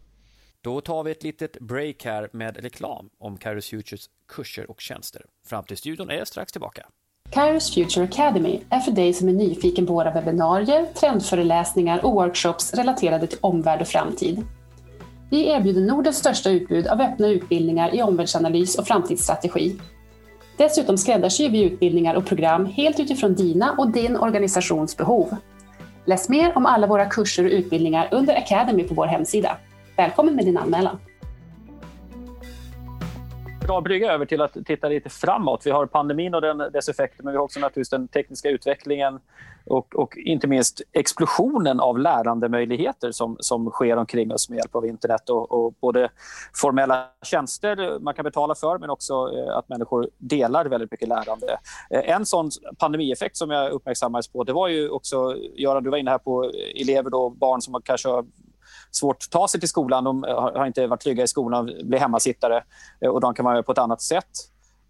Då 0.64 0.82
tar 0.82 1.04
vi 1.04 1.12
ett 1.12 1.24
litet 1.24 1.60
break 1.60 2.06
här 2.06 2.30
med 2.34 2.58
reklam 2.58 3.10
om 3.20 3.38
Kairos 3.38 3.70
Futures 3.70 4.10
kurser 4.28 4.72
och 4.72 4.82
tjänster. 4.82 5.26
Framtidsstudion 5.46 6.10
är 6.10 6.26
strax 6.26 6.52
tillbaka. 6.52 6.86
Kairos 7.32 7.74
Future 7.74 8.06
Academy 8.06 8.60
är 8.70 8.80
för 8.80 8.92
dig 8.92 9.14
som 9.14 9.30
är 9.30 9.34
nyfiken 9.34 9.86
på 9.86 9.94
våra 9.94 10.12
webbinarier, 10.12 10.86
trendföreläsningar 10.86 12.06
och 12.06 12.14
workshops 12.14 12.74
relaterade 12.74 13.28
till 13.28 13.38
omvärld 13.42 13.82
och 13.82 13.88
framtid. 13.88 14.46
Vi 15.30 15.50
erbjuder 15.50 15.82
Nordens 15.82 16.18
största 16.18 16.50
utbud 16.50 16.88
av 16.88 17.02
öppna 17.02 17.28
utbildningar 17.28 17.96
i 17.96 18.02
omvärldsanalys 18.02 18.80
och 18.80 18.88
framtidsstrategi. 18.88 19.80
Dessutom 20.58 20.98
skräddarsyr 20.98 21.50
vi 21.50 21.64
utbildningar 21.64 22.16
och 22.16 22.26
program 22.26 22.66
helt 22.66 23.00
utifrån 23.00 23.36
dina 23.36 23.72
och 23.78 23.92
din 23.92 24.18
organisations 24.18 24.98
behov. 24.98 25.36
Läs 26.06 26.30
mer 26.30 26.58
om 26.58 26.66
alla 26.66 26.88
våra 26.88 27.06
kurser 27.06 27.46
och 27.46 27.52
utbildningar 27.52 28.10
under 28.12 28.36
Academy 28.36 28.84
på 28.84 28.94
vår 28.94 29.06
hemsida. 29.06 29.58
Välkommen 30.00 30.36
med 30.36 30.46
din 30.46 30.58
anmälan. 30.58 30.98
Bra 33.68 33.82
brygga 33.82 34.12
över 34.12 34.26
till 34.26 34.42
att 34.42 34.58
titta 34.66 34.90
lite 34.90 35.10
framåt. 35.10 35.62
Vi 35.66 35.72
har 35.72 35.86
pandemin 35.86 36.34
och 36.34 36.42
den, 36.42 36.58
dess 36.58 36.90
effekter 36.90 37.24
men 37.24 37.34
vi 37.34 37.38
har 37.38 37.44
också 37.44 37.60
naturligtvis 37.60 37.90
den 37.90 38.08
tekniska 38.08 38.50
utvecklingen 38.50 39.20
och, 39.66 39.96
och 39.96 40.18
inte 40.18 40.48
minst 40.48 40.82
explosionen 40.92 41.80
av 41.80 42.00
lärandemöjligheter 42.00 43.12
som, 43.12 43.38
som 43.40 43.70
sker 43.70 43.98
omkring 43.98 44.34
oss 44.34 44.50
med 44.50 44.58
hjälp 44.58 44.76
av 44.76 44.86
internet 44.86 45.30
och, 45.30 45.52
och 45.52 45.74
både 45.82 46.10
formella 46.54 47.08
tjänster 47.22 48.00
man 48.00 48.14
kan 48.14 48.24
betala 48.24 48.56
för 48.56 48.78
men 48.78 48.90
också 48.90 49.14
eh, 49.14 49.58
att 49.58 49.70
människor 49.70 50.10
delar 50.18 50.66
väldigt 50.66 50.92
mycket 50.92 51.08
lärande. 51.08 51.58
Eh, 51.90 52.10
en 52.10 52.26
sån 52.26 52.50
pandemieffekt 52.78 53.38
som 53.38 53.50
jag 53.50 53.72
uppmärksammades 53.72 54.28
på 54.28 54.44
det 54.44 54.54
var 54.54 54.68
ju 54.68 54.90
också, 54.90 55.36
Göran 55.56 55.84
du 55.84 55.90
var 55.90 55.98
inne 55.98 56.12
här 56.12 56.18
på 56.18 56.52
elever 56.76 57.14
och 57.14 57.32
barn 57.32 57.62
som 57.62 57.82
kanske 57.84 58.10
har 58.10 58.26
svårt 58.92 59.18
att 59.24 59.32
ta 59.32 59.48
sig 59.48 59.60
till 59.60 59.70
skolan. 59.70 60.04
De 60.04 60.24
har 60.24 60.66
inte 60.66 60.88
varit 60.88 61.02
trygga 61.02 61.24
i 61.24 61.28
skolan, 61.28 61.66
blir 61.66 62.00
hemmasittare 62.00 62.64
eh, 63.02 63.10
och 63.10 63.22
de 63.22 63.34
kan 63.34 63.46
vara 63.46 63.64
på 63.64 63.72
ett 63.72 63.78
annat 63.78 64.02
sätt. 64.02 64.30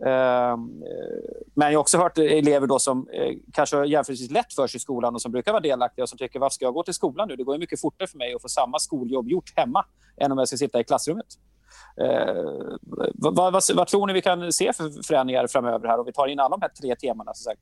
Ehm, 0.05 0.83
eh, 0.83 1.21
men 1.53 1.71
jag 1.71 1.77
har 1.77 1.81
också 1.81 1.97
hört 1.97 2.17
elever 2.17 2.67
då 2.67 2.79
som 2.79 3.07
eh, 3.13 3.35
kanske 3.53 3.75
har 3.75 3.85
jämförelsevis 3.85 4.31
lätt 4.31 4.53
för 4.53 4.67
sig 4.67 4.77
i 4.77 4.79
skolan 4.79 5.15
och 5.15 5.21
som 5.21 5.31
brukar 5.31 5.51
vara 5.51 5.61
delaktiga 5.61 6.03
och 6.03 6.09
som 6.09 6.17
tycker 6.17 6.39
varför 6.39 6.53
ska 6.53 6.65
jag 6.65 6.73
gå 6.73 6.83
till 6.83 6.93
skolan 6.93 7.27
nu? 7.27 7.35
Det 7.35 7.43
går 7.43 7.57
mycket 7.57 7.81
fortare 7.81 8.07
för 8.07 8.17
mig 8.17 8.33
att 8.33 8.41
få 8.41 8.49
samma 8.49 8.79
skoljobb 8.79 9.29
gjort 9.29 9.53
hemma 9.55 9.85
än 10.17 10.31
om 10.31 10.37
jag 10.37 10.47
ska 10.47 10.57
sitta 10.57 10.79
i 10.79 10.83
klassrummet. 10.83 11.27
Eh, 12.01 12.77
vad, 13.13 13.35
vad, 13.35 13.63
vad, 13.75 13.87
tror 13.87 14.07
ni 14.07 14.13
vi 14.13 14.21
kan 14.21 14.51
se 14.51 14.73
för 14.73 15.03
förändringar 15.03 15.47
framöver 15.47 15.87
här? 15.87 15.99
Om 15.99 16.05
vi 16.05 16.13
tar 16.13 16.27
in 16.27 16.39
alla 16.39 16.57
de 16.57 16.61
här 16.61 16.69
tre 16.69 16.95
temana. 16.95 17.33
Så 17.33 17.43
sagt, 17.43 17.61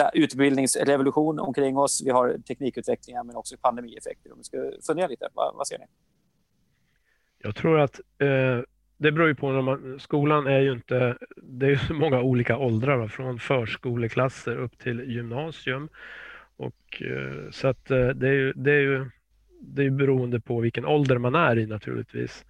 eh, 0.00 0.08
utbildningsrevolution 0.14 1.40
omkring 1.40 1.76
oss, 1.76 2.02
vi 2.04 2.10
har 2.10 2.38
teknikutvecklingar 2.48 3.24
men 3.24 3.36
också 3.36 3.56
pandemieffekter. 3.60 4.32
Om 4.32 4.38
vi 4.38 4.44
ska 4.44 4.70
fundera 4.86 5.06
lite, 5.06 5.28
vad, 5.34 5.54
vad 5.54 5.66
ser 5.66 5.78
ni? 5.78 5.84
Jag 7.38 7.56
tror 7.56 7.80
att 7.80 8.00
eh, 8.18 8.60
det 8.96 9.12
beror 9.12 9.28
ju 9.28 9.34
på, 9.34 9.52
när 9.52 9.62
man, 9.62 10.00
skolan 10.00 10.46
är 10.46 10.60
ju 10.60 10.72
inte, 10.72 11.16
det 11.36 11.66
är 11.66 11.70
ju 11.70 11.78
så 11.78 11.94
många 11.94 12.22
olika 12.22 12.58
åldrar, 12.58 13.08
från 13.08 13.38
förskoleklasser 13.38 14.56
upp 14.56 14.78
till 14.78 15.00
gymnasium. 15.00 15.88
Och, 16.56 17.02
eh, 17.02 17.50
så 17.50 17.68
att 17.68 17.90
eh, 17.90 18.08
det 18.08 18.28
är 18.28 18.32
ju, 18.32 18.52
det 18.52 18.72
är 18.72 18.80
ju 18.80 19.10
det 19.60 19.84
är 19.84 19.90
beroende 19.90 20.40
på 20.40 20.60
vilken 20.60 20.86
ålder 20.86 21.18
man 21.18 21.34
är 21.34 21.58
i 21.58 21.66
naturligtvis. 21.66 22.44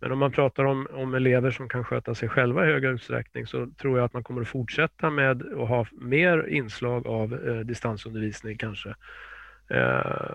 Men 0.00 0.12
om 0.12 0.18
man 0.18 0.32
pratar 0.32 0.64
om, 0.64 0.86
om 0.92 1.14
elever 1.14 1.50
som 1.50 1.68
kan 1.68 1.84
sköta 1.84 2.14
sig 2.14 2.28
själva 2.28 2.64
i 2.64 2.72
högre 2.72 2.90
utsträckning 2.90 3.46
så 3.46 3.66
tror 3.80 3.98
jag 3.98 4.04
att 4.04 4.12
man 4.12 4.24
kommer 4.24 4.40
att 4.40 4.48
fortsätta 4.48 5.10
med 5.10 5.42
att 5.42 5.68
ha 5.68 5.86
mer 5.92 6.48
inslag 6.48 7.06
av 7.06 7.34
eh, 7.48 7.54
distansundervisning 7.54 8.58
kanske 8.58 8.94
eh, 9.70 10.32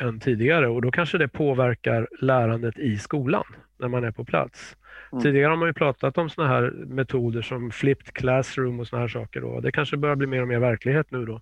än 0.00 0.20
tidigare 0.20 0.68
och 0.68 0.82
då 0.82 0.90
kanske 0.90 1.18
det 1.18 1.28
påverkar 1.28 2.08
lärandet 2.20 2.78
i 2.78 2.98
skolan 2.98 3.44
när 3.78 3.88
man 3.88 4.04
är 4.04 4.10
på 4.10 4.24
plats. 4.24 4.76
Mm. 5.12 5.22
Tidigare 5.22 5.50
har 5.50 5.56
man 5.56 5.68
ju 5.68 5.74
pratat 5.74 6.18
om 6.18 6.30
sådana 6.30 6.52
här 6.52 6.70
metoder 6.70 7.42
som 7.42 7.70
flipped 7.70 8.14
classroom 8.14 8.80
och 8.80 8.86
sådana 8.86 9.02
här 9.02 9.08
saker. 9.08 9.40
Då. 9.40 9.60
Det 9.60 9.72
kanske 9.72 9.96
börjar 9.96 10.16
bli 10.16 10.26
mer 10.26 10.42
och 10.42 10.48
mer 10.48 10.58
verklighet 10.58 11.10
nu 11.10 11.26
då. 11.26 11.40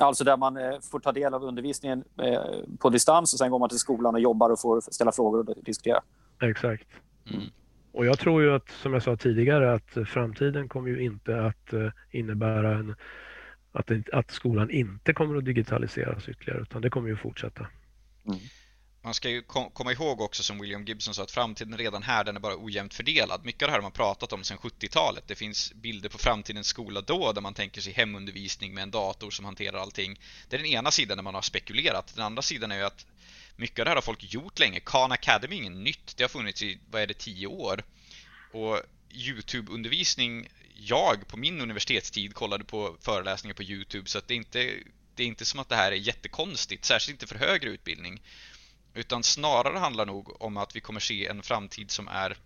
Alltså 0.00 0.24
där 0.24 0.36
man 0.36 0.56
eh, 0.56 0.80
får 0.90 1.00
ta 1.00 1.12
del 1.12 1.34
av 1.34 1.44
undervisningen 1.44 2.04
eh, 2.22 2.40
på 2.78 2.90
distans 2.90 3.32
och 3.32 3.38
sen 3.38 3.50
går 3.50 3.58
man 3.58 3.68
till 3.68 3.78
skolan 3.78 4.14
och 4.14 4.20
jobbar 4.20 4.50
och 4.50 4.60
får 4.60 4.80
ställa 4.80 5.12
frågor 5.12 5.48
och 5.48 5.64
diskutera. 5.64 6.00
Exakt. 6.40 6.88
Mm. 7.30 7.46
Och 7.92 8.06
jag 8.06 8.18
tror 8.18 8.42
ju 8.42 8.54
att, 8.54 8.68
som 8.68 8.92
jag 8.92 9.02
sa 9.02 9.16
tidigare, 9.16 9.72
att 9.72 10.08
framtiden 10.08 10.68
kommer 10.68 10.88
ju 10.88 11.02
inte 11.02 11.44
att 11.44 11.72
eh, 11.72 11.88
innebära 12.10 12.78
en, 12.78 12.94
att, 13.72 13.90
att 14.12 14.30
skolan 14.30 14.70
inte 14.70 15.12
kommer 15.12 15.36
att 15.36 15.44
digitaliseras 15.44 16.28
ytterligare, 16.28 16.62
utan 16.62 16.82
det 16.82 16.90
kommer 16.90 17.08
ju 17.08 17.14
att 17.14 17.20
fortsätta. 17.20 17.66
Mm 18.26 18.38
man 19.02 19.14
ska 19.14 19.28
ju 19.30 19.42
komma 19.72 19.92
ihåg 19.92 20.20
också 20.20 20.42
som 20.42 20.60
William 20.60 20.84
Gibson 20.84 21.14
sa 21.14 21.22
att 21.22 21.30
framtiden 21.30 21.78
redan 21.78 22.02
här, 22.02 22.24
den 22.24 22.36
är 22.36 22.40
bara 22.40 22.64
ojämnt 22.64 22.94
fördelad. 22.94 23.44
Mycket 23.44 23.62
av 23.62 23.66
det 23.66 23.72
här 23.72 23.78
har 23.78 23.82
man 23.82 23.92
pratat 23.92 24.32
om 24.32 24.44
sedan 24.44 24.58
70-talet. 24.58 25.24
Det 25.26 25.34
finns 25.34 25.72
bilder 25.72 26.08
på 26.08 26.18
framtidens 26.18 26.66
skola 26.66 27.00
då 27.00 27.32
där 27.32 27.40
man 27.40 27.54
tänker 27.54 27.80
sig 27.80 27.92
hemundervisning 27.92 28.74
med 28.74 28.82
en 28.82 28.90
dator 28.90 29.30
som 29.30 29.44
hanterar 29.44 29.78
allting. 29.78 30.20
Det 30.48 30.56
är 30.56 30.58
den 30.58 30.68
ena 30.68 30.90
sidan 30.90 31.16
där 31.16 31.22
man 31.22 31.34
har 31.34 31.42
spekulerat. 31.42 32.12
Den 32.14 32.24
andra 32.24 32.42
sidan 32.42 32.72
är 32.72 32.76
ju 32.76 32.82
att 32.82 33.06
mycket 33.56 33.78
av 33.78 33.84
det 33.84 33.90
här 33.90 33.96
har 33.96 34.02
folk 34.02 34.32
gjort 34.32 34.58
länge. 34.58 34.80
Khan 34.80 35.12
Academy 35.12 35.56
är 35.56 35.60
inget 35.60 35.72
nytt. 35.72 36.16
Det 36.16 36.24
har 36.24 36.28
funnits 36.28 36.62
i, 36.62 36.78
vad 36.90 37.02
är 37.02 37.06
det, 37.06 37.14
tio 37.14 37.46
år. 37.46 37.84
Och 38.52 38.80
YouTube-undervisning, 39.10 40.48
jag 40.74 41.28
på 41.28 41.36
min 41.36 41.60
universitetstid 41.60 42.34
kollade 42.34 42.64
på 42.64 42.96
föreläsningar 43.00 43.54
på 43.54 43.62
YouTube 43.62 44.08
så 44.08 44.18
att 44.18 44.28
det 44.28 44.34
är 44.34 44.36
inte 44.36 44.74
det 45.14 45.22
är 45.22 45.26
inte 45.26 45.44
som 45.44 45.60
att 45.60 45.68
det 45.68 45.76
här 45.76 45.92
är 45.92 45.96
jättekonstigt, 45.96 46.84
särskilt 46.84 47.22
inte 47.22 47.34
för 47.34 47.46
högre 47.46 47.70
utbildning. 47.70 48.22
Utan 48.94 49.22
snarare 49.22 49.78
handlar 49.78 50.06
nog 50.06 50.42
om 50.42 50.56
att 50.56 50.76
vi 50.76 50.80
kommer 50.80 51.00
se 51.00 51.26
en 51.26 51.42
framtid 51.42 51.90
som 51.90 52.08
är 52.08 52.36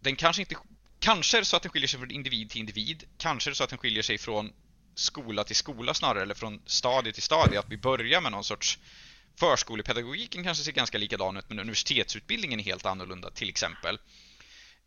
Den 0.00 0.16
kanske 0.16 0.42
inte 0.42 0.56
Kanske 0.98 1.36
är 1.36 1.40
det 1.40 1.46
så 1.46 1.56
att 1.56 1.62
den 1.62 1.72
skiljer 1.72 1.88
sig 1.88 1.98
från 1.98 2.10
individ 2.10 2.50
till 2.50 2.60
individ 2.60 3.04
Kanske 3.18 3.48
är 3.48 3.50
det 3.50 3.56
så 3.56 3.64
att 3.64 3.70
den 3.70 3.78
skiljer 3.78 4.02
sig 4.02 4.18
från 4.18 4.52
skola 4.94 5.44
till 5.44 5.56
skola 5.56 5.94
snarare 5.94 6.22
eller 6.22 6.34
från 6.34 6.62
stadie 6.66 7.12
till 7.12 7.22
stadie 7.22 7.58
att 7.58 7.68
vi 7.68 7.76
börjar 7.76 8.20
med 8.20 8.32
någon 8.32 8.44
sorts 8.44 8.78
Förskolepedagogiken 9.36 10.44
kanske 10.44 10.64
ser 10.64 10.72
ganska 10.72 10.98
likadan 10.98 11.36
ut 11.36 11.44
men 11.48 11.58
universitetsutbildningen 11.58 12.60
är 12.60 12.64
helt 12.64 12.86
annorlunda 12.86 13.30
till 13.30 13.48
exempel 13.48 13.98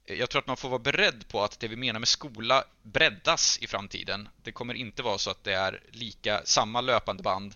jag 0.08 0.30
tror 0.30 0.39
att 0.39 0.48
man 0.48 0.58
får 0.58 0.70
vara 0.70 0.80
beredd 0.80 1.28
på 1.32 1.43
att 1.43 1.60
det 1.60 1.68
vi 1.68 1.76
menar 1.76 2.00
med 2.00 2.08
skola 2.08 2.64
breddas 2.84 3.60
i 3.62 3.68
framtiden. 3.68 4.30
Det 4.43 4.52
kommer 4.52 4.74
inte 4.74 5.04
vara 5.04 5.18
så 5.18 5.32
att 5.32 5.43
det 5.43 5.54
är 5.54 5.80
lika 5.91 6.41
samma 6.43 6.82
löpande 6.82 7.24
band 7.24 7.54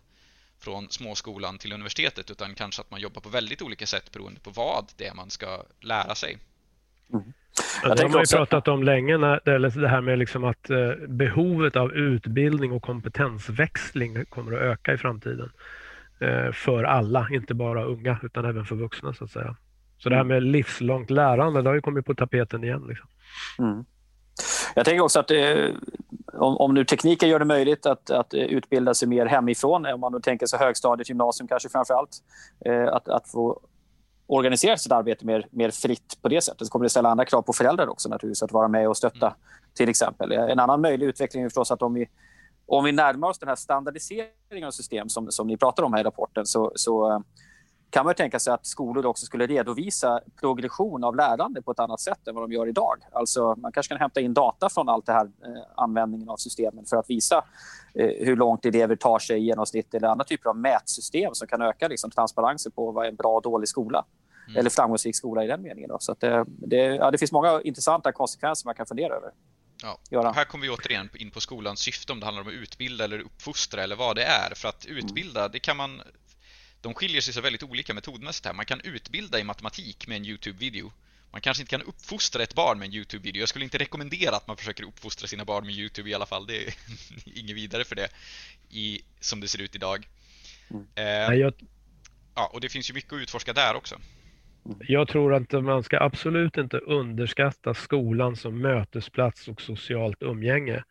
från 0.60 0.90
småskolan 0.90 1.58
till 1.58 1.74
universitetet 1.74 2.32
utan 2.32 2.56
kanske 2.56 2.82
att 2.82 2.92
man 2.92 3.02
jobbar 3.02 3.22
på 3.22 3.30
väldigt 3.30 3.62
olika 3.62 3.86
sätt 3.86 4.12
beroende 4.12 4.40
på 4.40 4.50
vad 4.50 4.86
det 4.98 5.08
är 5.08 5.14
man 5.14 5.30
ska 5.30 5.64
lära 5.82 6.16
sig. 6.16 6.38
Mm. 7.14 7.34
Ja, 7.84 7.96
det 7.96 8.04
har 8.04 8.10
man 8.10 8.22
ju 8.22 8.38
pratat 8.38 8.68
om 8.68 8.84
länge, 8.84 9.18
när, 9.18 9.80
det 9.82 9.88
här 9.88 10.02
med 10.02 10.20
liksom 10.20 10.44
att 10.44 10.70
eh, 10.70 10.92
behovet 11.08 11.76
av 11.76 11.94
utbildning 11.94 12.72
och 12.72 12.84
kompetensväxling 12.84 14.26
kommer 14.26 14.52
att 14.52 14.62
öka 14.62 14.94
i 14.94 14.98
framtiden. 14.98 15.52
Eh, 16.22 16.52
för 16.52 16.84
alla, 16.84 17.28
inte 17.32 17.54
bara 17.54 17.84
unga 17.84 18.20
utan 18.24 18.46
även 18.46 18.66
för 18.66 18.76
vuxna 18.76 19.14
så 19.14 19.24
att 19.24 19.32
säga. 19.32 19.56
Så 19.98 20.10
det 20.10 20.16
här 20.16 20.22
mm. 20.22 20.34
med 20.36 20.44
livslångt 20.44 21.10
lärande, 21.10 21.62
det 21.62 21.70
har 21.70 21.76
ju 21.76 21.82
kommit 21.82 22.06
på 22.06 22.16
tapeten 22.16 22.64
igen. 22.64 22.86
Liksom. 22.88 23.08
Mm. 23.60 23.86
Jag 24.76 24.86
tänker 24.86 25.04
också 25.04 25.20
att 25.20 25.28
det, 25.28 25.74
om, 26.34 26.58
om 26.58 26.74
nu 26.74 26.86
tekniken 26.86 27.30
gör 27.30 27.40
det 27.40 27.46
möjligt 27.46 27.86
att, 27.86 28.10
att 28.10 28.34
utbilda 28.34 28.94
sig 28.94 29.08
mer 29.08 29.26
hemifrån, 29.26 29.86
om 29.86 30.00
man 30.00 30.12
nu 30.12 30.20
tänker 30.20 30.46
sig 30.46 30.60
högstadiet, 30.60 31.10
gymnasium 31.10 31.48
kanske 31.48 31.70
framför 31.70 31.94
allt, 31.94 32.18
eh, 32.66 32.88
att, 32.88 33.08
att 33.08 33.28
få 33.28 33.62
organisera 34.28 34.78
sitt 34.78 34.92
arbete 34.92 35.26
mer, 35.26 35.48
mer 35.52 35.72
fritt 35.72 36.18
på 36.22 36.30
det 36.30 36.42
sättet 36.42 36.68
så 36.68 36.72
kommer 36.72 36.86
det 36.86 36.90
ställa 36.90 37.10
andra 37.10 37.26
krav 37.26 37.42
på 37.42 37.54
föräldrar 37.54 37.88
också 37.88 38.10
naturligtvis, 38.10 38.44
att 38.44 38.52
vara 38.52 38.68
med 38.68 38.88
och 38.90 38.98
stötta 38.98 39.28
mm. 39.28 39.40
till 39.74 39.90
exempel. 39.90 40.32
En 40.32 40.60
annan 40.60 40.82
möjlig 40.82 41.06
utveckling 41.06 41.44
är 41.44 41.50
förstås 41.50 41.72
att 41.72 41.82
om 41.82 41.94
vi, 41.94 42.10
om 42.78 42.84
vi 42.84 42.92
närmar 42.92 43.28
oss 43.28 43.40
den 43.40 43.50
här 43.50 43.56
standardiseringen 43.56 44.68
av 44.68 44.72
system 44.72 45.10
som, 45.10 45.32
som 45.32 45.48
ni 45.48 45.58
pratar 45.58 45.84
om 45.84 45.94
här 45.94 46.00
i 46.00 46.04
rapporten 46.04 46.46
så, 46.46 46.72
så 46.76 47.24
kan 47.90 48.06
man 48.06 48.16
tänka 48.16 48.40
sig 48.40 48.54
att 48.54 48.66
skolor 48.66 49.06
också 49.06 49.26
skulle 49.26 49.48
redovisa 49.48 50.20
progression 50.40 51.04
av 51.04 51.16
lärande 51.16 51.62
på 51.62 51.72
ett 51.72 51.80
annat 51.80 52.00
sätt 52.00 52.28
än 52.28 52.36
vad 52.36 52.44
de 52.44 52.52
gör 52.52 52.68
idag. 52.68 52.98
Alltså 53.12 53.56
man 53.58 53.72
kanske 53.72 53.94
kan 53.94 54.00
hämta 54.00 54.22
in 54.22 54.34
data 54.34 54.70
från 54.70 54.90
allt 54.90 55.06
det 55.06 55.12
här 55.12 55.26
eh, 55.26 55.64
användningen 55.76 56.30
av 56.30 56.38
systemen 56.38 56.86
för 56.86 56.98
att 56.98 57.10
visa 57.10 57.44
eh, 57.94 58.26
hur 58.26 58.36
långt 58.36 58.66
elever 58.66 58.96
tar 58.96 59.20
sig 59.20 59.38
i 59.38 59.44
genomsnitt 59.44 59.94
eller 59.94 60.08
andra 60.08 60.26
typer 60.26 60.50
av 60.50 60.58
mätsystem 60.58 61.34
som 61.34 61.48
kan 61.48 61.62
öka 61.62 61.88
liksom, 61.88 62.12
transparensen 62.12 62.72
på 62.72 62.92
vad 62.92 63.06
är 63.06 63.10
en 63.10 63.16
bra 63.16 63.36
och 63.36 63.42
dålig 63.42 63.70
skola. 63.70 64.06
Mm. 64.48 64.60
Eller 64.60 64.70
framgångsrik 64.70 65.16
skola 65.16 65.44
i 65.44 65.48
den 65.48 65.62
meningen. 65.62 65.90
Då. 65.90 65.98
Så 66.00 66.16
det, 66.20 66.46
det, 66.48 66.78
ja, 66.78 67.12
det 67.12 67.18
finns 67.18 67.32
många 67.32 67.62
intressanta 67.62 68.12
konsekvenser 68.12 68.68
man 68.68 68.76
kan 68.76 68.86
fundera 68.86 69.16
över. 69.16 69.32
Ja, 69.82 70.32
här 70.36 70.46
kommer 70.46 70.62
vi 70.62 70.70
återigen 70.70 71.10
in 71.14 71.32
på 71.32 71.42
skolans 71.42 71.80
syfte 71.80 72.12
om 72.12 72.20
det 72.20 72.26
handlar 72.26 72.42
om 72.42 72.48
att 72.48 72.54
utbilda 72.54 73.04
eller 73.04 73.20
uppfostra 73.20 73.84
eller 73.84 73.96
vad 73.96 74.16
det 74.16 74.24
är. 74.24 74.56
För 74.56 74.70
att 74.70 74.86
utbilda, 74.86 75.48
det 75.48 75.60
kan 75.60 75.78
man 75.78 76.02
de 76.82 76.94
skiljer 76.94 77.22
sig 77.22 77.34
så 77.34 77.42
väldigt 77.42 77.64
olika 77.64 77.94
metodmässigt 77.94 78.46
här. 78.46 78.54
Man 78.54 78.66
kan 78.66 78.82
utbilda 78.82 79.40
i 79.40 79.44
matematik 79.44 80.08
med 80.08 80.18
en 80.18 80.26
YouTube-video. 80.26 80.92
Man 81.32 81.42
kanske 81.42 81.64
inte 81.64 81.70
kan 81.70 81.82
uppfostra 81.82 82.44
ett 82.44 82.56
barn 82.56 82.80
med 82.80 82.86
en 82.86 82.94
YouTube-video. 82.94 83.40
Jag 83.40 83.50
skulle 83.50 83.66
inte 83.66 83.78
rekommendera 83.78 84.36
att 84.36 84.48
man 84.48 84.58
försöker 84.58 84.84
uppfostra 84.84 85.28
sina 85.28 85.46
barn 85.46 85.66
med 85.66 85.76
YouTube 85.76 86.10
i 86.10 86.14
alla 86.14 86.26
fall. 86.26 86.48
Det 86.48 86.68
är 86.68 86.74
inget 87.26 87.56
vidare 87.56 87.84
för 87.84 87.96
det 87.96 88.10
i, 88.70 89.02
som 89.20 89.40
det 89.40 89.48
ser 89.48 89.62
ut 89.62 89.76
idag. 89.76 90.08
Mm. 90.70 90.88
Eh, 90.96 91.40
jag... 91.40 91.54
Ja, 92.36 92.52
och 92.54 92.62
det 92.62 92.70
finns 92.70 92.90
ju 92.90 92.94
mycket 92.94 93.14
att 93.14 93.20
utforska 93.20 93.54
där 93.54 93.76
också. 93.76 94.00
Jag 94.80 95.08
tror 95.08 95.34
att 95.34 95.52
man 95.52 95.84
ska 95.84 96.00
absolut 96.00 96.58
inte 96.58 96.78
underskatta 96.78 97.74
skolan 97.74 98.36
som 98.36 98.62
mötesplats 98.62 99.48
och 99.48 99.62
socialt 99.62 100.24
umgänge. 100.24 100.84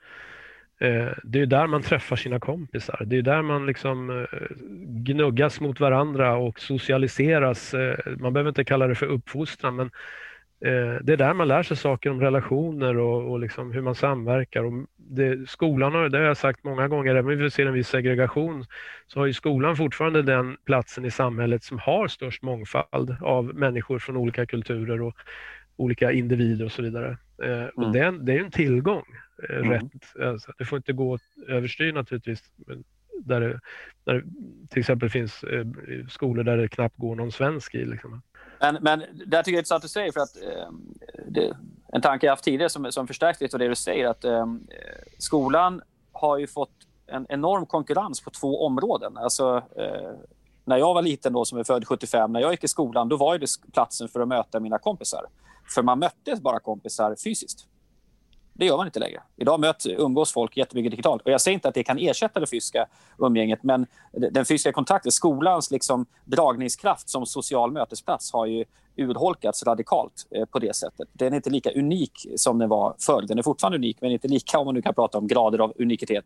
Eh, 0.81 1.09
det 1.25 1.41
är 1.41 1.47
där 1.47 1.67
man 1.67 1.83
träffar 1.83 2.17
sina 2.17 2.41
kompisar. 2.41 3.03
Det 3.07 3.17
är 3.17 3.23
där 3.23 3.43
man 3.43 3.67
liksom 3.67 4.11
eh, 4.11 4.39
gnuggas 4.87 5.61
mot 5.61 5.81
varandra 5.81 6.37
och 6.37 6.61
socialiseras. 6.61 7.75
Eh, 7.75 7.99
man 8.19 8.33
behöver 8.33 8.49
inte 8.49 8.65
kalla 8.65 8.87
det 8.87 8.95
för 8.95 9.07
uppfostran, 9.07 9.77
men 9.77 9.91
det 11.03 11.13
är 11.13 11.17
där 11.17 11.35
man 11.35 11.49
lär 11.49 11.63
sig 11.63 11.77
saker 11.77 12.11
om 12.11 12.21
relationer 12.21 12.97
och, 12.97 13.31
och 13.31 13.41
liksom 13.41 13.73
hur 13.73 13.83
man 13.83 13.95
samverkar. 13.95 14.65
Och 14.65 14.73
det, 14.97 15.49
skolan 15.49 15.93
har, 15.93 16.09
det 16.09 16.19
har 16.19 16.25
jag 16.25 16.37
sagt 16.37 16.65
många 16.65 16.89
gånger, 16.89 17.15
även 17.15 17.33
om 17.33 17.39
vi 17.39 17.51
ser 17.51 17.67
en 17.67 17.73
viss 17.73 17.89
segregation, 17.89 18.65
så 19.07 19.21
har 19.21 19.27
ju 19.27 19.33
skolan 19.33 19.77
fortfarande 19.77 20.23
den 20.23 20.57
platsen 20.65 21.05
i 21.05 21.11
samhället 21.11 21.63
som 21.63 21.79
har 21.79 22.09
störst 22.09 22.43
mångfald 22.43 23.17
av 23.21 23.55
människor 23.55 23.99
från 23.99 24.17
olika 24.17 24.47
kulturer 24.47 25.03
och 25.03 25.17
olika 25.77 26.13
individer 26.13 26.65
och 26.65 26.73
så 26.73 26.83
vidare. 26.83 27.17
Och 27.75 27.85
mm. 27.85 27.93
det, 27.93 28.25
det 28.25 28.39
är 28.39 28.45
en 28.45 28.51
tillgång. 28.51 29.05
Eh, 29.49 29.57
mm. 29.57 29.71
rätt. 29.71 30.23
Alltså, 30.23 30.53
det 30.59 30.65
får 30.65 30.77
inte 30.77 30.93
gå 30.93 31.19
överstyr 31.49 31.93
naturligtvis. 31.93 32.43
Där 33.25 33.41
det, 33.41 33.61
där 34.05 34.15
det 34.15 34.23
till 34.71 34.81
exempel 34.81 35.11
finns 35.11 35.45
eh, 35.45 35.67
skolor 36.09 36.45
där 36.45 36.57
det 36.57 36.69
knappt 36.69 36.97
går 36.97 37.17
någon 37.17 37.33
svensk 37.33 37.75
i. 37.75 37.85
Liksom. 37.85 38.23
Men, 38.61 38.79
men 38.81 39.01
det 39.01 39.07
tycker 39.07 39.31
jag 39.33 39.47
är 39.47 39.51
intressant 39.51 39.85
att 39.85 39.91
säga 39.91 40.13
för 40.13 40.21
att 40.21 40.37
eh, 40.37 40.69
det, 41.27 41.57
en 41.93 42.01
tanke 42.01 42.27
jag 42.27 42.33
haft 42.33 42.45
tidigare 42.45 42.69
som, 42.69 42.93
som 42.93 43.07
förstärks 43.07 43.41
lite 43.41 43.57
av 43.57 43.59
det 43.59 43.69
du 43.69 43.75
säger 43.75 44.07
att 44.07 44.25
eh, 44.25 44.47
skolan 45.19 45.83
har 46.13 46.39
ju 46.39 46.47
fått 46.47 46.71
en 47.07 47.27
enorm 47.29 47.67
konkurrens 47.67 48.21
på 48.21 48.31
två 48.31 48.67
områden. 48.67 49.17
Alltså, 49.17 49.63
eh, 49.77 50.11
när 50.65 50.77
jag 50.77 50.95
var 50.95 51.03
liten, 51.03 51.33
då, 51.33 51.45
som 51.45 51.59
är 51.59 51.65
född 51.65 51.87
75, 51.87 52.33
när 52.33 52.41
jag 52.41 52.51
gick 52.51 52.65
i 52.65 52.69
skolan, 52.69 53.09
då 53.09 53.17
var 53.17 53.39
det 53.39 53.47
platsen 53.73 54.09
för 54.09 54.21
att 54.21 54.29
möta 54.29 54.61
mina 54.61 54.79
kompisar. 54.79 55.27
För 55.75 55.83
man 55.83 55.99
mötte 55.99 56.37
bara 56.41 56.61
kompisar 56.61 57.17
fysiskt. 57.25 57.67
Det 58.61 58.67
gör 58.67 58.77
man 58.77 58.87
inte 58.87 59.01
längre. 59.01 59.23
Idag 59.37 59.61
möts, 59.61 59.87
umgås 59.87 60.33
folk 60.33 60.57
jättemycket 60.57 60.91
digitalt. 60.91 61.23
Och 61.23 61.31
jag 61.31 61.41
säger 61.41 61.55
inte 61.55 61.69
att 61.69 61.75
det 61.75 61.83
kan 61.83 61.99
ersätta 61.99 62.41
det 62.41 62.47
fysiska 62.47 62.87
umgänget, 63.19 63.63
men 63.63 63.87
den 64.13 64.45
fysiska 64.45 64.73
kontakten, 64.73 65.13
skolans 65.13 65.71
liksom 65.71 66.07
dragningskraft 66.25 67.09
som 67.09 67.27
social 67.27 67.73
mötesplats 67.73 68.33
har 68.33 68.47
ju 68.47 68.65
urholkats 68.97 69.63
radikalt 69.63 70.27
eh, 70.31 70.45
på 70.45 70.59
det 70.59 70.77
sättet. 70.77 71.09
Den 71.13 71.33
är 71.33 71.37
inte 71.37 71.51
lika 71.51 71.71
unik 71.71 72.27
som 72.37 72.59
den 72.59 72.69
var 72.69 72.95
förr. 72.99 73.23
Den 73.23 73.39
är 73.39 73.43
fortfarande 73.43 73.79
unik, 73.79 73.97
men 74.01 74.11
inte 74.11 74.29
lika 74.29 74.59
om 74.59 74.65
man 74.65 74.75
nu 74.75 74.83
kan 74.83 74.95
prata 74.95 75.19
om 75.19 75.27
grader 75.27 75.59
av 75.59 75.73
unikitet. 75.79 76.25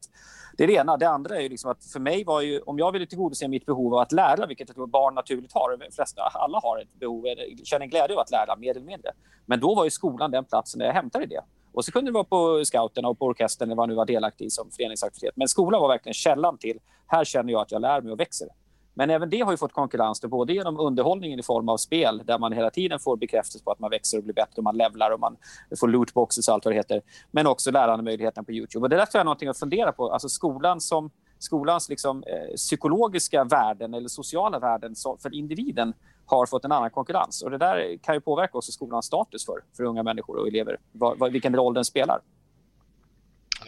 Det 0.57 0.64
är 0.64 0.68
det 0.68 0.74
ena. 0.74 0.97
Det 0.97 1.09
andra 1.09 1.41
är 1.41 1.49
liksom 1.49 1.70
att 1.70 1.85
för 1.85 2.01
mig 2.01 2.24
var 2.24 2.41
ju, 2.41 2.61
om 2.61 2.78
jag 2.78 2.93
ville 2.93 3.07
tillgodose 3.07 3.49
mitt 3.49 3.66
behov 3.66 3.95
av 3.95 4.01
att 4.01 4.12
lära, 4.12 4.47
vilket 4.47 4.68
jag 4.68 4.76
tror 4.76 4.87
barn 4.87 5.14
naturligt 5.14 5.53
har, 5.53 5.76
de 5.78 5.93
flesta, 5.93 6.22
alla 6.22 6.61
har 6.62 6.78
ett 6.78 7.01
behov, 7.01 7.24
känner 7.64 7.87
glädje 7.87 8.16
av 8.16 8.20
att 8.20 8.30
lära, 8.30 8.57
mer 8.57 8.70
eller 8.70 8.87
mindre. 8.87 9.12
Men 9.47 9.61
då 9.61 9.74
var 9.74 9.85
ju 9.85 9.91
skolan 9.91 10.30
den 10.30 10.45
platsen 10.45 10.78
där 10.78 10.87
jag 10.87 10.95
hämtade 10.95 11.26
det. 11.26 11.41
Och 11.75 11.85
så 11.85 11.93
kunde 11.93 12.11
det 12.11 12.14
vara 12.14 12.25
på 12.25 12.64
scouterna 12.64 13.09
och 13.09 13.18
på 13.18 13.27
orkestern 13.27 13.68
eller 13.68 13.77
vad 13.77 13.89
nu 13.89 13.95
var 13.95 14.07
delaktig 14.07 14.45
i 14.45 14.51
som 14.51 14.70
föreningsaktivitet. 14.70 15.37
Men 15.37 15.49
skolan 15.49 15.81
var 15.81 15.89
verkligen 15.89 16.14
källan 16.14 16.59
till, 16.59 16.79
här 17.07 17.25
känner 17.25 17.53
jag 17.53 17.62
att 17.62 17.72
jag 17.72 17.83
lär 17.83 18.01
mig 18.01 18.12
och 18.12 18.20
växer. 18.20 18.49
Men 18.95 19.11
även 19.11 19.31
det 19.31 19.41
har 19.41 19.51
ju 19.51 19.57
fått 19.57 19.72
konkurrens, 19.72 20.20
då, 20.20 20.29
både 20.29 20.53
genom 20.53 20.81
underhållningen 20.81 21.39
i 21.39 21.43
form 21.43 21.68
av 21.68 21.77
spel 21.77 22.22
där 22.25 22.39
man 22.39 22.53
hela 22.53 22.70
tiden 22.70 22.99
får 22.99 23.16
bekräftelse 23.16 23.64
på 23.64 23.70
att 23.70 23.79
man 23.79 23.91
växer 23.91 24.18
och 24.18 24.25
blir 24.25 24.35
bättre 24.35 24.57
och 24.57 24.64
man 24.64 24.77
levlar 24.77 25.11
och 25.11 25.20
man 25.20 25.37
får 25.81 25.89
lootboxes 25.89 26.49
och 26.49 26.55
allt 26.55 26.64
vad 26.64 26.75
det 26.75 26.79
heter. 26.79 27.03
Men 27.31 27.47
också 27.47 27.70
lärandemöjligheterna 27.70 28.45
på 28.45 28.53
Youtube. 28.53 28.83
Och 28.83 28.91
det 28.91 28.97
där 28.97 29.07
tror 29.07 29.18
jag 29.18 29.20
är 29.20 29.25
någonting 29.25 29.49
att 29.49 29.59
fundera 29.59 29.93
på. 29.93 30.11
Alltså 30.11 30.29
skolan 30.29 30.81
som, 30.81 31.11
skolans 31.39 31.89
liksom, 31.89 32.22
eh, 32.27 32.55
psykologiska 32.57 33.45
värden 33.45 33.95
eller 33.95 34.09
sociala 34.09 34.59
värden 34.59 34.95
för 35.22 35.35
individen 35.35 35.93
har 36.27 36.47
fått 36.47 36.64
en 36.64 36.72
annan 36.72 36.91
konkurrens. 36.91 37.43
Och 37.43 37.51
Det 37.51 37.59
där 37.59 37.99
kan 38.03 38.14
ju 38.14 38.20
påverka 38.20 38.59
också 38.59 38.72
skolans 38.72 39.07
status 39.07 39.47
för, 39.47 39.61
för 39.77 39.85
unga 39.85 40.03
människor 40.03 40.37
och 40.37 40.49
elever, 40.49 40.79
vad, 40.93 41.18
vad, 41.18 41.33
vilken 41.33 41.57
roll 41.57 41.75
den 41.75 41.85
spelar. 41.85 42.20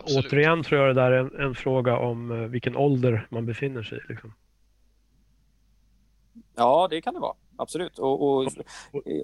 Absolut. 0.00 0.26
Återigen 0.26 0.62
tror 0.62 0.80
jag 0.80 0.96
det 0.96 1.02
där 1.02 1.10
är 1.10 1.18
en, 1.18 1.40
en, 1.40 1.54
fråga 1.54 1.98
om 1.98 2.30
eh, 2.30 2.48
vilken 2.48 2.76
ålder 2.76 3.26
man 3.30 3.46
befinner 3.46 3.82
sig 3.82 3.98
i. 3.98 4.00
Liksom. 4.08 4.34
Ja, 6.54 6.88
det 6.90 7.00
kan 7.00 7.14
det 7.14 7.20
vara. 7.20 7.34
Absolut. 7.56 7.98
Och, 7.98 8.22
och, 8.22 8.48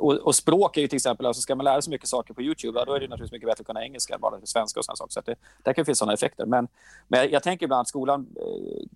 och, 0.01 0.15
och, 0.15 0.35
språk 0.35 0.77
är 0.77 0.81
ju 0.81 0.89
till 0.89 0.97
exempel, 0.97 1.27
alltså 1.27 1.43
ska 1.43 1.55
man 1.55 1.65
lära 1.65 1.83
sig 1.83 1.91
mycket 1.91 2.09
saker 2.09 2.35
på 2.35 2.43
Youtube, 2.43 2.85
då 2.87 2.95
är 2.95 3.01
det 3.01 3.09
naturligtvis 3.09 3.33
mycket 3.33 3.49
bättre 3.49 3.61
att 3.61 3.67
kunna 3.67 3.85
engelska 3.85 4.15
än 4.15 4.21
bara 4.21 4.41
svenska 4.45 4.81
och 4.81 4.85
sådana 4.85 4.97
saker. 4.97 5.13
Så 5.13 5.21
det, 5.21 5.35
där 5.63 5.73
kan 5.73 5.85
finnas 5.85 5.99
sådana 5.99 6.13
effekter. 6.13 6.47
Men, 6.47 6.69
men 7.09 7.21
jag, 7.21 7.33
jag 7.33 7.43
tänker 7.43 7.65
ibland 7.65 7.81
att 7.81 7.89
skolan 7.89 8.27
eh, 8.37 8.87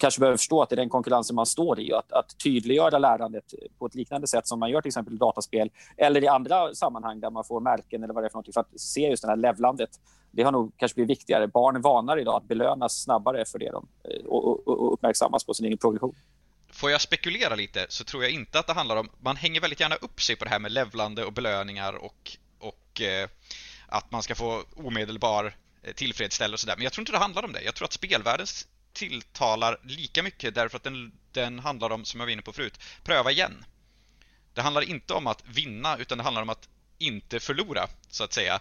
kanske 0.00 0.20
behöver 0.20 0.36
förstå 0.36 0.62
att 0.62 0.68
det 0.68 0.74
är 0.74 0.76
den 0.76 0.88
konkurrensen 0.88 1.36
man 1.36 1.46
står 1.46 1.80
i 1.80 1.92
och 1.92 1.98
att, 1.98 2.12
att 2.12 2.38
tydliggöra 2.38 2.98
lärandet 2.98 3.44
på 3.78 3.86
ett 3.86 3.94
liknande 3.94 4.26
sätt 4.26 4.46
som 4.46 4.60
man 4.60 4.70
gör 4.70 4.80
till 4.80 4.88
exempel 4.88 5.14
i 5.14 5.16
dataspel 5.16 5.70
eller 5.96 6.24
i 6.24 6.28
andra 6.28 6.74
sammanhang 6.74 7.20
där 7.20 7.30
man 7.30 7.44
får 7.44 7.60
märken 7.60 8.02
eller 8.02 8.14
vad 8.14 8.22
det 8.22 8.26
är 8.26 8.28
för 8.28 8.34
någonting 8.34 8.52
för 8.52 8.60
att 8.60 8.80
se 8.80 9.00
just 9.00 9.22
det 9.22 9.28
här 9.28 9.36
levlandet. 9.36 9.90
Det 10.30 10.42
har 10.42 10.52
nog 10.52 10.72
kanske 10.76 10.94
blivit 10.94 11.10
viktigare. 11.10 11.48
Barn 11.48 11.76
är 11.76 11.80
vanare 11.80 12.20
idag 12.20 12.36
att 12.36 12.48
belönas 12.48 13.02
snabbare 13.02 13.44
för 13.44 13.58
det 13.58 13.70
de 13.70 13.88
eh, 14.04 14.26
och, 14.26 14.68
och, 14.68 14.68
och 14.68 14.92
uppmärksammas 14.92 15.44
på 15.44 15.54
sin 15.54 15.66
egen 15.66 15.78
progression. 15.78 16.14
Får 16.72 16.90
jag 16.90 17.00
spekulera 17.00 17.54
lite 17.54 17.86
så 17.88 18.04
tror 18.04 18.22
jag 18.22 18.32
inte 18.32 18.58
att 18.58 18.66
det 18.66 18.72
handlar 18.72 18.96
om, 18.96 19.08
man 19.20 19.36
hänger 19.36 19.60
väldigt 19.60 19.80
gärna 19.80 19.94
upp 19.94 20.22
sig 20.22 20.36
på 20.36 20.44
det 20.44 20.50
här 20.50 20.58
med 20.58 20.72
levlande 20.72 21.24
och 21.24 21.32
belöningar 21.32 21.92
och, 21.92 22.36
och 22.58 23.00
eh, 23.00 23.28
att 23.86 24.10
man 24.10 24.22
ska 24.22 24.34
få 24.34 24.62
omedelbar 24.76 25.56
eh, 25.82 25.92
tillfredsställelse 25.92 26.54
och 26.54 26.60
sådär. 26.60 26.76
Men 26.76 26.84
jag 26.84 26.92
tror 26.92 27.02
inte 27.02 27.12
det 27.12 27.18
handlar 27.18 27.44
om 27.44 27.52
det. 27.52 27.62
Jag 27.62 27.74
tror 27.74 27.84
att 27.84 27.92
spelvärldens 27.92 28.68
tilltalar 28.96 29.78
lika 29.82 30.22
mycket 30.22 30.54
därför 30.54 30.76
att 30.76 30.84
den, 30.84 31.12
den 31.32 31.58
handlar 31.58 31.90
om, 31.90 32.04
som 32.04 32.20
jag 32.20 32.26
var 32.26 32.32
inne 32.32 32.42
på 32.42 32.52
förut, 32.52 32.80
pröva 33.04 33.30
igen. 33.30 33.64
Det 34.54 34.62
handlar 34.62 34.82
inte 34.82 35.14
om 35.14 35.26
att 35.26 35.44
vinna 35.46 35.96
utan 35.96 36.18
det 36.18 36.24
handlar 36.24 36.42
om 36.42 36.48
att 36.48 36.68
inte 36.98 37.40
förlora, 37.40 37.88
så 38.10 38.24
att 38.24 38.32
säga. 38.32 38.60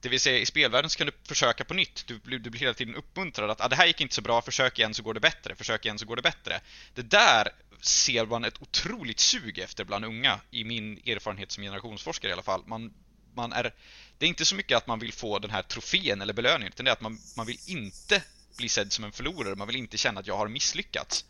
Det 0.00 0.08
vill 0.08 0.20
säga 0.20 0.38
i 0.38 0.46
spelvärlden 0.46 0.90
så 0.90 0.98
kan 0.98 1.06
du 1.06 1.12
försöka 1.28 1.64
på 1.64 1.74
nytt. 1.74 2.06
Du, 2.06 2.18
du 2.18 2.50
blir 2.50 2.60
hela 2.60 2.74
tiden 2.74 2.94
uppmuntrad 2.94 3.50
att 3.50 3.60
ah, 3.60 3.68
det 3.68 3.76
här 3.76 3.86
gick 3.86 4.00
inte 4.00 4.14
så 4.14 4.22
bra, 4.22 4.42
försök 4.42 4.78
igen 4.78 4.94
så 4.94 5.02
går 5.02 5.14
det 5.14 5.20
bättre, 5.20 5.54
försök 5.54 5.84
igen 5.84 5.98
så 5.98 6.06
går 6.06 6.16
det 6.16 6.22
bättre. 6.22 6.60
Det 6.94 7.02
där 7.02 7.48
ser 7.80 8.26
man 8.26 8.44
ett 8.44 8.62
otroligt 8.62 9.20
sug 9.20 9.58
efter 9.58 9.84
bland 9.84 10.04
unga, 10.04 10.40
i 10.50 10.64
min 10.64 10.98
erfarenhet 11.06 11.52
som 11.52 11.62
generationsforskare 11.62 12.30
i 12.30 12.32
alla 12.32 12.42
fall. 12.42 12.62
Man, 12.66 12.92
man 13.34 13.52
är, 13.52 13.74
det 14.18 14.26
är 14.26 14.28
inte 14.28 14.44
så 14.44 14.54
mycket 14.54 14.76
att 14.76 14.86
man 14.86 14.98
vill 14.98 15.12
få 15.12 15.38
den 15.38 15.50
här 15.50 15.62
trofén 15.62 16.22
eller 16.22 16.32
belöningen, 16.32 16.72
utan 16.72 16.84
det 16.84 16.90
är 16.90 16.92
att 16.92 17.00
man, 17.00 17.18
man 17.36 17.46
vill 17.46 17.58
inte 17.66 18.22
bli 18.56 18.68
sedd 18.68 18.92
som 18.92 19.04
en 19.04 19.12
förlorare, 19.12 19.54
man 19.54 19.66
vill 19.66 19.76
inte 19.76 19.96
känna 19.96 20.20
att 20.20 20.26
jag 20.26 20.36
har 20.36 20.48
misslyckats. 20.48 21.24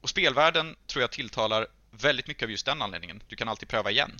Och 0.00 0.08
spelvärlden 0.08 0.76
tror 0.86 1.00
jag 1.00 1.10
tilltalar 1.10 1.66
väldigt 1.90 2.26
mycket 2.26 2.42
av 2.42 2.50
just 2.50 2.66
den 2.66 2.82
anledningen. 2.82 3.22
Du 3.28 3.36
kan 3.36 3.48
alltid 3.48 3.68
pröva 3.68 3.90
igen. 3.90 4.12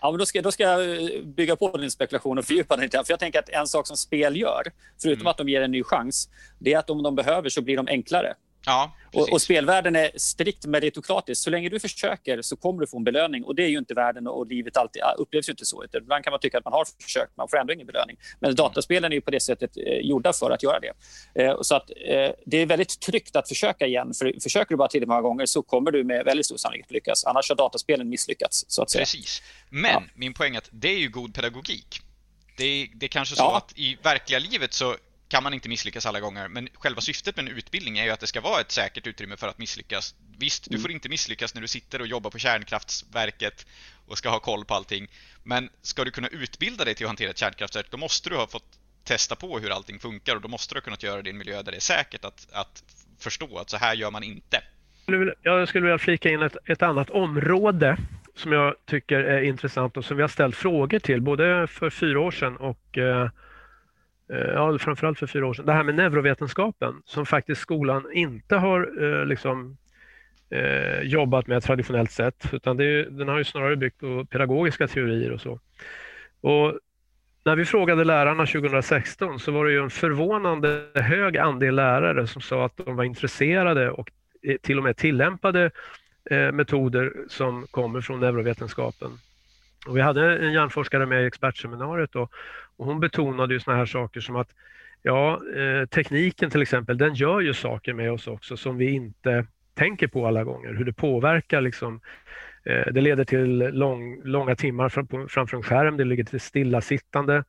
Ja, 0.00 0.10
men 0.10 0.18
då, 0.18 0.26
ska, 0.26 0.42
då 0.42 0.52
ska 0.52 0.62
jag 0.62 1.04
eh, 1.14 1.22
bygga 1.22 1.56
på 1.56 1.76
din 1.76 1.90
spekulation 1.90 2.38
och 2.38 2.44
fördjupa 2.44 2.76
den 2.76 2.84
lite. 2.84 3.04
För 3.04 3.12
jag 3.12 3.20
tänker 3.20 3.38
att 3.38 3.48
en 3.48 3.66
sak 3.66 3.86
som 3.86 3.96
spel 3.96 4.36
gör, 4.36 4.62
förutom 5.02 5.20
mm. 5.20 5.30
att 5.30 5.36
de 5.36 5.48
ger 5.48 5.60
en 5.60 5.70
ny 5.70 5.82
chans, 5.82 6.28
det 6.58 6.72
är 6.72 6.78
att 6.78 6.90
om 6.90 7.02
de 7.02 7.14
behöver 7.14 7.48
så 7.48 7.62
blir 7.62 7.76
de 7.76 7.88
enklare. 7.88 8.34
Ja, 8.66 8.92
och, 9.12 9.32
och, 9.32 9.42
spelvärlden 9.42 9.96
är 9.96 10.10
strikt 10.16 10.66
meritokratisk. 10.66 11.42
Så 11.42 11.50
länge 11.50 11.68
du 11.68 11.80
försöker 11.80 12.42
så 12.42 12.56
kommer 12.56 12.80
du 12.80 12.86
få 12.86 12.96
en 12.96 13.04
belöning. 13.04 13.44
Och 13.44 13.54
det 13.54 13.62
är 13.62 13.68
ju 13.68 13.78
inte 13.78 13.94
världen 13.94 14.26
och 14.26 14.46
livet 14.46 14.76
alltid 14.76 15.02
upplevs 15.18 15.48
ju 15.48 15.50
inte 15.50 15.64
så. 15.64 15.84
Ibland 15.92 16.24
kan 16.24 16.30
man 16.30 16.40
tycka 16.40 16.58
att 16.58 16.64
man 16.64 16.72
har 16.72 16.86
försökt, 17.02 17.36
man 17.36 17.48
får 17.48 17.58
ändå 17.58 17.72
ingen 17.72 17.86
belöning. 17.86 18.16
Men 18.40 18.48
mm. 18.48 18.56
dataspelen 18.56 19.12
är 19.12 19.16
ju 19.16 19.20
på 19.20 19.30
det 19.30 19.40
sättet 19.40 19.76
eh, 19.76 19.82
gjorda 19.82 20.32
för 20.32 20.50
att 20.50 20.62
göra 20.62 20.80
det. 20.80 20.92
Eh, 21.42 21.60
så 21.60 21.74
att, 21.74 21.90
eh, 21.90 22.30
det 22.46 22.56
är 22.56 22.66
väldigt 22.66 23.00
tryggt 23.00 23.36
att 23.36 23.48
försöka 23.48 23.86
igen. 23.86 24.14
För 24.14 24.40
försöker 24.42 24.70
du 24.70 24.76
bara 24.76 24.88
tillräckligt 24.88 25.08
många 25.08 25.22
gånger 25.22 25.46
så 25.46 25.62
kommer 25.62 25.90
du 25.90 26.04
med 26.04 26.24
väldigt 26.24 26.46
stor 26.46 26.56
sannolikhet 26.56 26.90
lyckas. 26.90 27.24
Annars 27.24 27.48
har 27.48 27.56
dataspelen 27.56 28.08
misslyckats. 28.08 28.64
Så 28.68 28.82
att 28.82 28.90
säga. 28.90 29.02
Precis. 29.02 29.42
Men 29.68 29.90
ja. 29.90 30.02
min 30.14 30.34
poäng 30.34 30.54
är 30.54 30.58
att 30.58 30.68
det 30.72 30.88
är 30.88 30.98
ju 30.98 31.08
god 31.08 31.34
pedagogik. 31.34 32.00
Det 32.56 32.64
är, 32.64 32.88
det 32.94 33.06
är 33.06 33.08
kanske 33.08 33.36
så 33.36 33.42
ja. 33.42 33.56
att 33.56 33.72
i 33.78 33.98
verkliga 34.02 34.38
livet 34.38 34.72
så 34.72 34.96
kan 35.28 35.42
man 35.42 35.54
inte 35.54 35.68
misslyckas 35.68 36.06
alla 36.06 36.20
gånger, 36.20 36.48
men 36.48 36.68
själva 36.74 37.00
syftet 37.00 37.36
med 37.36 37.48
en 37.48 37.56
utbildning 37.56 37.98
är 37.98 38.04
ju 38.04 38.10
att 38.10 38.20
det 38.20 38.26
ska 38.26 38.40
vara 38.40 38.60
ett 38.60 38.70
säkert 38.70 39.06
utrymme 39.06 39.36
för 39.36 39.48
att 39.48 39.58
misslyckas. 39.58 40.14
Visst, 40.38 40.64
du 40.64 40.74
mm. 40.74 40.82
får 40.82 40.90
inte 40.90 41.08
misslyckas 41.08 41.54
när 41.54 41.62
du 41.62 41.68
sitter 41.68 42.00
och 42.00 42.06
jobbar 42.06 42.30
på 42.30 42.38
kärnkraftsverket 42.38 43.66
och 44.06 44.18
ska 44.18 44.28
ha 44.28 44.40
koll 44.40 44.64
på 44.64 44.74
allting, 44.74 45.08
men 45.42 45.70
ska 45.82 46.04
du 46.04 46.10
kunna 46.10 46.28
utbilda 46.28 46.84
dig 46.84 46.94
till 46.94 47.06
att 47.06 47.10
hantera 47.10 47.30
ett 47.30 47.38
kärnkraftverk, 47.38 47.86
då 47.90 47.96
måste 47.96 48.30
du 48.30 48.36
ha 48.36 48.46
fått 48.46 48.78
testa 49.04 49.36
på 49.36 49.58
hur 49.58 49.70
allting 49.70 49.98
funkar 49.98 50.36
och 50.36 50.42
då 50.42 50.48
måste 50.48 50.74
du 50.74 50.78
ha 50.78 50.84
kunnat 50.84 51.02
göra 51.02 51.22
det 51.22 51.28
i 51.28 51.32
en 51.32 51.38
miljö 51.38 51.62
där 51.62 51.72
det 51.72 51.78
är 51.78 51.80
säkert 51.80 52.24
att, 52.24 52.48
att 52.52 52.82
förstå 53.18 53.58
att 53.58 53.70
så 53.70 53.76
här 53.76 53.94
gör 53.94 54.10
man 54.10 54.22
inte. 54.22 54.62
Jag 55.42 55.68
skulle 55.68 55.84
vilja 55.84 55.98
flika 55.98 56.30
in 56.30 56.42
ett, 56.42 56.56
ett 56.64 56.82
annat 56.82 57.10
område 57.10 57.96
som 58.34 58.52
jag 58.52 58.74
tycker 58.86 59.20
är 59.20 59.42
intressant 59.42 59.96
och 59.96 60.04
som 60.04 60.16
vi 60.16 60.22
har 60.22 60.28
ställt 60.28 60.56
frågor 60.56 60.98
till 60.98 61.20
både 61.20 61.66
för 61.66 61.90
fyra 61.90 62.20
år 62.20 62.30
sedan 62.30 62.56
och 62.56 62.98
eh, 62.98 63.30
Eh, 64.32 64.38
ja, 64.38 64.78
framförallt 64.78 65.18
för 65.18 65.26
fyra 65.26 65.46
år 65.46 65.54
sedan, 65.54 65.66
det 65.66 65.72
här 65.72 65.84
med 65.84 65.94
neurovetenskapen 65.94 67.02
som 67.04 67.26
faktiskt 67.26 67.60
skolan 67.60 68.12
inte 68.12 68.56
har 68.56 69.04
eh, 69.04 69.26
liksom, 69.26 69.76
eh, 70.50 71.00
jobbat 71.00 71.46
med 71.46 71.62
traditionellt 71.62 72.10
sett. 72.10 72.44
utan 72.52 72.76
det, 72.76 73.04
den 73.04 73.28
har 73.28 73.38
ju 73.38 73.44
snarare 73.44 73.76
byggt 73.76 74.00
på 74.00 74.26
pedagogiska 74.30 74.88
teorier 74.88 75.32
och 75.32 75.40
så. 75.40 75.60
Och 76.40 76.78
när 77.44 77.56
vi 77.56 77.64
frågade 77.64 78.04
lärarna 78.04 78.46
2016 78.46 79.40
så 79.40 79.52
var 79.52 79.64
det 79.64 79.72
ju 79.72 79.82
en 79.82 79.90
förvånande 79.90 80.84
hög 80.94 81.38
andel 81.38 81.74
lärare 81.74 82.26
som 82.26 82.42
sa 82.42 82.64
att 82.64 82.76
de 82.76 82.96
var 82.96 83.04
intresserade 83.04 83.90
och 83.90 84.10
eh, 84.42 84.56
till 84.56 84.78
och 84.78 84.84
med 84.84 84.96
tillämpade 84.96 85.70
eh, 86.30 86.52
metoder 86.52 87.12
som 87.28 87.66
kommer 87.70 88.00
från 88.00 88.20
neurovetenskapen. 88.20 89.10
Och 89.88 89.96
vi 89.96 90.00
hade 90.00 90.38
en 90.38 90.52
hjärnforskare 90.52 91.06
med 91.06 91.22
i 91.22 91.26
expertseminariet 91.26 92.16
och, 92.16 92.32
och 92.76 92.86
hon 92.86 93.00
betonade 93.00 93.54
ju 93.54 93.60
såna 93.60 93.76
här 93.76 93.86
saker 93.86 94.20
som 94.20 94.36
att 94.36 94.48
ja, 95.02 95.40
eh, 95.56 95.86
tekniken 95.86 96.50
till 96.50 96.62
exempel, 96.62 96.98
den 96.98 97.14
gör 97.14 97.40
ju 97.40 97.54
saker 97.54 97.92
med 97.94 98.12
oss 98.12 98.26
också 98.26 98.56
som 98.56 98.76
vi 98.76 98.90
inte 98.90 99.46
tänker 99.74 100.06
på 100.08 100.26
alla 100.26 100.44
gånger. 100.44 100.74
Hur 100.74 100.84
det 100.84 100.92
påverkar 100.92 101.60
liksom, 101.60 102.00
eh, 102.64 102.92
det 102.92 103.00
leder 103.00 103.24
till 103.24 103.58
lång, 103.58 104.20
långa 104.24 104.56
timmar 104.56 104.88
fram, 104.88 105.28
framför 105.28 105.56
en 105.56 105.62
skärm, 105.62 105.96
det 105.96 106.04
leder 106.04 106.24
till 106.24 106.40
stillasittande. 106.40 107.44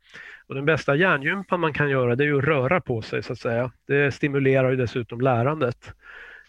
Och 0.48 0.56
den 0.56 0.66
bästa 0.66 0.96
hjärngympan 0.96 1.60
man 1.60 1.74
kan 1.74 1.90
göra 1.90 2.16
det 2.16 2.24
är 2.24 2.28
ju 2.28 2.38
att 2.38 2.44
röra 2.44 2.82
på 2.82 3.02
sig 3.02 3.24
så 3.24 3.34
att 3.34 3.40
säga. 3.40 3.72
Det 3.88 4.12
stimulerar 4.12 4.70
ju 4.70 4.76
dessutom 4.76 5.22
lärandet. 5.22 5.94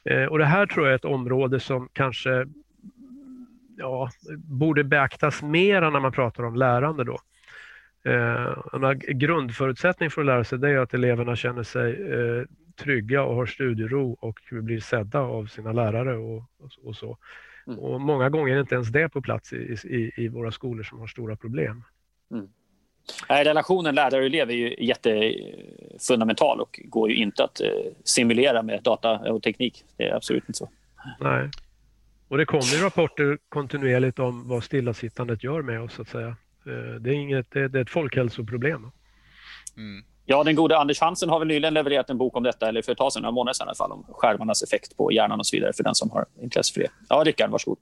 Eh, 0.05 0.25
och 0.25 0.39
det 0.39 0.45
här 0.45 0.67
tror 0.67 0.87
jag 0.87 0.93
är 0.93 0.97
ett 0.97 1.05
område 1.05 1.61
som 1.61 1.89
kanske 1.93 2.47
ja, 3.81 4.11
borde 4.37 4.85
beaktas 4.85 5.43
mer 5.43 5.81
när 5.81 6.01
man 6.01 6.13
pratar 6.13 6.43
om 6.43 6.57
lärande. 6.57 7.05
Då. 7.05 7.19
Eh, 8.05 8.93
grundförutsättning 8.93 10.11
för 10.11 10.21
att 10.21 10.27
lära 10.27 10.45
sig 10.45 10.59
det 10.59 10.71
är 10.71 10.79
att 10.79 10.95
eleverna 10.95 11.37
känner 11.37 11.63
sig 11.63 12.13
eh, 12.13 12.45
trygga 12.77 13.23
och 13.23 13.35
har 13.35 13.47
studiero 13.47 14.17
och 14.21 14.41
blir 14.51 14.81
sedda 14.81 15.21
av 15.21 15.47
sina 15.47 15.73
lärare 15.73 16.17
och, 16.17 16.43
och, 16.85 16.97
så. 16.97 17.19
Mm. 17.67 17.79
Och 17.79 18.01
många 18.01 18.29
gånger 18.29 18.57
är 18.57 18.61
inte 18.61 18.75
ens 18.75 18.89
det 18.89 19.09
på 19.09 19.23
plats 19.23 19.53
i, 19.53 19.77
i, 19.85 20.13
i 20.17 20.29
våra 20.29 20.51
skolor 20.51 20.83
som 20.83 20.99
har 20.99 21.07
stora 21.07 21.37
problem. 21.37 21.85
Mm. 22.31 22.49
relationen 23.29 23.95
lärare 23.95 24.21
och 24.21 24.27
elev 24.27 24.51
är 24.51 24.55
ju 24.55 24.75
jättefundamental 24.79 26.61
och 26.61 26.81
går 26.85 27.11
ju 27.11 27.17
inte 27.17 27.45
att 27.45 27.61
eh, 27.61 27.69
simulera 28.05 28.63
med 28.63 28.83
data 28.83 29.19
och 29.19 29.43
teknik. 29.43 29.85
Det 29.97 30.09
är 30.09 30.15
absolut 30.15 30.45
inte 30.49 30.59
så. 30.59 30.71
Nej. 31.21 31.51
Och 32.31 32.39
det 32.39 32.47
kommer 32.47 32.83
rapporter 32.83 33.39
kontinuerligt 33.49 34.19
om 34.19 34.49
vad 34.49 34.65
stillasittandet 34.65 35.45
gör 35.45 35.63
med 35.63 35.83
oss. 35.83 35.95
Så 35.95 36.03
att 36.03 36.09
säga. 36.09 36.29
Eh, 36.67 36.95
det 37.01 37.11
är, 37.11 37.15
inget, 37.15 37.51
det 37.51 37.61
är 37.61 37.77
ett 37.77 37.91
folkhälsoproblem. 37.91 38.91
Mm. 39.77 40.05
Ja, 40.27 40.45
den 40.45 40.55
gode 40.55 40.79
Anders 40.79 41.01
Hansen 41.01 41.29
har 41.29 41.39
väl 41.39 41.49
nyligen 41.49 41.75
levererat 41.75 42.11
en 42.11 42.19
bok 42.19 42.37
om 42.37 42.43
detta, 42.43 42.69
eller 42.69 42.83
för 42.83 42.93
ett 42.93 42.99
tag 42.99 43.13
sedan, 43.13 43.23
några 43.23 43.33
månader 43.33 43.55
sedan 43.55 43.67
i 43.67 43.69
alla 43.69 43.75
fall, 43.75 43.93
om 43.93 44.07
skärmarnas 44.09 44.63
effekt 44.63 44.97
på 44.97 45.13
hjärnan 45.13 45.39
och 45.39 45.47
så 45.47 45.57
vidare 45.57 45.73
för 45.73 45.85
den 45.85 45.95
som 45.95 46.11
har 46.11 46.27
intresse 46.43 46.75
för 46.75 46.81
det. 46.81 46.91
Ja, 47.09 47.23
Rickard, 47.25 47.51
varsågod. 47.51 47.79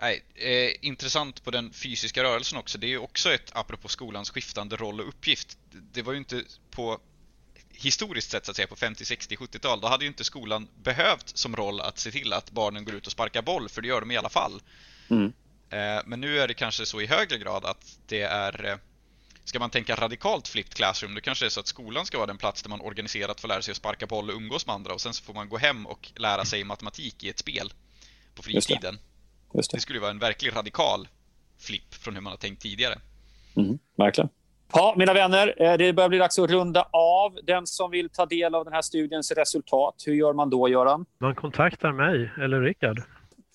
Nej, 0.00 0.22
eh, 0.34 0.88
intressant 0.88 1.44
på 1.44 1.50
den 1.50 1.72
fysiska 1.72 2.22
rörelsen 2.22 2.58
också. 2.58 2.78
Det 2.78 2.86
är 2.86 2.88
ju 2.88 2.98
också 2.98 3.32
ett, 3.32 3.50
apropå 3.54 3.88
skolans 3.88 4.30
skiftande 4.30 4.76
roll 4.76 5.00
och 5.00 5.08
uppgift. 5.08 5.58
Det 5.92 6.02
var 6.02 6.12
ju 6.12 6.18
inte 6.18 6.42
på 6.70 6.98
historiskt 7.74 8.30
sett 8.30 8.44
så 8.44 8.50
att 8.50 8.56
säga 8.56 8.68
på 8.68 8.76
50, 8.76 9.04
60, 9.04 9.36
70-tal, 9.36 9.80
då 9.80 9.88
hade 9.88 10.04
ju 10.04 10.08
inte 10.08 10.24
skolan 10.24 10.68
behövt 10.82 11.36
som 11.36 11.56
roll 11.56 11.80
att 11.80 11.98
se 11.98 12.10
till 12.10 12.32
att 12.32 12.50
barnen 12.50 12.84
går 12.84 12.94
ut 12.94 13.06
och 13.06 13.12
sparkar 13.12 13.42
boll, 13.42 13.68
för 13.68 13.82
det 13.82 13.88
gör 13.88 14.00
de 14.00 14.10
i 14.10 14.16
alla 14.16 14.28
fall. 14.28 14.62
Mm. 15.10 15.32
Eh, 15.70 16.02
men 16.06 16.20
nu 16.20 16.40
är 16.40 16.48
det 16.48 16.54
kanske 16.54 16.86
så 16.86 17.00
i 17.00 17.06
högre 17.06 17.38
grad 17.38 17.64
att 17.64 17.98
det 18.06 18.22
är 18.22 18.64
eh, 18.64 18.76
Ska 19.44 19.58
man 19.58 19.70
tänka 19.70 19.94
radikalt 19.94 20.48
flipped 20.48 20.74
classroom, 20.74 21.14
då 21.14 21.20
kanske 21.20 21.44
det 21.44 21.48
är 21.48 21.50
så 21.50 21.60
att 21.60 21.66
skolan 21.66 22.06
ska 22.06 22.18
vara 22.18 22.26
den 22.26 22.38
plats 22.38 22.62
där 22.62 22.70
man 22.70 22.80
organiserat 22.80 23.40
får 23.40 23.48
lära 23.48 23.62
sig 23.62 23.72
att 23.72 23.76
sparka 23.76 24.06
boll 24.06 24.30
och 24.30 24.36
umgås 24.36 24.66
med 24.66 24.74
andra 24.74 24.94
och 24.94 25.00
sen 25.00 25.14
så 25.14 25.24
får 25.24 25.34
man 25.34 25.48
gå 25.48 25.58
hem 25.58 25.86
och 25.86 26.12
lära 26.16 26.44
sig 26.44 26.64
matematik 26.64 27.24
i 27.24 27.28
ett 27.28 27.38
spel 27.38 27.72
på 28.34 28.42
fritiden. 28.42 28.94
Just 28.94 29.02
det. 29.52 29.58
Just 29.58 29.70
det. 29.70 29.76
det 29.76 29.80
skulle 29.80 30.00
vara 30.00 30.10
en 30.10 30.18
verklig 30.18 30.56
radikal 30.56 31.08
flipp 31.58 31.94
från 31.94 32.14
hur 32.14 32.20
man 32.20 32.30
har 32.30 32.38
tänkt 32.38 32.62
tidigare. 32.62 32.98
Mm, 33.56 33.78
verkligen. 33.96 34.30
Ja, 34.76 34.94
mina 34.96 35.12
vänner, 35.14 35.54
eh, 35.56 35.76
det 35.78 35.92
börjar 35.92 36.08
bli 36.08 36.18
dags 36.18 36.38
att 36.38 36.50
runda 36.50 36.86
av. 36.90 37.38
Den 37.42 37.66
som 37.66 37.90
vill 37.90 38.10
ta 38.10 38.26
del 38.26 38.54
av 38.54 38.64
den 38.64 38.74
här 38.74 38.82
studiens 38.82 39.32
resultat, 39.32 39.94
hur 40.06 40.14
gör 40.14 40.32
man 40.32 40.50
då, 40.50 40.68
Göran? 40.68 41.06
Man 41.18 41.34
kontaktar 41.34 41.92
mig 41.92 42.30
eller 42.40 42.60
Rickard. 42.60 43.00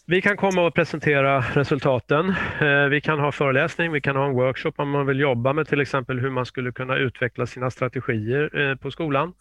Vi 0.06 0.22
kan 0.22 0.38
komma 0.38 0.66
och 0.66 0.74
presentera 0.74 1.40
resultaten. 1.40 2.30
Eh, 2.62 2.86
vi 2.90 3.02
kan 3.02 3.20
ha 3.20 3.32
föreläsning, 3.32 3.92
vi 3.92 4.02
kan 4.02 4.16
ha 4.16 4.26
en 4.26 4.34
workshop 4.34 4.72
om 4.76 4.90
man 4.90 5.06
vill 5.06 5.20
jobba 5.20 5.54
med 5.54 5.68
till 5.68 5.82
exempel 5.82 6.20
hur 6.20 6.30
man 6.30 6.46
skulle 6.46 6.72
kunna 6.72 6.96
utveckla 6.96 7.46
sina 7.46 7.72
strategier 7.72 8.60
eh, 8.60 8.76
på 8.76 8.92
skolan. 8.92 9.34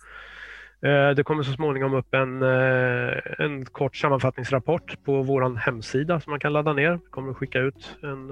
Det 1.16 1.24
kommer 1.24 1.42
så 1.42 1.52
småningom 1.52 1.94
upp 1.94 2.14
en, 2.14 2.42
en 3.38 3.64
kort 3.64 3.96
sammanfattningsrapport 3.96 5.04
på 5.04 5.22
vår 5.22 5.56
hemsida 5.56 6.20
som 6.20 6.30
man 6.30 6.40
kan 6.40 6.52
ladda 6.52 6.72
ner. 6.72 6.92
Vi 6.92 7.10
kommer 7.10 7.30
att 7.30 7.36
skicka 7.36 7.58
ut 7.58 7.96
en, 8.02 8.30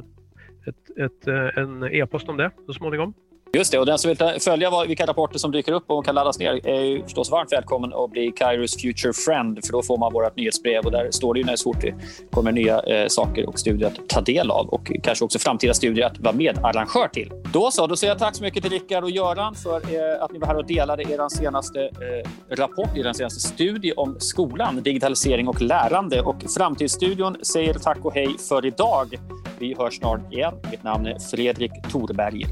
ett, 0.67 0.99
ett, 0.99 1.27
en 1.57 1.83
e-post 1.83 2.29
om 2.29 2.37
det 2.37 2.51
så 2.67 2.73
småningom. 2.73 3.15
Just 3.57 3.73
det, 3.73 3.79
och 3.79 3.87
den 3.87 3.99
som 3.99 4.09
vill 4.09 4.41
följa 4.41 4.85
vilka 4.87 5.07
rapporter 5.07 5.39
som 5.39 5.53
dyker 5.53 5.73
upp 5.73 5.85
och 5.87 6.05
kan 6.05 6.15
laddas 6.15 6.39
ner 6.39 6.67
är 6.69 6.81
ju 6.81 7.03
förstås 7.03 7.31
varmt 7.31 7.53
välkommen 7.53 7.93
att 7.95 8.11
bli 8.11 8.33
Kairos 8.37 8.83
Future 8.83 9.13
Friend 9.13 9.65
för 9.65 9.73
då 9.73 9.83
får 9.83 9.99
man 9.99 10.13
vårt 10.13 10.37
nyhetsbrev 10.37 10.85
och 10.85 10.91
där 10.91 11.11
står 11.11 11.35
det 11.35 11.41
ju 11.41 11.47
när 11.47 11.57
så 11.57 11.73
fort 11.73 11.81
det 11.81 11.95
kommer 12.31 12.53
nya 12.53 12.81
eh, 12.81 13.09
saker 13.09 13.49
och 13.49 13.59
studier 13.59 13.89
att 13.89 14.09
ta 14.09 14.21
del 14.21 14.51
av 14.51 14.69
och 14.69 14.93
kanske 15.03 15.25
också 15.25 15.39
framtida 15.39 15.75
studier 15.75 16.07
att 16.07 16.19
vara 16.19 16.35
medarrangör 16.35 17.09
till. 17.09 17.33
Då 17.53 17.71
så, 17.71 17.87
då 17.87 17.97
säger 17.97 18.11
jag 18.11 18.19
tack 18.19 18.37
så 18.37 18.43
mycket 18.43 18.63
till 18.63 18.73
Rickard 18.73 19.05
och 19.05 19.11
Göran 19.11 19.55
för 19.55 19.77
eh, 19.77 20.23
att 20.23 20.33
ni 20.33 20.39
var 20.39 20.47
här 20.47 20.57
och 20.57 20.67
delade 20.67 21.03
er 21.03 21.29
senaste 21.29 21.81
eh, 21.81 22.57
rapport, 22.57 22.97
er 22.97 23.13
senaste 23.13 23.41
studie 23.41 23.93
om 23.93 24.17
skolan, 24.19 24.83
digitalisering 24.83 25.49
och 25.49 25.63
lärande. 25.63 26.21
Och 26.21 26.37
Framtidsstudion 26.57 27.37
säger 27.43 27.75
tack 27.75 27.99
och 28.03 28.15
hej 28.15 28.37
för 28.49 28.67
idag. 28.67 29.21
Vi 29.59 29.75
hörs 29.79 29.99
snart 29.99 30.33
igen. 30.33 30.55
Mitt 30.71 30.83
namn 30.83 31.07
är 31.07 31.19
Fredrik 31.19 31.73
Thorberg. 31.93 32.47